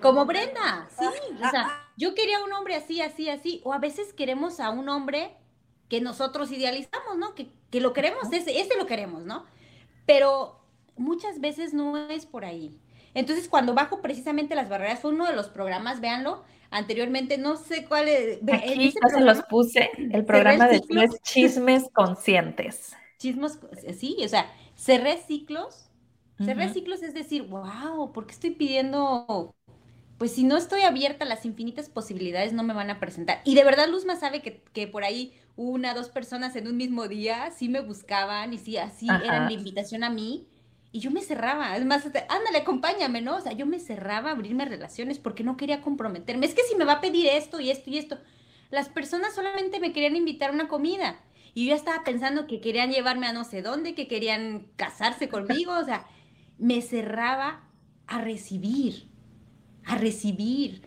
Como 0.00 0.26
Brenda, 0.26 0.88
sí. 0.98 1.04
O 1.34 1.50
sea, 1.50 1.90
yo 1.96 2.14
quería 2.14 2.42
un 2.42 2.52
hombre 2.52 2.74
así, 2.74 3.00
así, 3.00 3.28
así. 3.28 3.60
O 3.64 3.72
a 3.72 3.78
veces 3.78 4.12
queremos 4.12 4.60
a 4.60 4.70
un 4.70 4.88
hombre 4.88 5.36
que 5.88 6.00
nosotros 6.00 6.52
idealizamos, 6.52 7.18
¿no? 7.18 7.34
Que, 7.34 7.50
que 7.70 7.80
lo 7.80 7.92
queremos, 7.92 8.32
ese, 8.32 8.60
ese 8.60 8.76
lo 8.76 8.86
queremos, 8.86 9.24
¿no? 9.24 9.44
Pero 10.06 10.60
muchas 10.96 11.40
veces 11.40 11.74
no 11.74 11.96
es 12.10 12.26
por 12.26 12.44
ahí. 12.44 12.80
Entonces, 13.12 13.48
cuando 13.48 13.74
bajo 13.74 14.00
precisamente 14.00 14.54
las 14.54 14.68
barreras, 14.68 15.00
fue 15.00 15.10
uno 15.10 15.26
de 15.26 15.34
los 15.34 15.48
programas, 15.48 16.00
véanlo, 16.00 16.44
anteriormente, 16.70 17.38
no 17.38 17.56
sé 17.56 17.84
cuál 17.86 18.08
es. 18.08 18.38
Aquí 18.52 18.92
ya 18.92 19.08
se 19.08 19.20
los 19.20 19.42
puse, 19.42 19.90
el 19.98 20.24
programa 20.24 20.68
de 20.68 20.80
tres 20.80 21.20
chismes 21.22 21.88
conscientes. 21.92 22.94
Chismos, 23.18 23.58
sí, 23.98 24.16
o 24.24 24.28
sea, 24.28 24.50
cerré 24.76 25.18
ciclos 25.18 25.89
Cerrar 26.40 26.72
ciclos 26.72 27.02
es 27.02 27.14
decir, 27.14 27.42
wow, 27.44 28.12
¿por 28.12 28.26
qué 28.26 28.32
estoy 28.32 28.50
pidiendo? 28.50 29.54
Pues 30.18 30.32
si 30.32 30.44
no 30.44 30.56
estoy 30.56 30.82
abierta 30.82 31.24
las 31.24 31.44
infinitas 31.46 31.88
posibilidades, 31.88 32.52
no 32.52 32.62
me 32.62 32.74
van 32.74 32.90
a 32.90 33.00
presentar. 33.00 33.40
Y 33.44 33.54
de 33.54 33.64
verdad 33.64 33.88
Luzma 33.88 34.16
sabe 34.16 34.42
que, 34.42 34.62
que 34.72 34.86
por 34.86 35.04
ahí 35.04 35.32
una, 35.56 35.94
dos 35.94 36.08
personas 36.10 36.56
en 36.56 36.68
un 36.68 36.76
mismo 36.76 37.08
día 37.08 37.50
sí 37.50 37.68
me 37.68 37.80
buscaban 37.80 38.52
y 38.52 38.58
sí, 38.58 38.76
así 38.76 39.20
eran 39.22 39.46
la 39.46 39.52
invitación 39.52 40.04
a 40.04 40.10
mí. 40.10 40.46
Y 40.92 41.00
yo 41.00 41.10
me 41.10 41.22
cerraba, 41.22 41.72
además, 41.72 42.04
ándale, 42.28 42.58
acompáñame, 42.58 43.20
¿no? 43.20 43.36
O 43.36 43.40
sea, 43.40 43.52
yo 43.52 43.64
me 43.66 43.78
cerraba 43.78 44.30
a 44.30 44.32
abrirme 44.32 44.64
relaciones 44.64 45.18
porque 45.18 45.44
no 45.44 45.56
quería 45.56 45.80
comprometerme. 45.82 46.46
Es 46.46 46.54
que 46.54 46.62
si 46.62 46.76
me 46.76 46.84
va 46.84 46.94
a 46.94 47.00
pedir 47.00 47.26
esto 47.28 47.60
y 47.60 47.70
esto 47.70 47.90
y 47.90 47.98
esto, 47.98 48.18
las 48.70 48.88
personas 48.88 49.34
solamente 49.34 49.80
me 49.80 49.92
querían 49.92 50.16
invitar 50.16 50.50
a 50.50 50.54
una 50.54 50.68
comida. 50.68 51.20
Y 51.54 51.66
yo 51.68 51.74
estaba 51.74 52.04
pensando 52.04 52.46
que 52.46 52.60
querían 52.60 52.90
llevarme 52.90 53.26
a 53.26 53.32
no 53.32 53.44
sé 53.44 53.62
dónde, 53.62 53.94
que 53.94 54.08
querían 54.08 54.68
casarse 54.76 55.28
conmigo, 55.28 55.76
o 55.78 55.84
sea, 55.84 56.06
me 56.60 56.82
cerraba 56.82 57.64
a 58.06 58.20
recibir. 58.20 59.08
a 59.84 59.96
recibir. 59.96 60.82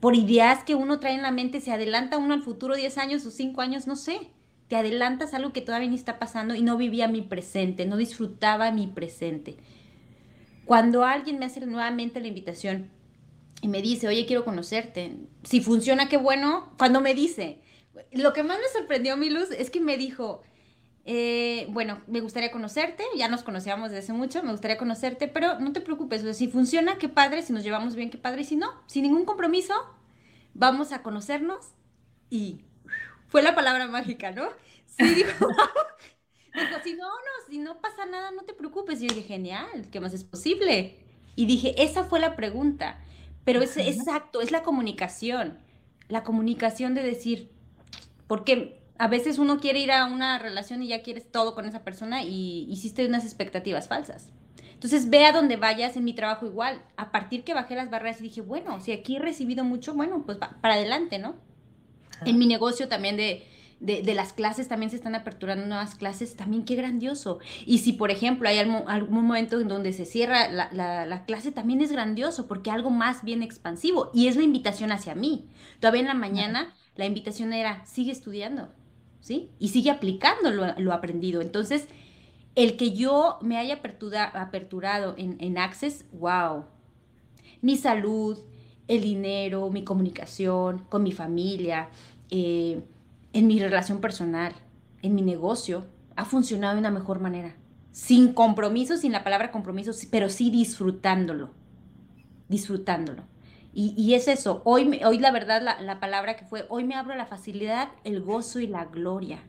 Por 0.00 0.16
ideas 0.16 0.64
que 0.64 0.74
uno 0.74 0.98
trae 0.98 1.14
en 1.14 1.22
la 1.22 1.30
mente, 1.30 1.60
se 1.60 1.70
adelanta 1.70 2.16
uno 2.16 2.32
al 2.32 2.42
futuro 2.42 2.74
10 2.74 2.96
años 2.98 3.26
o 3.26 3.30
5 3.30 3.60
años, 3.60 3.86
no 3.86 3.94
sé. 3.94 4.30
Te 4.68 4.76
adelantas 4.76 5.34
algo 5.34 5.52
que 5.52 5.60
todavía 5.60 5.88
ni 5.88 5.96
está 5.96 6.18
pasando 6.18 6.54
y 6.54 6.62
no 6.62 6.76
vivía 6.76 7.08
mi 7.08 7.22
presente, 7.22 7.86
no 7.86 7.96
disfrutaba 7.96 8.72
mi 8.72 8.86
presente. 8.86 9.58
Cuando 10.64 11.04
alguien 11.04 11.38
me 11.38 11.44
hace 11.44 11.64
nuevamente 11.64 12.20
la 12.20 12.26
invitación 12.26 12.90
y 13.60 13.68
me 13.68 13.82
dice, 13.82 14.08
oye, 14.08 14.26
quiero 14.26 14.44
conocerte, 14.44 15.16
si 15.44 15.60
funciona, 15.60 16.08
qué 16.08 16.16
bueno, 16.16 16.72
cuando 16.78 17.00
me 17.00 17.14
dice, 17.14 17.60
lo 18.12 18.32
que 18.32 18.42
más 18.42 18.58
me 18.58 18.78
sorprendió, 18.78 19.16
mi 19.16 19.30
luz, 19.30 19.50
es 19.52 19.70
que 19.70 19.80
me 19.80 19.96
dijo, 19.96 20.42
eh, 21.08 21.66
bueno, 21.70 22.00
me 22.08 22.20
gustaría 22.20 22.50
conocerte, 22.50 23.04
ya 23.16 23.28
nos 23.28 23.44
conocíamos 23.44 23.90
desde 23.90 24.02
hace 24.02 24.12
mucho, 24.12 24.42
me 24.42 24.50
gustaría 24.50 24.76
conocerte, 24.76 25.28
pero 25.28 25.60
no 25.60 25.72
te 25.72 25.80
preocupes, 25.80 26.36
si 26.36 26.48
funciona, 26.48 26.98
qué 26.98 27.08
padre, 27.08 27.42
si 27.42 27.52
nos 27.52 27.62
llevamos 27.62 27.94
bien, 27.94 28.10
qué 28.10 28.18
padre, 28.18 28.42
y 28.42 28.44
si 28.44 28.56
no, 28.56 28.72
sin 28.86 29.04
ningún 29.04 29.24
compromiso, 29.24 29.72
vamos 30.52 30.90
a 30.90 31.02
conocernos 31.02 31.60
y 32.28 32.62
fue 33.28 33.44
la 33.44 33.54
palabra 33.54 33.86
mágica, 33.86 34.32
¿no? 34.32 34.48
Sí, 34.98 35.04
dijo, 35.14 35.46
dijo, 36.54 36.80
si 36.82 36.94
no, 36.94 37.08
no, 37.08 37.48
si 37.48 37.58
no 37.58 37.80
pasa 37.80 38.04
nada, 38.06 38.32
no 38.32 38.42
te 38.42 38.54
preocupes. 38.54 39.00
Y 39.00 39.08
yo 39.08 39.14
dije, 39.14 39.28
genial, 39.28 39.88
¿qué 39.92 40.00
más 40.00 40.12
es 40.12 40.24
posible? 40.24 40.96
Y 41.36 41.46
dije, 41.46 41.74
esa 41.82 42.02
fue 42.02 42.18
la 42.18 42.34
pregunta, 42.34 42.98
pero 43.44 43.62
es 43.62 43.76
exacto, 43.76 44.40
es 44.40 44.50
la 44.50 44.64
comunicación, 44.64 45.58
la 46.08 46.24
comunicación 46.24 46.94
de 46.94 47.02
decir, 47.02 47.52
porque 48.26 48.80
a 48.98 49.08
veces 49.08 49.38
uno 49.38 49.58
quiere 49.58 49.80
ir 49.80 49.92
a 49.92 50.06
una 50.06 50.38
relación 50.38 50.82
y 50.82 50.88
ya 50.88 51.02
quieres 51.02 51.30
todo 51.30 51.54
con 51.54 51.66
esa 51.66 51.84
persona 51.84 52.22
y 52.22 52.66
hiciste 52.70 53.06
unas 53.06 53.24
expectativas 53.24 53.88
falsas. 53.88 54.28
Entonces, 54.72 55.08
ve 55.08 55.24
a 55.24 55.32
donde 55.32 55.56
vayas, 55.56 55.96
en 55.96 56.04
mi 56.04 56.12
trabajo 56.12 56.46
igual. 56.46 56.82
A 56.96 57.10
partir 57.10 57.44
que 57.44 57.54
bajé 57.54 57.74
las 57.74 57.90
barreras 57.90 58.20
y 58.20 58.24
dije, 58.24 58.42
bueno, 58.42 58.78
si 58.80 58.92
aquí 58.92 59.16
he 59.16 59.18
recibido 59.18 59.64
mucho, 59.64 59.94
bueno, 59.94 60.22
pues 60.26 60.36
para 60.36 60.74
adelante, 60.74 61.18
¿no? 61.18 61.34
En 62.24 62.38
mi 62.38 62.46
negocio 62.46 62.88
también 62.88 63.16
de, 63.16 63.46
de, 63.80 64.14
las 64.14 64.32
clases 64.32 64.68
también 64.68 64.90
se 64.90 64.96
están 64.96 65.14
aperturando 65.14 65.66
nuevas 65.66 65.94
clases, 65.94 66.36
también 66.36 66.64
qué 66.64 66.76
grandioso. 66.76 67.38
Y 67.64 67.78
si, 67.78 67.92
por 67.92 68.10
ejemplo, 68.10 68.48
hay 68.48 68.58
algún, 68.58 68.84
momento 69.10 69.60
en 69.60 69.68
donde 69.68 69.92
se 69.92 70.04
cierra 70.04 70.48
la, 70.48 70.70
la, 71.06 71.24
clase, 71.24 71.52
también 71.52 71.80
es 71.80 71.92
grandioso 71.92 72.46
porque 72.46 72.70
algo 72.70 72.90
más 72.90 73.22
bien 73.22 73.42
expansivo 73.42 74.10
y 74.14 74.28
es 74.28 74.36
la 74.36 74.42
invitación 74.42 74.92
hacia 74.92 75.14
mí. 75.14 75.48
Todavía 75.80 76.02
en 76.02 76.08
la 76.08 76.14
mañana 76.14 76.74
la 76.96 77.04
invitación 77.04 77.52
era, 77.52 77.84
sigue 77.84 78.12
estudiando, 78.12 78.72
Y 79.28 79.68
sigue 79.68 79.90
aplicando 79.90 80.50
lo, 80.50 80.92
aprendido. 80.92 81.40
Entonces, 81.40 81.88
el 82.54 82.76
que 82.76 82.92
yo 82.92 83.38
me 83.42 83.58
haya 83.58 83.80
aperturado 84.34 85.14
en, 85.18 85.36
en 85.40 85.58
Access, 85.58 86.04
wow. 86.12 86.64
Mi 87.60 87.76
salud, 87.76 88.38
el 88.88 89.02
dinero, 89.02 89.70
mi 89.70 89.84
comunicación 89.84 90.84
con 90.88 91.02
mi 91.02 91.12
familia, 91.12 91.88
eh, 92.30 92.80
en 93.32 93.46
mi 93.46 93.58
relación 93.58 94.00
personal, 94.00 94.54
en 95.02 95.14
mi 95.14 95.22
negocio, 95.22 95.86
ha 96.14 96.24
funcionado 96.24 96.74
de 96.74 96.80
una 96.80 96.90
mejor 96.90 97.20
manera. 97.20 97.56
Sin 97.92 98.32
compromiso, 98.32 98.96
sin 98.96 99.12
la 99.12 99.24
palabra 99.24 99.50
compromiso, 99.50 99.92
pero 100.10 100.28
sí 100.28 100.50
disfrutándolo. 100.50 101.50
Disfrutándolo. 102.48 103.24
Y, 103.78 104.14
es 104.14 104.26
eso, 104.26 104.62
hoy, 104.64 105.02
hoy 105.04 105.18
la 105.18 105.30
verdad, 105.30 105.60
la, 105.60 106.00
palabra 106.00 106.34
que 106.34 106.46
fue, 106.46 106.64
hoy 106.70 106.84
me 106.84 106.94
abro 106.94 107.14
la 107.14 107.26
facilidad, 107.26 107.90
el 108.04 108.22
gozo 108.22 108.58
y 108.58 108.66
la 108.66 108.86
gloria. 108.86 109.40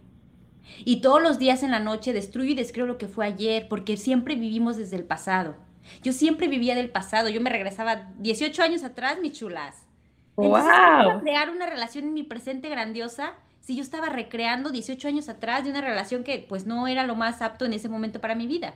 Y 0.84 0.99
todos 0.99 1.21
los 1.21 1.39
días 1.39 1.63
en 1.63 1.71
la 1.71 1.80
noche 1.80 2.11
destruyo 2.11 2.51
y 2.51 2.55
descreo 2.55 2.86
lo 2.86 2.97
que 2.97 3.07
fue 3.07 3.25
ayer, 3.25 3.69
porque 3.69 3.95
siempre 3.95 4.36
vivimos 4.36 4.75
desde 4.75 4.97
el 4.97 5.05
pasado. 5.05 5.55
Yo 6.03 6.11
siempre 6.11 6.49
vivía 6.49 6.75
del 6.75 6.89
pasado, 6.89 7.30
yo 7.30 7.39
me 7.39 7.49
regresaba 7.49 8.11
18 8.17 8.63
años 8.63 8.84
atrás, 8.84 9.17
mis 9.21 9.32
chulas. 9.32 9.88
¡Wow! 10.36 11.21
crear 11.21 11.49
una 11.49 11.65
relación 11.65 12.03
en 12.03 12.13
mi 12.13 12.23
presente 12.23 12.67
grandiosa 12.67 13.36
si 13.61 13.78
yo 13.78 13.82
estaba 13.82 14.09
recreando 14.09 14.71
18 14.71 15.07
años 15.07 15.30
atrás 15.30 15.63
de 15.63 15.69
una 15.69 15.80
relación 15.80 16.25
que 16.25 16.45
pues 16.49 16.65
no 16.65 16.89
era 16.89 17.05
lo 17.05 17.15
más 17.15 17.41
apto 17.41 17.63
en 17.63 17.71
ese 17.71 17.88
momento 17.88 18.19
para 18.19 18.36
mi 18.36 18.45
vida. 18.45 18.73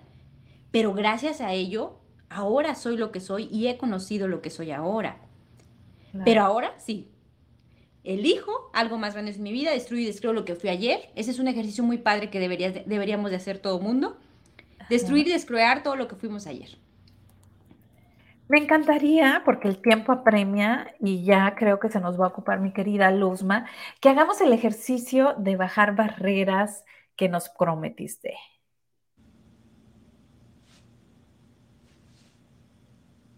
Pero 0.71 0.93
gracias 0.93 1.41
a 1.41 1.51
ello, 1.51 1.99
ahora 2.29 2.73
soy 2.73 2.95
lo 2.95 3.11
que 3.11 3.19
soy 3.19 3.49
y 3.51 3.67
he 3.67 3.77
conocido 3.77 4.29
lo 4.29 4.41
que 4.41 4.49
soy 4.49 4.71
ahora. 4.71 5.17
Pero 6.25 6.41
ahora 6.41 6.73
sí. 6.77 7.09
Elijo 8.03 8.71
algo 8.73 8.97
más 8.97 9.13
grande 9.13 9.31
en 9.31 9.43
mi 9.43 9.51
vida, 9.51 9.71
destruyo 9.71 10.03
y 10.03 10.07
descreo 10.07 10.33
lo 10.33 10.43
que 10.43 10.55
fui 10.55 10.69
ayer. 10.69 11.09
Ese 11.15 11.31
es 11.31 11.39
un 11.39 11.47
ejercicio 11.47 11.83
muy 11.83 11.99
padre 11.99 12.29
que 12.29 12.39
deberíamos 12.39 13.29
de 13.29 13.37
hacer 13.37 13.59
todo 13.59 13.79
mundo. 13.79 14.17
Destruir 14.89 15.27
y 15.27 15.31
descrear 15.31 15.83
todo 15.83 15.95
lo 15.95 16.07
que 16.07 16.15
fuimos 16.15 16.47
ayer. 16.47 16.77
Me 18.49 18.57
encantaría, 18.57 19.43
porque 19.45 19.69
el 19.69 19.81
tiempo 19.81 20.11
apremia 20.11 20.93
y 20.99 21.23
ya 21.23 21.55
creo 21.55 21.79
que 21.79 21.89
se 21.89 22.01
nos 22.01 22.19
va 22.19 22.25
a 22.25 22.29
ocupar 22.29 22.59
mi 22.59 22.73
querida 22.73 23.09
Luzma, 23.11 23.65
que 24.01 24.09
hagamos 24.09 24.41
el 24.41 24.51
ejercicio 24.51 25.35
de 25.37 25.55
bajar 25.55 25.95
barreras 25.95 26.83
que 27.15 27.29
nos 27.29 27.47
prometiste. 27.49 28.35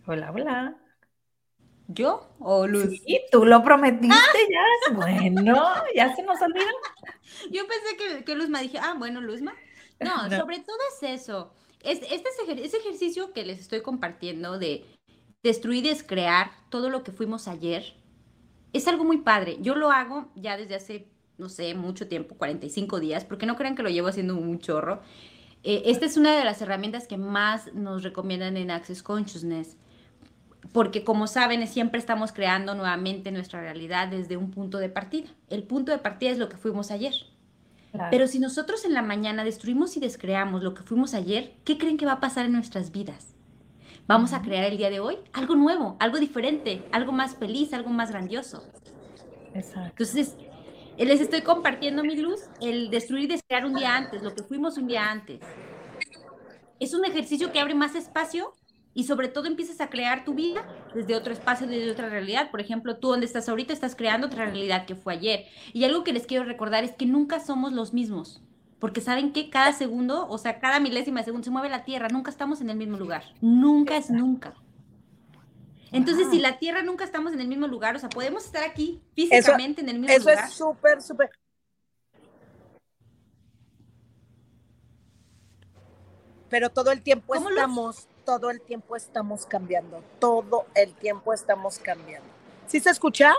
Hola, 0.07 0.31
hola. 0.31 0.82
¿Yo 1.93 2.29
o 2.39 2.67
Luz? 2.67 3.01
Sí, 3.05 3.21
tú 3.31 3.45
lo 3.45 3.63
prometiste 3.63 4.39
ya. 4.49 4.93
Bueno, 4.93 5.43
ya 5.95 6.15
se 6.15 6.23
nos 6.23 6.41
olvidó. 6.41 6.65
Yo 7.51 7.63
pensé 7.67 8.23
que, 8.23 8.35
Luzma 8.35 8.59
dije, 8.59 8.79
ah, 8.79 8.95
bueno, 8.97 9.21
Luzma. 9.21 9.53
No, 9.99 10.29
sobre 10.29 10.59
todo 10.59 10.75
es 10.91 11.21
eso. 11.21 11.53
Es, 11.81 12.01
este 12.01 12.27
ese 12.61 12.77
ejercicio 12.77 13.31
que 13.31 13.45
les 13.45 13.59
estoy 13.59 13.79
compartiendo 13.81 14.59
de 14.59 14.83
destruir 15.43 15.85
y 15.85 15.89
descrear 15.89 16.51
todo 16.69 16.89
lo 16.89 17.03
que 17.03 17.13
fuimos 17.13 17.47
ayer 17.47 17.93
es 18.73 18.87
algo 18.87 19.05
muy 19.05 19.19
padre. 19.19 19.57
Yo 19.61 19.75
lo 19.75 19.91
hago 19.91 20.29
ya 20.35 20.57
desde 20.57 20.75
hace, 20.75 21.07
no 21.37 21.47
sé, 21.47 21.73
mucho 21.75 22.09
tiempo, 22.09 22.35
45 22.35 22.99
días, 22.99 23.23
porque 23.23 23.45
no 23.45 23.55
crean 23.55 23.75
que 23.75 23.83
lo 23.83 23.89
llevo 23.89 24.09
haciendo 24.09 24.35
un 24.35 24.59
chorro. 24.59 25.01
Eh, 25.63 25.83
esta 25.85 26.05
es 26.05 26.17
una 26.17 26.35
de 26.35 26.43
las 26.43 26.61
herramientas 26.61 27.07
que 27.07 27.17
más 27.17 27.73
nos 27.73 28.03
recomiendan 28.03 28.57
en 28.57 28.71
Access 28.71 29.01
Consciousness 29.01 29.77
porque 30.71 31.03
como 31.03 31.27
saben, 31.27 31.67
siempre 31.67 31.99
estamos 31.99 32.31
creando 32.31 32.75
nuevamente 32.75 33.31
nuestra 33.31 33.61
realidad 33.61 34.07
desde 34.07 34.37
un 34.37 34.51
punto 34.51 34.77
de 34.77 34.89
partida. 34.89 35.29
El 35.49 35.63
punto 35.63 35.91
de 35.91 35.97
partida 35.97 36.31
es 36.31 36.37
lo 36.37 36.49
que 36.49 36.57
fuimos 36.57 36.91
ayer. 36.91 37.13
Pero 38.09 38.27
si 38.27 38.39
nosotros 38.39 38.85
en 38.85 38.93
la 38.93 39.03
mañana 39.03 39.43
destruimos 39.43 39.95
y 39.97 39.99
descreamos 39.99 40.63
lo 40.63 40.73
que 40.73 40.81
fuimos 40.81 41.13
ayer, 41.13 41.53
¿qué 41.63 41.77
creen 41.77 41.97
que 41.97 42.07
va 42.07 42.13
a 42.13 42.19
pasar 42.19 42.45
en 42.45 42.53
nuestras 42.53 42.91
vidas? 42.91 43.35
Vamos 44.07 44.33
a 44.33 44.41
crear 44.41 44.63
el 44.65 44.77
día 44.77 44.89
de 44.89 44.99
hoy 44.99 45.17
algo 45.31 45.55
nuevo, 45.55 45.95
algo 45.99 46.17
diferente, 46.17 46.83
algo 46.91 47.11
más 47.11 47.35
feliz, 47.35 47.71
algo 47.71 47.91
más 47.91 48.09
grandioso. 48.09 48.63
Exacto. 49.53 49.89
Entonces, 49.89 50.35
les 50.97 51.21
estoy 51.21 51.41
compartiendo 51.41 52.03
mi 52.03 52.15
luz, 52.15 52.41
el 52.61 52.89
destruir 52.89 53.25
y 53.25 53.27
descrear 53.27 53.65
un 53.65 53.75
día 53.75 53.95
antes, 53.95 54.23
lo 54.23 54.33
que 54.33 54.41
fuimos 54.41 54.77
un 54.77 54.87
día 54.87 55.11
antes. 55.11 55.39
Es 56.79 56.95
un 56.95 57.05
ejercicio 57.05 57.51
que 57.51 57.59
abre 57.59 57.75
más 57.75 57.93
espacio 57.93 58.55
y 58.93 59.05
sobre 59.05 59.27
todo 59.27 59.47
empiezas 59.47 59.81
a 59.81 59.89
crear 59.89 60.23
tu 60.23 60.33
vida 60.33 60.67
desde 60.93 61.15
otro 61.15 61.33
espacio, 61.33 61.67
desde 61.67 61.91
otra 61.91 62.09
realidad. 62.09 62.51
Por 62.51 62.61
ejemplo, 62.61 62.97
tú 62.97 63.09
donde 63.09 63.25
estás 63.25 63.49
ahorita 63.49 63.73
estás 63.73 63.95
creando 63.95 64.27
otra 64.27 64.45
realidad 64.45 64.85
que 64.85 64.95
fue 64.95 65.13
ayer. 65.13 65.45
Y 65.73 65.83
algo 65.83 66.03
que 66.03 66.13
les 66.13 66.27
quiero 66.27 66.43
recordar 66.43 66.83
es 66.83 66.91
que 66.91 67.05
nunca 67.05 67.39
somos 67.39 67.73
los 67.73 67.93
mismos. 67.93 68.41
Porque 68.79 69.01
saben 69.01 69.31
que 69.31 69.49
cada 69.49 69.73
segundo, 69.73 70.27
o 70.27 70.37
sea, 70.37 70.59
cada 70.59 70.79
milésima 70.79 71.21
de 71.21 71.25
segundo 71.25 71.45
se 71.45 71.51
mueve 71.51 71.69
la 71.69 71.85
Tierra, 71.85 72.09
nunca 72.09 72.29
estamos 72.29 72.61
en 72.61 72.69
el 72.69 72.77
mismo 72.77 72.97
lugar. 72.97 73.23
Nunca 73.41 73.97
es 73.97 74.09
nunca. 74.09 74.53
Entonces, 75.91 76.27
si 76.31 76.39
la 76.39 76.57
Tierra 76.57 76.83
nunca 76.83 77.03
estamos 77.03 77.33
en 77.33 77.39
el 77.39 77.47
mismo 77.47 77.67
lugar, 77.67 77.95
o 77.95 77.99
sea, 77.99 78.09
podemos 78.09 78.45
estar 78.45 78.63
aquí 78.63 79.01
físicamente 79.15 79.81
en 79.81 79.89
el 79.89 79.99
mismo 79.99 80.17
lugar. 80.17 80.37
Eso 80.37 80.45
es 80.45 80.53
súper, 80.53 81.01
súper. 81.01 81.29
Pero 86.49 86.69
todo 86.69 86.91
el 86.91 87.01
tiempo 87.01 87.33
estamos 87.33 88.07
todo 88.25 88.49
el 88.49 88.61
tiempo 88.61 88.95
estamos 88.95 89.45
cambiando, 89.45 90.03
todo 90.19 90.65
el 90.75 90.93
tiempo 90.93 91.33
estamos 91.33 91.79
cambiando. 91.79 92.27
¿Sí 92.67 92.79
se 92.79 92.89
escucha? 92.89 93.33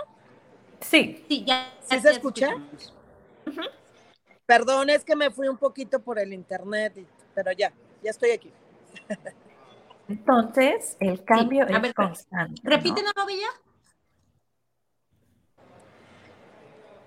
Sí. 0.81 1.25
Sí, 1.27 1.43
ya. 1.45 1.73
¿Sí 1.81 1.99
se 1.99 2.11
escucha? 2.11 2.55
Perdón, 4.45 4.89
es 4.89 5.03
que 5.03 5.15
me 5.15 5.31
fui 5.31 5.47
un 5.47 5.57
poquito 5.57 5.99
por 5.99 6.19
el 6.19 6.33
internet, 6.33 6.93
pero 7.33 7.51
ya, 7.51 7.73
ya 8.03 8.11
estoy 8.11 8.31
aquí. 8.31 8.51
Entonces, 10.07 10.97
el 10.99 11.23
cambio 11.23 11.65
es 11.67 11.93
constante. 11.93 12.61
Repítelo, 12.63 13.09
¿no? 13.15 13.25
Villa. 13.25 13.47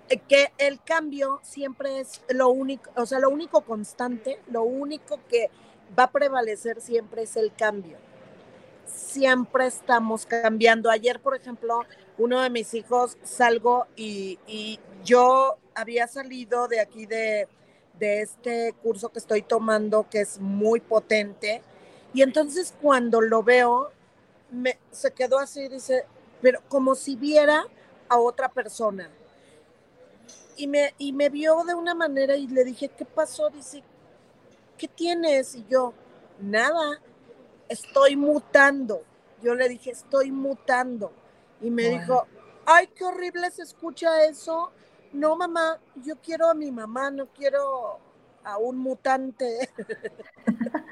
Eh, 0.09 0.19
que 0.27 0.51
el 0.57 0.81
cambio 0.81 1.39
siempre 1.43 1.99
es 1.99 2.21
lo 2.29 2.49
único, 2.49 2.89
o 2.95 3.05
sea, 3.05 3.19
lo 3.19 3.29
único 3.29 3.61
constante, 3.61 4.41
lo 4.47 4.63
único 4.63 5.19
que 5.29 5.49
va 5.97 6.03
a 6.03 6.11
prevalecer 6.11 6.81
siempre 6.81 7.23
es 7.23 7.35
el 7.35 7.53
cambio. 7.53 7.97
Siempre 8.85 9.67
estamos 9.67 10.25
cambiando. 10.25 10.89
Ayer, 10.89 11.19
por 11.19 11.35
ejemplo, 11.35 11.81
uno 12.17 12.41
de 12.41 12.49
mis 12.49 12.73
hijos 12.73 13.17
salgo 13.23 13.87
y, 13.95 14.79
yo 15.05 15.57
había 15.75 16.07
salido 16.07 16.67
de 16.67 16.81
aquí 16.81 17.05
de, 17.05 17.47
de 17.97 18.21
este 18.21 18.73
curso 18.83 19.07
que 19.09 19.19
estoy 19.19 19.41
tomando, 19.41 20.07
que 20.09 20.19
es 20.19 20.37
muy 20.39 20.81
potente. 20.81 21.61
Y 22.13 22.21
entonces 22.21 22.73
cuando 22.81 23.21
lo 23.21 23.43
veo, 23.43 23.91
me, 24.51 24.77
se 24.91 25.11
quedó 25.11 25.39
así, 25.39 25.69
dice, 25.69 26.05
pero 26.41 26.59
como 26.67 26.95
si 26.95 27.15
viera 27.15 27.65
a 28.09 28.17
otra 28.17 28.49
persona. 28.49 29.09
Y 30.57 30.67
me, 30.67 30.93
y 30.97 31.13
me 31.13 31.29
vio 31.29 31.63
de 31.63 31.73
una 31.73 31.93
manera 31.93 32.35
y 32.35 32.47
le 32.47 32.65
dije, 32.65 32.89
¿qué 32.89 33.05
pasó? 33.05 33.49
Dice, 33.49 33.83
¿qué 34.79 34.87
tienes? 34.87 35.53
Y 35.53 35.65
yo, 35.69 35.93
nada, 36.39 36.99
estoy 37.67 38.15
mutando. 38.15 39.03
Yo 39.43 39.53
le 39.53 39.69
dije, 39.69 39.91
estoy 39.91 40.31
mutando. 40.31 41.11
Y 41.61 41.69
me 41.69 41.89
dijo, 41.89 42.25
ay, 42.65 42.87
qué 42.87 43.03
horrible 43.03 43.51
se 43.51 43.61
escucha 43.61 44.25
eso. 44.25 44.71
No, 45.13 45.35
mamá, 45.35 45.79
yo 45.95 46.15
quiero 46.15 46.49
a 46.49 46.55
mi 46.55 46.71
mamá, 46.71 47.11
no 47.11 47.27
quiero 47.27 47.99
a 48.43 48.57
un 48.57 48.77
mutante. 48.77 49.69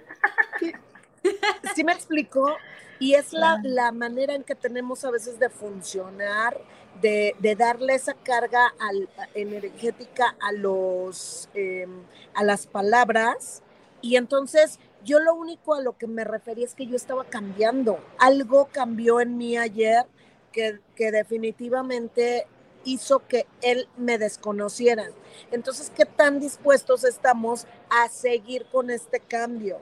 ¿Sí 1.76 1.84
me 1.84 1.94
explicó? 1.94 2.56
Y 3.00 3.14
es 3.14 3.32
la, 3.32 3.60
la, 3.64 3.92
manera 3.92 4.34
en 4.34 4.44
que 4.44 4.56
tenemos 4.56 5.06
a 5.06 5.12
veces 5.12 5.38
de 5.38 5.50
funcionar, 5.50 6.60
de, 7.00 7.36
de 7.40 7.56
darle 7.56 7.94
esa 7.94 8.16
carga 8.16 8.74
al, 8.80 9.08
energética 9.36 10.36
a, 10.40 10.52
los, 10.52 11.48
em, 11.54 12.02
a 12.34 12.44
las 12.44 12.66
palabras. 12.66 13.62
Y 14.02 14.16
entonces 14.16 14.80
yo 15.04 15.20
lo 15.20 15.36
único 15.36 15.74
a 15.74 15.82
lo 15.82 15.98
que 15.98 16.08
me 16.08 16.24
refería 16.24 16.66
es 16.66 16.76
que 16.76 16.88
yo 16.88 16.96
estaba 16.96 17.26
cambiando. 17.26 18.00
Algo 18.20 18.70
cambió 18.72 19.22
en 19.22 19.38
mí 19.38 19.58
ayer 19.58 20.06
que, 20.52 20.80
que 20.96 21.12
definitivamente 21.12 22.48
hizo 22.84 23.26
que 23.28 23.48
él 23.62 23.88
me 23.98 24.18
desconociera. 24.18 25.06
Entonces, 25.52 25.92
¿qué 25.96 26.06
tan 26.06 26.40
dispuestos 26.40 27.04
estamos 27.04 27.68
a 27.90 28.08
seguir 28.10 28.66
con 28.72 28.90
este 28.90 29.20
cambio? 29.20 29.80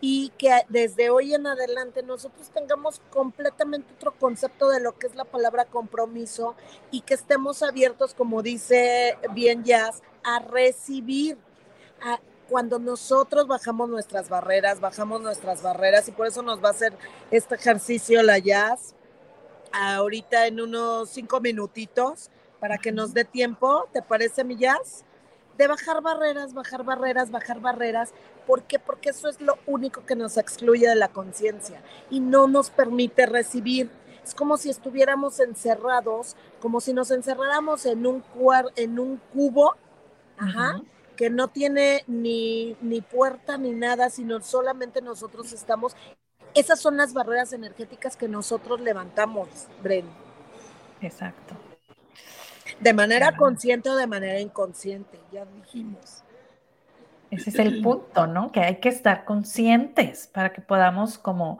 y 0.00 0.30
que 0.38 0.50
desde 0.68 1.10
hoy 1.10 1.34
en 1.34 1.46
adelante 1.46 2.02
nosotros 2.02 2.50
tengamos 2.50 3.00
completamente 3.10 3.94
otro 3.94 4.12
concepto 4.18 4.68
de 4.68 4.80
lo 4.80 4.98
que 4.98 5.06
es 5.06 5.14
la 5.14 5.24
palabra 5.24 5.64
compromiso 5.64 6.54
y 6.90 7.00
que 7.00 7.14
estemos 7.14 7.62
abiertos, 7.62 8.14
como 8.14 8.42
dice 8.42 9.16
bien 9.32 9.64
Jazz, 9.64 10.02
a 10.22 10.40
recibir. 10.40 11.38
Cuando 12.48 12.78
nosotros 12.78 13.46
bajamos 13.46 13.88
nuestras 13.88 14.28
barreras, 14.28 14.80
bajamos 14.80 15.20
nuestras 15.20 15.62
barreras 15.62 16.08
y 16.08 16.12
por 16.12 16.26
eso 16.26 16.42
nos 16.42 16.62
va 16.62 16.68
a 16.68 16.72
hacer 16.72 16.92
este 17.30 17.54
ejercicio 17.54 18.22
la 18.22 18.38
Jazz 18.38 18.94
ahorita 19.72 20.46
en 20.46 20.60
unos 20.60 21.10
cinco 21.10 21.40
minutitos 21.40 22.30
para 22.60 22.78
que 22.78 22.92
nos 22.92 23.12
dé 23.12 23.24
tiempo, 23.24 23.88
¿te 23.92 24.00
parece 24.02 24.44
mi 24.44 24.56
Jazz? 24.56 25.04
De 25.58 25.66
bajar 25.66 26.02
barreras, 26.02 26.54
bajar 26.54 26.84
barreras, 26.84 27.30
bajar 27.30 27.60
barreras, 27.60 28.12
¿Por 28.46 28.62
qué? 28.62 28.78
Porque 28.78 29.10
eso 29.10 29.28
es 29.28 29.40
lo 29.40 29.58
único 29.66 30.06
que 30.06 30.14
nos 30.14 30.36
excluye 30.36 30.88
de 30.88 30.94
la 30.94 31.08
conciencia 31.08 31.82
y 32.10 32.20
no 32.20 32.46
nos 32.46 32.70
permite 32.70 33.26
recibir. 33.26 33.90
Es 34.24 34.34
como 34.34 34.56
si 34.56 34.70
estuviéramos 34.70 35.40
encerrados, 35.40 36.36
como 36.60 36.80
si 36.80 36.92
nos 36.92 37.10
encerráramos 37.10 37.86
en 37.86 38.06
un, 38.06 38.24
en 38.76 38.98
un 38.98 39.20
cubo, 39.32 39.74
que 41.16 41.30
no 41.30 41.48
tiene 41.48 42.04
ni, 42.06 42.76
ni 42.80 43.00
puerta 43.00 43.58
ni 43.58 43.72
nada, 43.72 44.10
sino 44.10 44.40
solamente 44.40 45.02
nosotros 45.02 45.52
estamos. 45.52 45.96
Esas 46.54 46.80
son 46.80 46.96
las 46.96 47.12
barreras 47.12 47.52
energéticas 47.52 48.16
que 48.16 48.28
nosotros 48.28 48.80
levantamos, 48.80 49.48
Bren. 49.82 50.06
Exacto. 51.00 51.54
De 52.80 52.92
manera 52.92 53.36
consciente 53.36 53.90
o 53.90 53.96
de 53.96 54.06
manera 54.06 54.40
inconsciente, 54.40 55.18
ya 55.32 55.44
dijimos. 55.46 56.22
Ese 57.30 57.50
es 57.50 57.58
el 57.58 57.82
punto, 57.82 58.26
¿no? 58.26 58.52
Que 58.52 58.60
hay 58.60 58.80
que 58.80 58.88
estar 58.88 59.24
conscientes 59.24 60.28
para 60.28 60.52
que 60.52 60.60
podamos 60.60 61.18
como, 61.18 61.58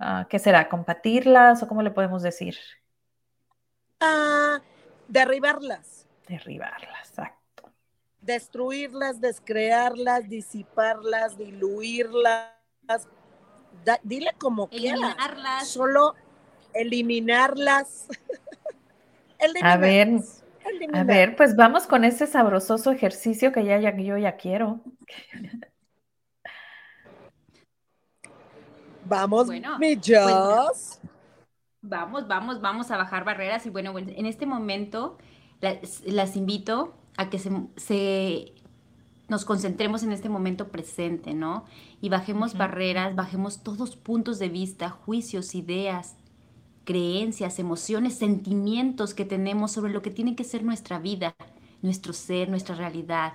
uh, 0.00 0.26
¿qué 0.28 0.38
será? 0.38 0.68
¿Combatirlas 0.68 1.62
o 1.62 1.68
cómo 1.68 1.82
le 1.82 1.90
podemos 1.90 2.22
decir? 2.22 2.56
Ah, 4.00 4.60
derribarlas. 5.08 6.06
Derribarlas, 6.26 7.08
exacto. 7.10 7.43
Destruirlas, 8.24 9.20
descrearlas, 9.20 10.28
disiparlas, 10.28 11.36
diluirlas. 11.36 12.50
dile 14.02 14.30
como 14.38 14.68
eliminarlas. 14.72 15.68
Solo 15.68 16.14
eliminarlas. 16.72 18.08
A 19.62 19.76
ver, 19.76 20.20
a 20.94 21.04
ver, 21.04 21.36
pues 21.36 21.54
vamos 21.54 21.86
con 21.86 22.04
ese 22.04 22.26
sabrososo 22.26 22.90
ejercicio 22.90 23.52
que 23.52 23.62
ya, 23.64 23.78
ya 23.78 23.94
yo 23.94 24.16
ya 24.16 24.36
quiero. 24.36 24.80
Vamos, 29.06 29.48
mi 29.48 29.60
pues, 29.96 30.98
vamos, 31.82 32.26
vamos, 32.26 32.62
vamos 32.62 32.90
a 32.90 32.96
bajar 32.96 33.22
barreras 33.22 33.66
y 33.66 33.70
bueno, 33.70 33.98
en 33.98 34.24
este 34.24 34.46
momento 34.46 35.18
las, 35.60 36.36
invito 36.36 36.94
a 37.16 37.30
que 37.30 37.38
se, 37.38 38.52
nos 39.28 39.44
concentremos 39.44 40.02
en 40.02 40.12
este 40.12 40.28
momento 40.28 40.68
presente, 40.68 41.34
¿no? 41.34 41.64
Y 42.00 42.08
bajemos 42.08 42.56
barreras, 42.56 43.14
bajemos 43.14 43.62
todos 43.62 43.96
puntos 43.96 44.38
de 44.38 44.48
vista, 44.48 44.90
juicios, 44.90 45.54
ideas, 45.54 46.16
creencias, 46.84 47.58
emociones, 47.58 48.14
sentimientos 48.14 49.14
que 49.14 49.24
tenemos 49.24 49.72
sobre 49.72 49.92
lo 49.92 50.02
que 50.02 50.10
tiene 50.10 50.36
que 50.36 50.44
ser 50.44 50.64
nuestra 50.64 50.98
vida, 50.98 51.34
nuestro 51.82 52.12
ser, 52.12 52.48
nuestra 52.48 52.74
realidad, 52.74 53.34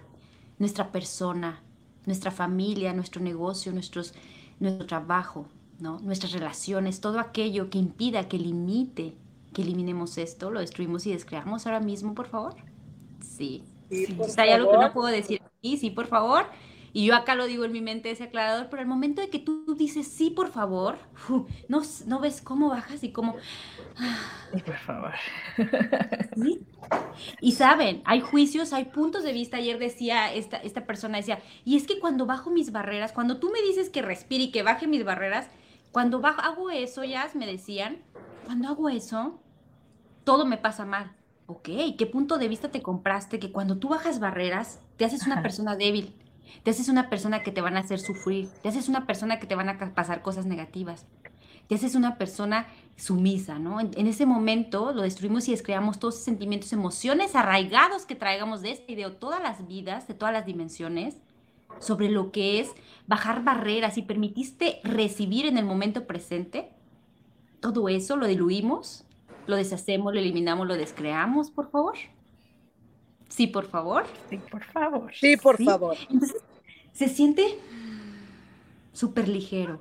nuestra 0.59 0.91
persona, 0.91 1.61
nuestra 2.05 2.31
familia, 2.31 2.93
nuestro 2.93 3.21
negocio, 3.21 3.71
nuestros, 3.71 4.13
nuestro 4.59 4.85
trabajo, 4.85 5.47
¿no? 5.79 5.99
nuestras 5.99 6.33
relaciones, 6.33 7.01
todo 7.01 7.19
aquello 7.19 7.69
que 7.69 7.79
impida, 7.79 8.27
que 8.27 8.37
limite, 8.37 9.15
que 9.53 9.63
eliminemos 9.63 10.17
esto, 10.17 10.51
lo 10.51 10.59
destruimos 10.59 11.07
y 11.07 11.11
descreamos 11.13 11.65
ahora 11.65 11.79
mismo, 11.79 12.13
por 12.13 12.27
favor. 12.27 12.55
Sí. 13.21 13.63
sí, 13.89 14.17
¿Hay 14.37 14.49
algo 14.51 14.71
que 14.71 14.77
no 14.77 14.93
puedo 14.93 15.07
decir 15.07 15.41
aquí? 15.43 15.77
Sí, 15.77 15.89
por 15.89 16.07
favor. 16.07 16.45
Y 16.91 17.05
yo 17.05 17.15
acá 17.15 17.35
lo 17.35 17.45
digo 17.45 17.65
en 17.65 17.71
mi 17.71 17.81
mente 17.81 18.09
ese 18.09 18.23
aclarador, 18.25 18.67
pero 18.69 18.81
al 18.81 18.87
momento 18.87 19.21
de 19.21 19.29
que 19.29 19.39
tú 19.39 19.75
dices 19.75 20.07
sí, 20.07 20.31
por 20.31 20.49
favor, 20.49 20.97
no, 21.67 21.81
no 22.07 22.19
ves 22.19 22.41
cómo 22.41 22.69
bajas 22.69 23.03
y 23.03 23.11
cómo... 23.11 23.35
Sí, 24.53 24.61
por 24.61 24.77
favor. 24.77 25.13
Y 27.41 27.51
saben, 27.51 28.01
hay 28.05 28.21
juicios, 28.21 28.73
hay 28.73 28.85
puntos 28.85 29.23
de 29.23 29.33
vista. 29.33 29.57
Ayer 29.57 29.77
decía 29.77 30.33
esta, 30.33 30.57
esta 30.57 30.85
persona, 30.85 31.17
decía, 31.17 31.39
y 31.65 31.77
es 31.77 31.85
que 31.85 31.99
cuando 31.99 32.25
bajo 32.25 32.49
mis 32.49 32.71
barreras, 32.71 33.11
cuando 33.11 33.37
tú 33.37 33.51
me 33.51 33.61
dices 33.61 33.89
que 33.89 34.01
respire 34.01 34.45
y 34.45 34.51
que 34.51 34.63
baje 34.63 34.87
mis 34.87 35.03
barreras, 35.03 35.47
cuando 35.91 36.19
bajo, 36.19 36.41
hago 36.41 36.69
eso, 36.71 37.03
ya 37.03 37.29
me 37.35 37.45
decían, 37.45 37.97
cuando 38.45 38.69
hago 38.69 38.89
eso, 38.89 39.39
todo 40.23 40.45
me 40.45 40.57
pasa 40.57 40.85
mal. 40.85 41.11
Ok, 41.51 41.67
¿qué 41.97 42.05
punto 42.05 42.37
de 42.37 42.47
vista 42.47 42.69
te 42.69 42.83
compraste 42.83 43.39
que 43.39 43.51
cuando 43.51 43.79
tú 43.79 43.89
bajas 43.89 44.19
barreras, 44.19 44.81
te 44.97 45.05
haces 45.05 45.25
una 45.25 45.41
persona 45.41 45.75
débil? 45.75 46.13
Te 46.61 46.69
haces 46.69 46.89
una 46.89 47.09
persona 47.09 47.41
que 47.41 47.51
te 47.51 47.59
van 47.59 47.75
a 47.75 47.79
hacer 47.79 47.99
sufrir, 47.99 48.49
te 48.61 48.69
haces 48.69 48.87
una 48.87 49.07
persona 49.07 49.39
que 49.39 49.47
te 49.47 49.55
van 49.55 49.67
a 49.67 49.95
pasar 49.95 50.21
cosas 50.21 50.45
negativas, 50.45 51.07
te 51.65 51.73
haces 51.73 51.95
una 51.95 52.19
persona 52.19 52.67
sumisa, 52.97 53.57
¿no? 53.57 53.79
En, 53.79 54.05
ese 54.05 54.27
momento 54.27 54.91
lo 54.93 55.01
destruimos 55.01 55.47
y 55.47 55.51
descreamos 55.51 55.97
todos 55.97 56.15
esos 56.15 56.25
sentimientos, 56.25 56.71
emociones 56.71 57.35
arraigados 57.35 58.05
que 58.05 58.13
traigamos 58.13 58.61
de 58.61 58.69
este 58.73 58.93
video, 58.93 59.13
todas 59.13 59.41
las 59.41 59.67
vidas, 59.67 60.07
de 60.07 60.13
todas 60.13 60.33
las 60.33 60.45
dimensiones, 60.45 61.17
sobre 61.79 62.09
lo 62.09 62.31
que 62.31 62.59
es 62.59 62.69
bajar 63.07 63.43
barreras 63.43 63.97
y 63.97 64.03
permitiste 64.03 64.81
recibir 64.83 65.47
en 65.47 65.57
el 65.57 65.65
momento 65.65 66.05
presente, 66.05 66.69
todo 67.59 67.89
eso 67.89 68.17
lo 68.17 68.27
diluimos, 68.27 69.07
lo 69.49 69.55
deshacemos, 69.55 70.13
lo 70.13 70.19
eliminamos, 70.19 70.67
lo 70.67 70.77
descreamos, 70.77 71.49
por 71.49 71.71
favor. 71.71 71.95
Sí, 73.29 73.47
por 73.47 73.65
favor. 73.65 74.05
Sí, 74.29 74.37
por 74.37 74.63
favor. 74.63 75.11
Sí, 75.13 75.37
por 75.37 75.63
favor. 75.63 75.97
Entonces, 76.09 76.41
se 76.93 77.07
siente 77.07 77.57
súper 78.93 79.27
ligero. 79.27 79.79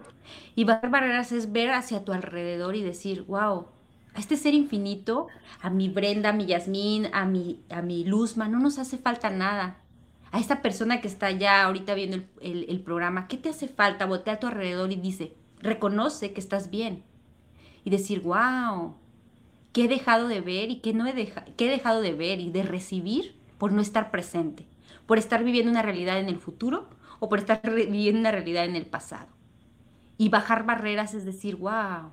Y 0.54 0.64
bajar 0.64 0.90
barreras 0.90 1.32
es 1.32 1.52
ver 1.52 1.70
hacia 1.70 2.02
tu 2.02 2.12
alrededor 2.12 2.76
y 2.76 2.82
decir, 2.82 3.24
wow, 3.24 3.66
a 4.14 4.18
este 4.18 4.38
ser 4.38 4.54
infinito, 4.54 5.28
a 5.60 5.68
mi 5.68 5.90
Brenda, 5.90 6.30
a 6.30 6.32
mi 6.32 6.46
Yasmín, 6.46 7.08
a 7.12 7.26
mi, 7.26 7.60
a 7.68 7.82
mi 7.82 8.04
Luzma, 8.04 8.48
no 8.48 8.58
nos 8.58 8.78
hace 8.78 8.96
falta 8.96 9.28
nada. 9.28 9.82
A 10.30 10.40
esta 10.40 10.62
persona 10.62 11.02
que 11.02 11.08
está 11.08 11.30
ya 11.30 11.64
ahorita 11.64 11.92
viendo 11.94 12.16
el, 12.40 12.66
el, 12.68 12.80
programa, 12.80 13.28
¿qué 13.28 13.36
te 13.36 13.50
hace 13.50 13.68
falta? 13.68 14.06
Voltea 14.06 14.34
a 14.34 14.40
tu 14.40 14.46
alrededor 14.46 14.92
y 14.92 14.96
dice, 14.96 15.34
reconoce 15.60 16.32
que 16.32 16.40
estás 16.40 16.70
bien. 16.70 17.02
Y 17.84 17.90
decir, 17.90 18.20
wow, 18.20 18.94
¿qué 19.78 19.84
he 19.84 19.88
dejado 19.88 20.26
de 20.26 20.40
ver 20.40 20.72
y 20.72 20.80
qué, 20.80 20.92
no 20.92 21.06
he, 21.06 21.32
qué 21.56 21.66
he 21.66 21.70
dejado 21.70 22.00
de 22.00 22.12
ver 22.12 22.40
y 22.40 22.50
de 22.50 22.64
recibir 22.64 23.36
por 23.58 23.70
no 23.70 23.80
estar 23.80 24.10
presente, 24.10 24.66
por 25.06 25.18
estar 25.18 25.44
viviendo 25.44 25.70
una 25.70 25.82
realidad 25.82 26.18
en 26.18 26.28
el 26.28 26.40
futuro 26.40 26.88
o 27.20 27.28
por 27.28 27.38
estar 27.38 27.60
viviendo 27.62 28.18
una 28.18 28.32
realidad 28.32 28.64
en 28.64 28.74
el 28.74 28.86
pasado. 28.86 29.28
Y 30.16 30.30
bajar 30.30 30.66
barreras 30.66 31.14
es 31.14 31.24
decir, 31.24 31.54
wow, 31.54 32.10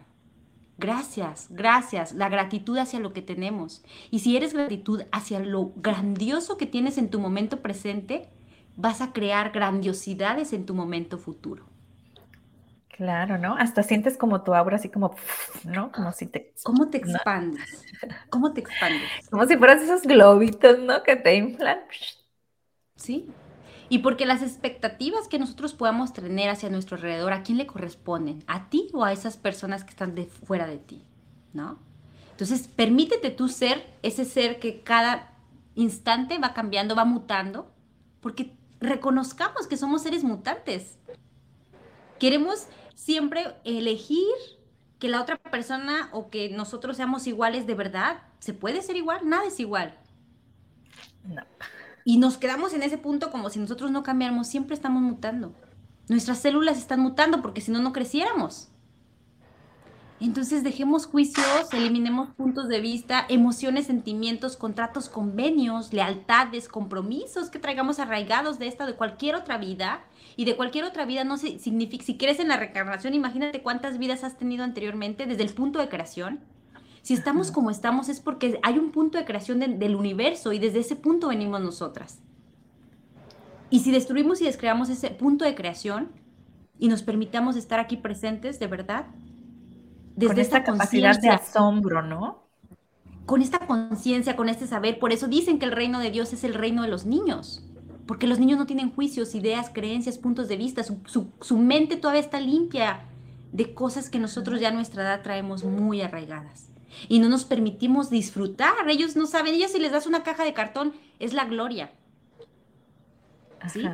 gracias, 0.78 1.48
gracias, 1.50 2.14
la 2.14 2.30
gratitud 2.30 2.78
hacia 2.78 3.00
lo 3.00 3.14
que 3.14 3.24
tenemos. 3.24 3.84
Y 4.12 4.20
si 4.20 4.38
eres 4.38 4.54
gratitud 4.54 5.02
hacia 5.12 5.40
lo 5.40 5.72
grandioso 5.76 6.58
que 6.58 6.68
tienes 6.68 7.00
en 7.00 7.10
tu 7.10 7.20
momento 7.20 7.64
presente, 7.64 8.30
vas 8.76 9.02
a 9.02 9.12
crear 9.12 9.50
grandiosidades 9.50 10.54
en 10.54 10.68
tu 10.68 10.76
momento 10.76 11.18
futuro. 11.18 11.66
Claro, 12.96 13.38
¿no? 13.38 13.58
Hasta 13.58 13.84
sientes 13.84 14.18
como 14.18 14.42
tu 14.44 14.56
aura 14.56 14.78
así 14.78 14.88
como, 14.88 15.16
¿no? 15.66 15.92
Como 15.92 16.14
si 16.14 16.28
te... 16.28 16.54
¿Cómo 16.64 16.90
te 16.90 16.98
expandes? 16.98 17.84
¿Cómo 18.30 18.54
te 18.54 18.62
expandes? 18.62 19.10
Como 19.30 19.46
si 19.46 19.58
fueras 19.58 19.82
esos 19.82 20.04
globitos, 20.04 20.80
¿no? 20.80 21.04
Que 21.04 21.18
te 21.18 21.36
inflan. 21.36 21.80
Sí. 22.96 23.28
Y 23.90 24.00
porque 24.00 24.26
las 24.26 24.42
expectativas 24.42 25.28
que 25.28 25.40
nosotros 25.40 25.74
podamos 25.74 26.14
tener 26.14 26.50
hacia 26.50 26.70
nuestro 26.70 26.96
alrededor, 26.96 27.34
¿a 27.34 27.44
quién 27.44 27.58
le 27.58 27.68
corresponden? 27.68 28.44
¿A 28.48 28.70
ti 28.70 28.90
o 28.94 29.04
a 29.04 29.12
esas 29.12 29.36
personas 29.36 29.84
que 29.84 29.90
están 29.90 30.16
de 30.16 30.26
fuera 30.26 30.66
de 30.66 30.78
ti? 30.78 31.04
¿No? 31.54 31.80
Entonces, 32.32 32.68
permítete 32.68 33.30
tú 33.30 33.50
ser 33.50 33.86
ese 34.04 34.24
ser 34.24 34.60
que 34.60 34.82
cada 34.84 35.34
instante 35.76 36.38
va 36.38 36.54
cambiando, 36.54 36.96
va 36.96 37.06
mutando, 37.06 37.72
porque 38.22 38.56
reconozcamos 38.80 39.68
que 39.68 39.78
somos 39.78 40.04
seres 40.04 40.24
mutantes. 40.24 40.98
Queremos 42.20 42.68
siempre 42.96 43.56
elegir 43.64 44.26
que 45.00 45.10
la 45.10 45.22
otra 45.22 45.38
persona 45.38 46.10
o 46.12 46.30
que 46.30 46.50
nosotros 46.50 46.98
seamos 46.98 47.28
iguales 47.28 47.68
de 47.68 47.76
verdad. 47.76 48.24
¿Se 48.40 48.54
puede 48.54 48.82
ser 48.82 48.96
igual? 48.96 49.28
Nada 49.30 49.46
es 49.46 49.60
igual. 49.60 49.98
No. 51.24 51.44
Y 52.06 52.18
nos 52.18 52.38
quedamos 52.38 52.74
en 52.74 52.84
ese 52.84 52.98
punto 52.98 53.32
como 53.32 53.50
si 53.50 53.60
nosotros 53.60 53.92
no 53.92 54.04
cambiáramos, 54.04 54.48
siempre 54.48 54.76
estamos 54.76 55.02
mutando. 55.02 55.54
Nuestras 56.08 56.40
células 56.40 56.78
están 56.78 57.00
mutando 57.00 57.42
porque 57.42 57.62
si 57.62 57.72
no, 57.72 57.82
no 57.82 57.92
creciéramos. 57.94 58.70
Entonces 60.20 60.64
dejemos 60.64 61.08
juicios, 61.08 61.74
eliminemos 61.74 62.30
puntos 62.36 62.70
de 62.70 62.80
vista, 62.80 63.26
emociones, 63.28 63.88
sentimientos, 63.88 64.56
contratos, 64.56 65.10
convenios, 65.10 65.92
lealtades, 65.92 66.70
compromisos 66.70 67.50
que 67.50 67.60
traigamos 67.60 68.00
arraigados 68.00 68.58
de 68.58 68.68
esta 68.68 68.86
o 68.86 68.88
de 68.88 68.96
cualquier 68.96 69.36
otra 69.36 69.58
vida. 69.58 70.06
Y 70.38 70.46
de 70.46 70.56
cualquier 70.56 70.84
otra 70.86 71.06
vida 71.06 71.24
no 71.24 71.38
significa, 71.38 72.04
si 72.04 72.18
crees 72.18 72.40
en 72.40 72.50
la 72.50 72.58
reencarnación, 72.58 73.14
imagínate 73.14 73.62
cuántas 73.62 73.98
vidas 73.98 74.24
has 74.24 74.38
tenido 74.38 74.64
anteriormente 74.64 75.26
desde 75.26 75.44
el 75.44 75.54
punto 75.54 75.80
de 75.80 75.88
creación. 75.88 76.42
Si 77.02 77.14
estamos 77.14 77.52
como 77.52 77.72
estamos 77.72 78.10
es 78.10 78.20
porque 78.20 78.60
hay 78.64 78.78
un 78.78 78.92
punto 78.92 79.18
de 79.18 79.26
creación 79.26 79.60
del 79.60 79.96
universo 79.96 80.52
y 80.52 80.60
desde 80.60 80.80
ese 80.80 80.96
punto 80.96 81.30
venimos 81.30 81.62
nosotras. 81.62 82.20
Y 83.70 83.80
si 83.80 83.92
destruimos 83.92 84.42
y 84.42 84.46
descreamos 84.46 84.90
ese 84.90 85.12
punto 85.12 85.46
de 85.46 85.56
creación 85.56 86.10
y 86.80 86.88
nos 86.88 87.04
permitamos 87.04 87.56
estar 87.56 87.80
aquí 87.80 87.98
presentes, 87.98 88.60
de 88.60 88.68
verdad, 88.68 89.08
desde 90.16 90.34
con 90.34 90.42
esta 90.42 90.64
capacidad 90.64 91.20
de 91.20 91.30
asombro, 91.30 92.02
¿no? 92.02 92.44
Con 93.26 93.42
esta 93.42 93.60
conciencia, 93.60 94.36
con 94.36 94.50
este 94.50 94.68
saber, 94.68 95.00
por 95.00 95.12
eso 95.12 95.28
dicen 95.28 95.60
que 95.60 95.66
el 95.66 95.72
reino 95.72 96.00
de 96.00 96.12
Dios 96.12 96.34
es 96.34 96.44
el 96.44 96.54
reino 96.54 96.84
de 96.84 96.90
los 96.90 97.06
niños, 97.06 97.64
porque 98.08 98.28
los 98.28 98.40
niños 98.40 98.58
no 98.60 98.66
tienen 98.66 98.92
juicios, 98.92 99.36
ideas, 99.36 99.70
creencias, 99.74 100.18
puntos 100.18 100.48
de 100.48 100.58
vista, 100.58 100.84
su, 100.84 101.00
su 101.42 101.58
mente 101.58 101.98
todavía 101.98 102.22
está 102.22 102.40
limpia 102.40 103.06
de 103.52 103.74
cosas 103.74 104.10
que 104.10 104.20
nosotros 104.20 104.60
ya 104.60 104.70
a 104.70 104.72
nuestra 104.72 105.04
edad 105.04 105.22
traemos 105.22 105.64
muy 105.64 106.02
arraigadas 106.02 106.70
y 107.08 107.20
no 107.20 107.30
nos 107.30 107.46
permitimos 107.46 108.10
disfrutar. 108.10 108.74
Ellos 108.88 109.16
no 109.16 109.26
saben, 109.26 109.56
ellos 109.56 109.72
si 109.72 109.80
les 109.80 109.92
das 109.92 110.06
una 110.06 110.24
caja 110.24 110.44
de 110.44 110.54
cartón 110.54 110.94
es 111.20 111.34
la 111.34 111.46
gloria. 111.46 111.92
¿Sí? 113.72 113.88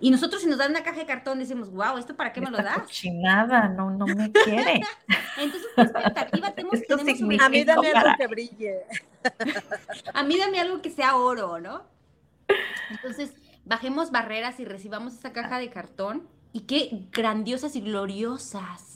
Y 0.00 0.10
nosotros 0.10 0.42
si 0.42 0.48
nos 0.48 0.58
dan 0.58 0.70
una 0.70 0.82
caja 0.82 0.98
de 0.98 1.06
cartón 1.06 1.38
decimos, 1.38 1.70
wow, 1.70 1.96
¿esto 1.96 2.16
para 2.16 2.32
qué 2.32 2.40
me 2.40 2.50
lo 2.50 2.56
das? 2.56 2.78
Cochinada, 2.78 3.68
no, 3.68 3.90
no 3.90 4.06
me 4.06 4.32
quiere. 4.32 4.80
Entonces, 5.38 5.68
¿qué 5.76 5.82
expectativa 5.82 6.50
tenemos, 6.54 6.80
tenemos 6.88 7.40
A 7.40 7.48
mí 7.48 7.64
dame 7.64 7.92
algo 7.92 8.16
que 8.18 8.26
brille. 8.26 8.80
A 10.12 10.24
mí 10.24 10.38
dame 10.38 10.58
algo 10.58 10.82
que 10.82 10.90
sea 10.90 11.16
oro, 11.16 11.60
¿no? 11.60 11.84
Entonces, 12.90 13.32
bajemos 13.64 14.10
barreras 14.10 14.60
y 14.60 14.64
recibamos 14.64 15.14
esa 15.14 15.32
caja 15.32 15.58
de 15.58 15.70
cartón. 15.70 16.28
Y 16.52 16.60
qué 16.60 17.06
grandiosas 17.12 17.76
y 17.76 17.80
gloriosas 17.80 18.92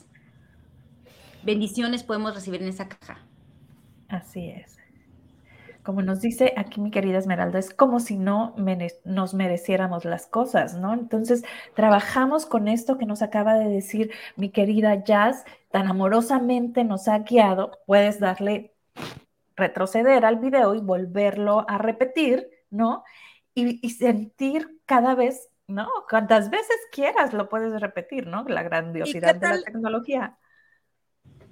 bendiciones 1.47 2.03
podemos 2.03 2.35
recibir 2.35 2.61
en 2.61 2.69
esa 2.69 2.89
caja. 2.89 3.19
Así 4.09 4.51
es. 4.51 4.77
Como 5.83 6.03
nos 6.03 6.21
dice 6.21 6.53
aquí 6.57 6.81
mi 6.81 6.91
querida 6.91 7.19
Esmeralda, 7.19 7.61
es 7.61 7.73
como 7.73 8.01
si 8.01 8.19
no 8.19 8.57
nos 9.05 9.35
mereciéramos 9.35 10.05
las 10.05 10.27
cosas, 10.27 10.75
¿no? 10.75 10.93
Entonces, 10.93 11.45
trabajamos 11.75 12.45
con 12.45 12.67
esto 12.67 12.99
que 12.99 13.07
nos 13.07 13.23
acaba 13.23 13.55
de 13.55 13.69
decir 13.69 14.11
mi 14.35 14.51
querida 14.51 15.05
Jazz, 15.05 15.45
tan 15.71 15.87
amorosamente 15.87 16.83
nos 16.83 17.07
ha 17.07 17.21
guiado, 17.21 17.71
puedes 17.87 18.19
darle 18.19 18.75
retroceder 19.55 20.25
al 20.25 20.41
video 20.41 20.75
y 20.75 20.81
volverlo 20.81 21.65
a 21.71 21.79
repetir, 21.79 22.49
¿no? 22.69 23.05
Y, 23.59 23.91
sentir 23.91 24.81
cada 24.85 25.15
vez, 25.15 25.49
¿no? 25.67 25.89
Cuantas 26.11 26.51
veces 26.51 26.77
quieras 26.93 27.33
lo 27.33 27.49
puedes 27.49 27.81
repetir, 27.81 28.27
¿no? 28.27 28.45
La 28.45 28.63
grandiosidad 28.63 29.35
de 29.35 29.49
la 29.49 29.63
tecnología. 29.63 30.37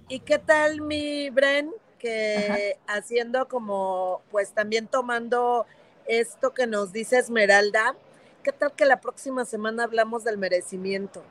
¿Y 0.08 0.20
qué 0.20 0.38
tal 0.38 0.82
mi 0.82 1.30
Bren? 1.30 1.72
que 2.04 2.78
haciendo 2.86 3.48
como, 3.48 4.20
pues 4.30 4.52
también 4.52 4.86
tomando 4.88 5.64
esto 6.06 6.52
que 6.52 6.66
nos 6.66 6.92
dice 6.92 7.16
Esmeralda, 7.16 7.96
¿qué 8.42 8.52
tal 8.52 8.72
que 8.72 8.84
la 8.84 9.00
próxima 9.00 9.46
semana 9.46 9.84
hablamos 9.84 10.22
del 10.22 10.36
merecimiento? 10.36 11.22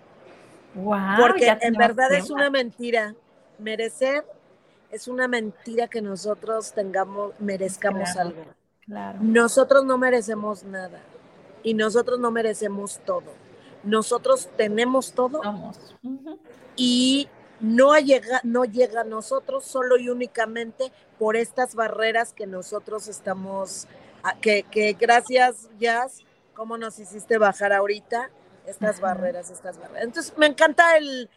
Wow, 0.74 1.18
Porque 1.20 1.56
en 1.62 1.76
verdad 1.76 2.12
es 2.14 2.32
una 2.32 2.50
mentira. 2.50 3.14
Merecer 3.60 4.26
es 4.92 5.08
una 5.08 5.28
mentira 5.28 5.88
que 5.88 6.02
nosotros 6.02 6.74
tengamos, 6.74 7.40
merezcamos 7.40 8.16
algo. 8.18 8.44
Claro. 8.86 9.20
Nosotros 9.22 9.86
no 9.86 9.98
merecemos 9.98 10.64
nada 10.64 11.00
y 11.64 11.74
nosotros 11.74 12.20
no 12.20 12.32
merecemos 12.32 13.00
todo. 13.06 13.32
Nosotros 13.84 14.50
tenemos 14.58 15.14
todo 15.14 15.42
y 16.76 17.28
no 17.60 17.98
llega, 17.98 18.42
no 18.44 18.66
llega 18.66 19.02
a 19.02 19.06
nosotros 19.06 19.66
solo 19.66 19.98
y 19.98 20.10
únicamente 20.10 20.92
por 21.18 21.36
estas 21.36 21.76
barreras 21.76 22.34
que 22.34 22.48
nosotros 22.48 23.08
estamos, 23.08 23.88
que, 24.42 24.64
que 24.64 24.94
gracias, 24.94 25.70
Jazz, 25.80 26.24
cómo 26.54 26.78
nos 26.78 27.00
hiciste 27.00 27.38
bajar 27.38 27.74
ahorita 27.74 28.30
estas 28.66 29.00
barreras, 29.00 29.50
estas 29.50 29.78
barreras. 29.78 30.04
Entonces, 30.04 30.38
me 30.38 30.46
encanta 30.46 30.98
el, 30.98 31.30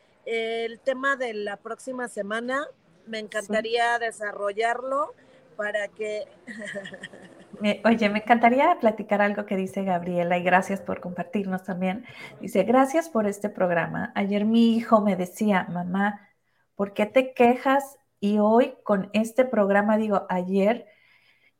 tema 0.85 1.17
de 1.17 1.35
la 1.35 1.57
próxima 1.57 2.09
semana, 2.09 2.67
me 3.07 3.19
encantaría 3.19 3.99
desarrollarlo 3.99 5.15
para 5.57 5.89
que... 5.89 6.27
Oye, 7.85 8.09
me 8.09 8.19
encantaría 8.19 8.77
platicar 8.81 9.23
algo 9.23 9.47
que 9.47 9.57
dice 9.57 9.85
Gabriela 9.85 10.39
y 10.39 10.43
gracias 10.43 10.81
por 10.81 11.01
compartirnos 11.01 11.65
también. 11.65 12.05
Dice, 12.41 12.65
gracias 12.65 13.09
por 13.09 13.27
este 13.27 13.49
programa. 13.49 14.13
Ayer 14.15 14.45
mi 14.45 14.77
hijo 14.77 15.01
me 15.01 15.17
decía, 15.17 15.67
mamá, 15.71 16.29
¿por 16.75 16.93
qué 16.93 17.07
te 17.07 17.33
quejas? 17.35 17.99
Y 18.21 18.39
hoy 18.39 18.75
con 18.83 19.11
este 19.13 19.45
programa, 19.45 19.97
digo, 19.97 20.27
ayer 20.29 20.87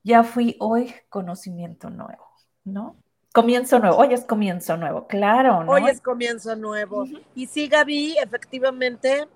ya 0.03 0.23
fui 0.23 0.57
hoy 0.61 0.95
conocimiento 1.09 1.91
nuevo, 1.91 2.27
¿no? 2.65 2.97
Comienzo 3.33 3.79
nuevo, 3.79 3.97
hoy 3.97 4.15
es 4.15 4.25
comienzo 4.25 4.77
nuevo, 4.77 5.07
claro, 5.07 5.63
¿no? 5.65 5.73
Hoy 5.73 5.83
es 5.91 6.01
comienzo 6.01 6.57
nuevo. 6.57 7.05
Y 7.35 7.47
sí, 7.47 7.69
Gaby, 7.69 8.17
efectivamente, 8.19 9.27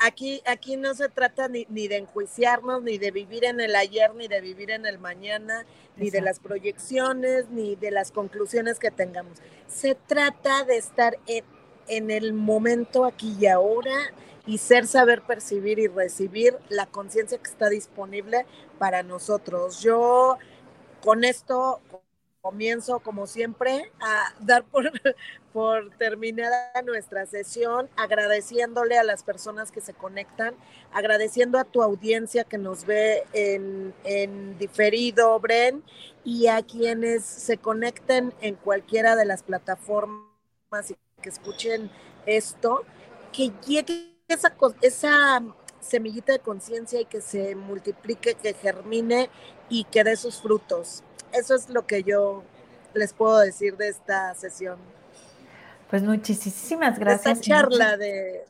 aquí, 0.00 0.42
aquí 0.46 0.76
no 0.76 0.94
se 0.94 1.08
trata 1.08 1.48
ni, 1.48 1.64
de 1.66 1.96
enjuiciarnos, 1.98 2.82
ni 2.82 2.98
de 2.98 3.10
vivir 3.10 3.44
en 3.44 3.60
el 3.60 3.76
ayer, 3.76 4.14
ni 4.14 4.28
de 4.28 4.40
vivir 4.40 4.70
en 4.70 4.86
el 4.86 4.98
mañana, 4.98 5.66
ni 5.96 6.10
de 6.10 6.20
las 6.22 6.40
proyecciones, 6.40 7.48
ni 7.50 7.76
de 7.76 7.90
las 7.90 8.12
conclusiones 8.12 8.78
que 8.78 8.90
tengamos. 8.90 9.38
Se 9.68 9.94
trata 9.94 10.64
de 10.64 10.76
estar 10.78 11.18
en, 11.26 11.44
en 11.88 12.10
el 12.10 12.32
momento 12.32 13.04
aquí 13.04 13.36
y 13.40 13.46
ahora 13.46 13.96
y 14.46 14.58
ser, 14.58 14.86
saber 14.86 15.22
percibir 15.22 15.78
y 15.78 15.88
recibir 15.88 16.56
la 16.68 16.86
conciencia 16.86 17.38
que 17.38 17.50
está 17.50 17.68
disponible 17.68 18.46
para 18.78 19.02
nosotros. 19.02 19.82
Yo 19.82 20.38
con 21.02 21.24
esto 21.24 21.80
comienzo, 22.40 23.00
como 23.00 23.26
siempre, 23.26 23.90
a 24.00 24.34
dar 24.40 24.64
por, 24.64 24.90
por 25.52 25.90
terminada 25.96 26.70
nuestra 26.84 27.26
sesión, 27.26 27.88
agradeciéndole 27.96 28.98
a 28.98 29.04
las 29.04 29.22
personas 29.22 29.70
que 29.70 29.80
se 29.80 29.94
conectan, 29.94 30.54
agradeciendo 30.92 31.58
a 31.58 31.64
tu 31.64 31.82
audiencia 31.82 32.44
que 32.44 32.58
nos 32.58 32.84
ve 32.84 33.24
en, 33.32 33.94
en 34.04 34.58
diferido, 34.58 35.38
Bren, 35.40 35.82
y 36.24 36.46
a 36.46 36.62
quienes 36.62 37.24
se 37.24 37.58
conecten 37.58 38.32
en 38.40 38.54
cualquiera 38.54 39.16
de 39.16 39.24
las 39.24 39.42
plataformas 39.42 40.90
y 40.90 40.96
que 41.22 41.28
escuchen 41.28 41.90
esto, 42.26 42.84
que 43.32 43.52
llegue 43.66 44.14
esa, 44.28 44.54
esa 44.82 45.42
semillita 45.80 46.32
de 46.32 46.38
conciencia 46.40 47.00
y 47.00 47.04
que 47.06 47.20
se 47.20 47.54
multiplique, 47.54 48.34
que 48.34 48.54
germine 48.54 49.30
y 49.68 49.84
que 49.84 50.04
dé 50.04 50.16
sus 50.16 50.40
frutos. 50.40 51.02
Eso 51.32 51.54
es 51.54 51.68
lo 51.68 51.86
que 51.86 52.02
yo 52.02 52.42
les 52.94 53.12
puedo 53.12 53.38
decir 53.38 53.76
de 53.76 53.88
esta 53.88 54.34
sesión. 54.34 54.78
Pues 55.90 56.02
muchísimas 56.02 56.98
gracias. 56.98 57.38
Esta 57.38 57.40
charla 57.40 57.96
de... 57.96 58.44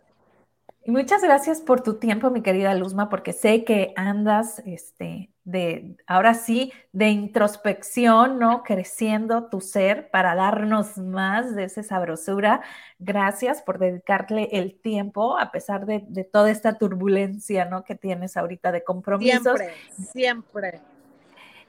Y 0.84 0.90
muchas 0.90 1.22
gracias 1.22 1.60
por 1.60 1.82
tu 1.82 1.98
tiempo, 1.98 2.30
mi 2.30 2.40
querida 2.40 2.74
Luzma, 2.74 3.10
porque 3.10 3.34
sé 3.34 3.64
que 3.64 3.92
andas 3.94 4.62
este, 4.64 5.30
de, 5.44 5.96
ahora 6.06 6.32
sí, 6.32 6.72
de 6.92 7.10
introspección, 7.10 8.38
¿no? 8.38 8.62
Creciendo 8.62 9.50
tu 9.50 9.60
ser 9.60 10.10
para 10.10 10.34
darnos 10.34 10.96
más 10.96 11.54
de 11.54 11.64
esa 11.64 11.82
sabrosura. 11.82 12.62
Gracias 12.98 13.60
por 13.60 13.78
dedicarle 13.78 14.48
el 14.52 14.80
tiempo 14.80 15.38
a 15.38 15.50
pesar 15.52 15.84
de, 15.84 16.04
de 16.08 16.24
toda 16.24 16.50
esta 16.50 16.78
turbulencia, 16.78 17.66
¿no? 17.66 17.84
Que 17.84 17.94
tienes 17.94 18.38
ahorita 18.38 18.72
de 18.72 18.82
compromisos. 18.82 19.58
Siempre, 19.58 19.74
siempre. 20.10 20.80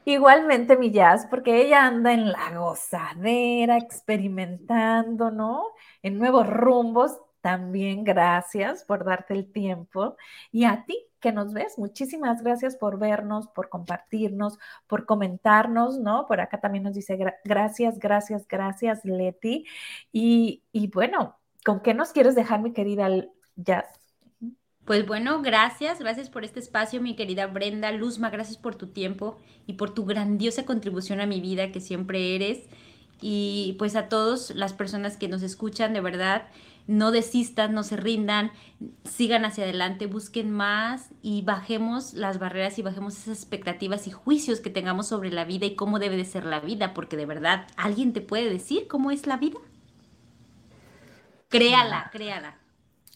Igualmente 0.10 0.76
mi 0.76 0.90
jazz, 0.92 1.28
porque 1.30 1.62
ella 1.62 1.86
anda 1.86 2.12
en 2.14 2.32
la 2.32 2.50
gozadera, 2.58 3.78
experimentando, 3.78 5.30
¿no? 5.30 5.66
En 6.02 6.18
nuevos 6.18 6.48
rumbos. 6.48 7.16
También 7.42 8.04
gracias 8.04 8.84
por 8.86 9.06
darte 9.06 9.36
el 9.36 9.52
tiempo. 9.52 10.18
Y 10.52 10.64
a 10.66 10.84
ti 10.86 10.98
que 11.20 11.32
nos 11.32 11.54
ves, 11.54 11.78
muchísimas 11.78 12.42
gracias 12.42 12.76
por 12.76 12.98
vernos, 12.98 13.50
por 13.50 13.70
compartirnos, 13.70 14.58
por 14.88 15.06
comentarnos, 15.06 16.00
¿no? 16.00 16.26
Por 16.28 16.42
acá 16.42 16.60
también 16.60 16.86
nos 16.86 16.96
dice 16.96 17.16
gracias, 17.46 18.00
gracias, 18.00 18.48
gracias, 18.48 19.06
Leti. 19.06 19.68
Y, 20.12 20.64
y 20.72 20.88
bueno, 20.88 21.38
¿con 21.64 21.82
qué 21.82 21.94
nos 21.94 22.14
quieres 22.14 22.34
dejar, 22.34 22.62
mi 22.62 22.74
querida 22.74 23.10
Jazz? 23.56 23.99
Pues 24.90 25.06
bueno, 25.06 25.44
gracias, 25.44 26.00
gracias 26.00 26.32
por 26.32 26.44
este 26.44 26.60
espacio, 26.60 27.00
mi 27.00 27.16
querida 27.16 27.46
Brenda. 27.46 27.92
Luzma, 27.92 28.32
gracias 28.32 28.58
por 28.58 28.74
tu 28.74 28.88
tiempo 28.88 29.38
y 29.68 29.74
por 29.74 29.94
tu 29.94 30.04
grandiosa 30.04 30.66
contribución 30.66 31.22
a 31.22 31.28
mi 31.28 31.42
vida 31.42 31.72
que 31.72 31.80
siempre 31.80 32.34
eres. 32.34 32.64
Y 33.22 33.76
pues 33.78 33.96
a 33.96 34.10
todas 34.10 34.50
las 34.56 34.74
personas 34.74 35.16
que 35.16 35.28
nos 35.28 35.44
escuchan, 35.44 35.94
de 35.94 36.02
verdad, 36.02 36.48
no 36.88 37.12
desistan, 37.12 37.76
no 37.76 37.84
se 37.84 37.98
rindan, 37.98 38.52
sigan 39.04 39.46
hacia 39.46 39.66
adelante, 39.66 40.08
busquen 40.08 40.50
más 40.50 41.10
y 41.22 41.44
bajemos 41.44 42.16
las 42.16 42.40
barreras 42.40 42.80
y 42.80 42.82
bajemos 42.82 43.16
esas 43.16 43.38
expectativas 43.38 44.08
y 44.08 44.12
juicios 44.12 44.60
que 44.60 44.72
tengamos 44.72 45.06
sobre 45.06 45.32
la 45.32 45.46
vida 45.46 45.68
y 45.68 45.76
cómo 45.76 46.00
debe 46.00 46.18
de 46.18 46.26
ser 46.26 46.46
la 46.46 46.62
vida, 46.62 46.96
porque 46.96 47.16
de 47.16 47.28
verdad, 47.28 47.68
¿alguien 47.78 48.12
te 48.12 48.22
puede 48.22 48.50
decir 48.50 48.88
cómo 48.88 49.12
es 49.12 49.28
la 49.28 49.38
vida? 49.38 49.60
Créala, 51.48 52.10
créala. 52.12 52.59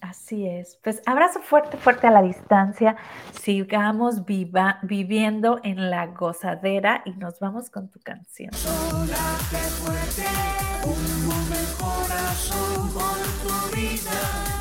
Así 0.03 0.45
es. 0.45 0.77
Pues 0.83 1.01
abrazo 1.05 1.39
fuerte, 1.39 1.77
fuerte 1.77 2.07
a 2.07 2.11
la 2.11 2.21
distancia. 2.21 2.97
Sigamos 3.41 4.25
viva, 4.25 4.79
viviendo 4.81 5.61
en 5.63 5.89
la 5.89 6.07
gozadera 6.07 7.03
y 7.05 7.11
nos 7.11 7.39
vamos 7.39 7.69
con 7.69 7.87
tu 7.87 8.01
canción. 8.01 8.51
Fuerte, 8.51 10.27
un 10.83 10.99
corazón 11.79 12.91
por 12.93 13.15
tu 13.43 13.75
vida, 13.77 14.11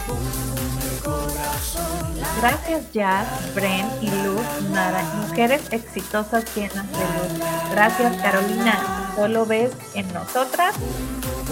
un 0.08 1.00
corazón. 1.02 2.12
Gracias 2.40 2.92
Jazz, 2.92 3.54
Bren 3.56 3.86
y 4.00 4.10
Luz 4.24 4.70
Nada, 4.70 5.02
mujeres 5.26 5.72
exitosas 5.72 6.44
llenas 6.54 6.88
de 6.92 6.98
luz. 6.98 7.40
Gracias 7.72 8.16
Carolina, 8.22 9.10
solo 9.16 9.44
ves 9.44 9.72
en 9.94 10.06
nosotras 10.14 10.76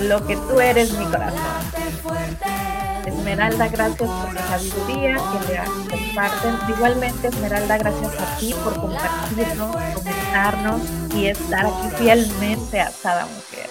lo 0.00 0.24
que 0.28 0.36
tú 0.36 0.60
eres 0.60 0.96
mi 0.96 1.06
corazón. 1.06 2.79
Esmeralda, 3.06 3.68
gracias 3.68 4.10
por 4.10 4.34
la 4.34 4.46
sabiduría 4.48 5.16
que 5.16 5.52
le 5.52 5.60
comparten. 5.90 6.58
Igualmente, 6.68 7.28
Esmeralda, 7.28 7.78
gracias 7.78 8.20
a 8.20 8.36
ti 8.38 8.54
por 8.62 8.74
compartirnos, 8.80 9.76
comentarnos 9.94 10.80
y 11.14 11.26
estar 11.26 11.66
aquí 11.66 11.96
fielmente 11.96 12.80
a 12.80 12.92
cada 13.02 13.26
mujer. 13.26 13.70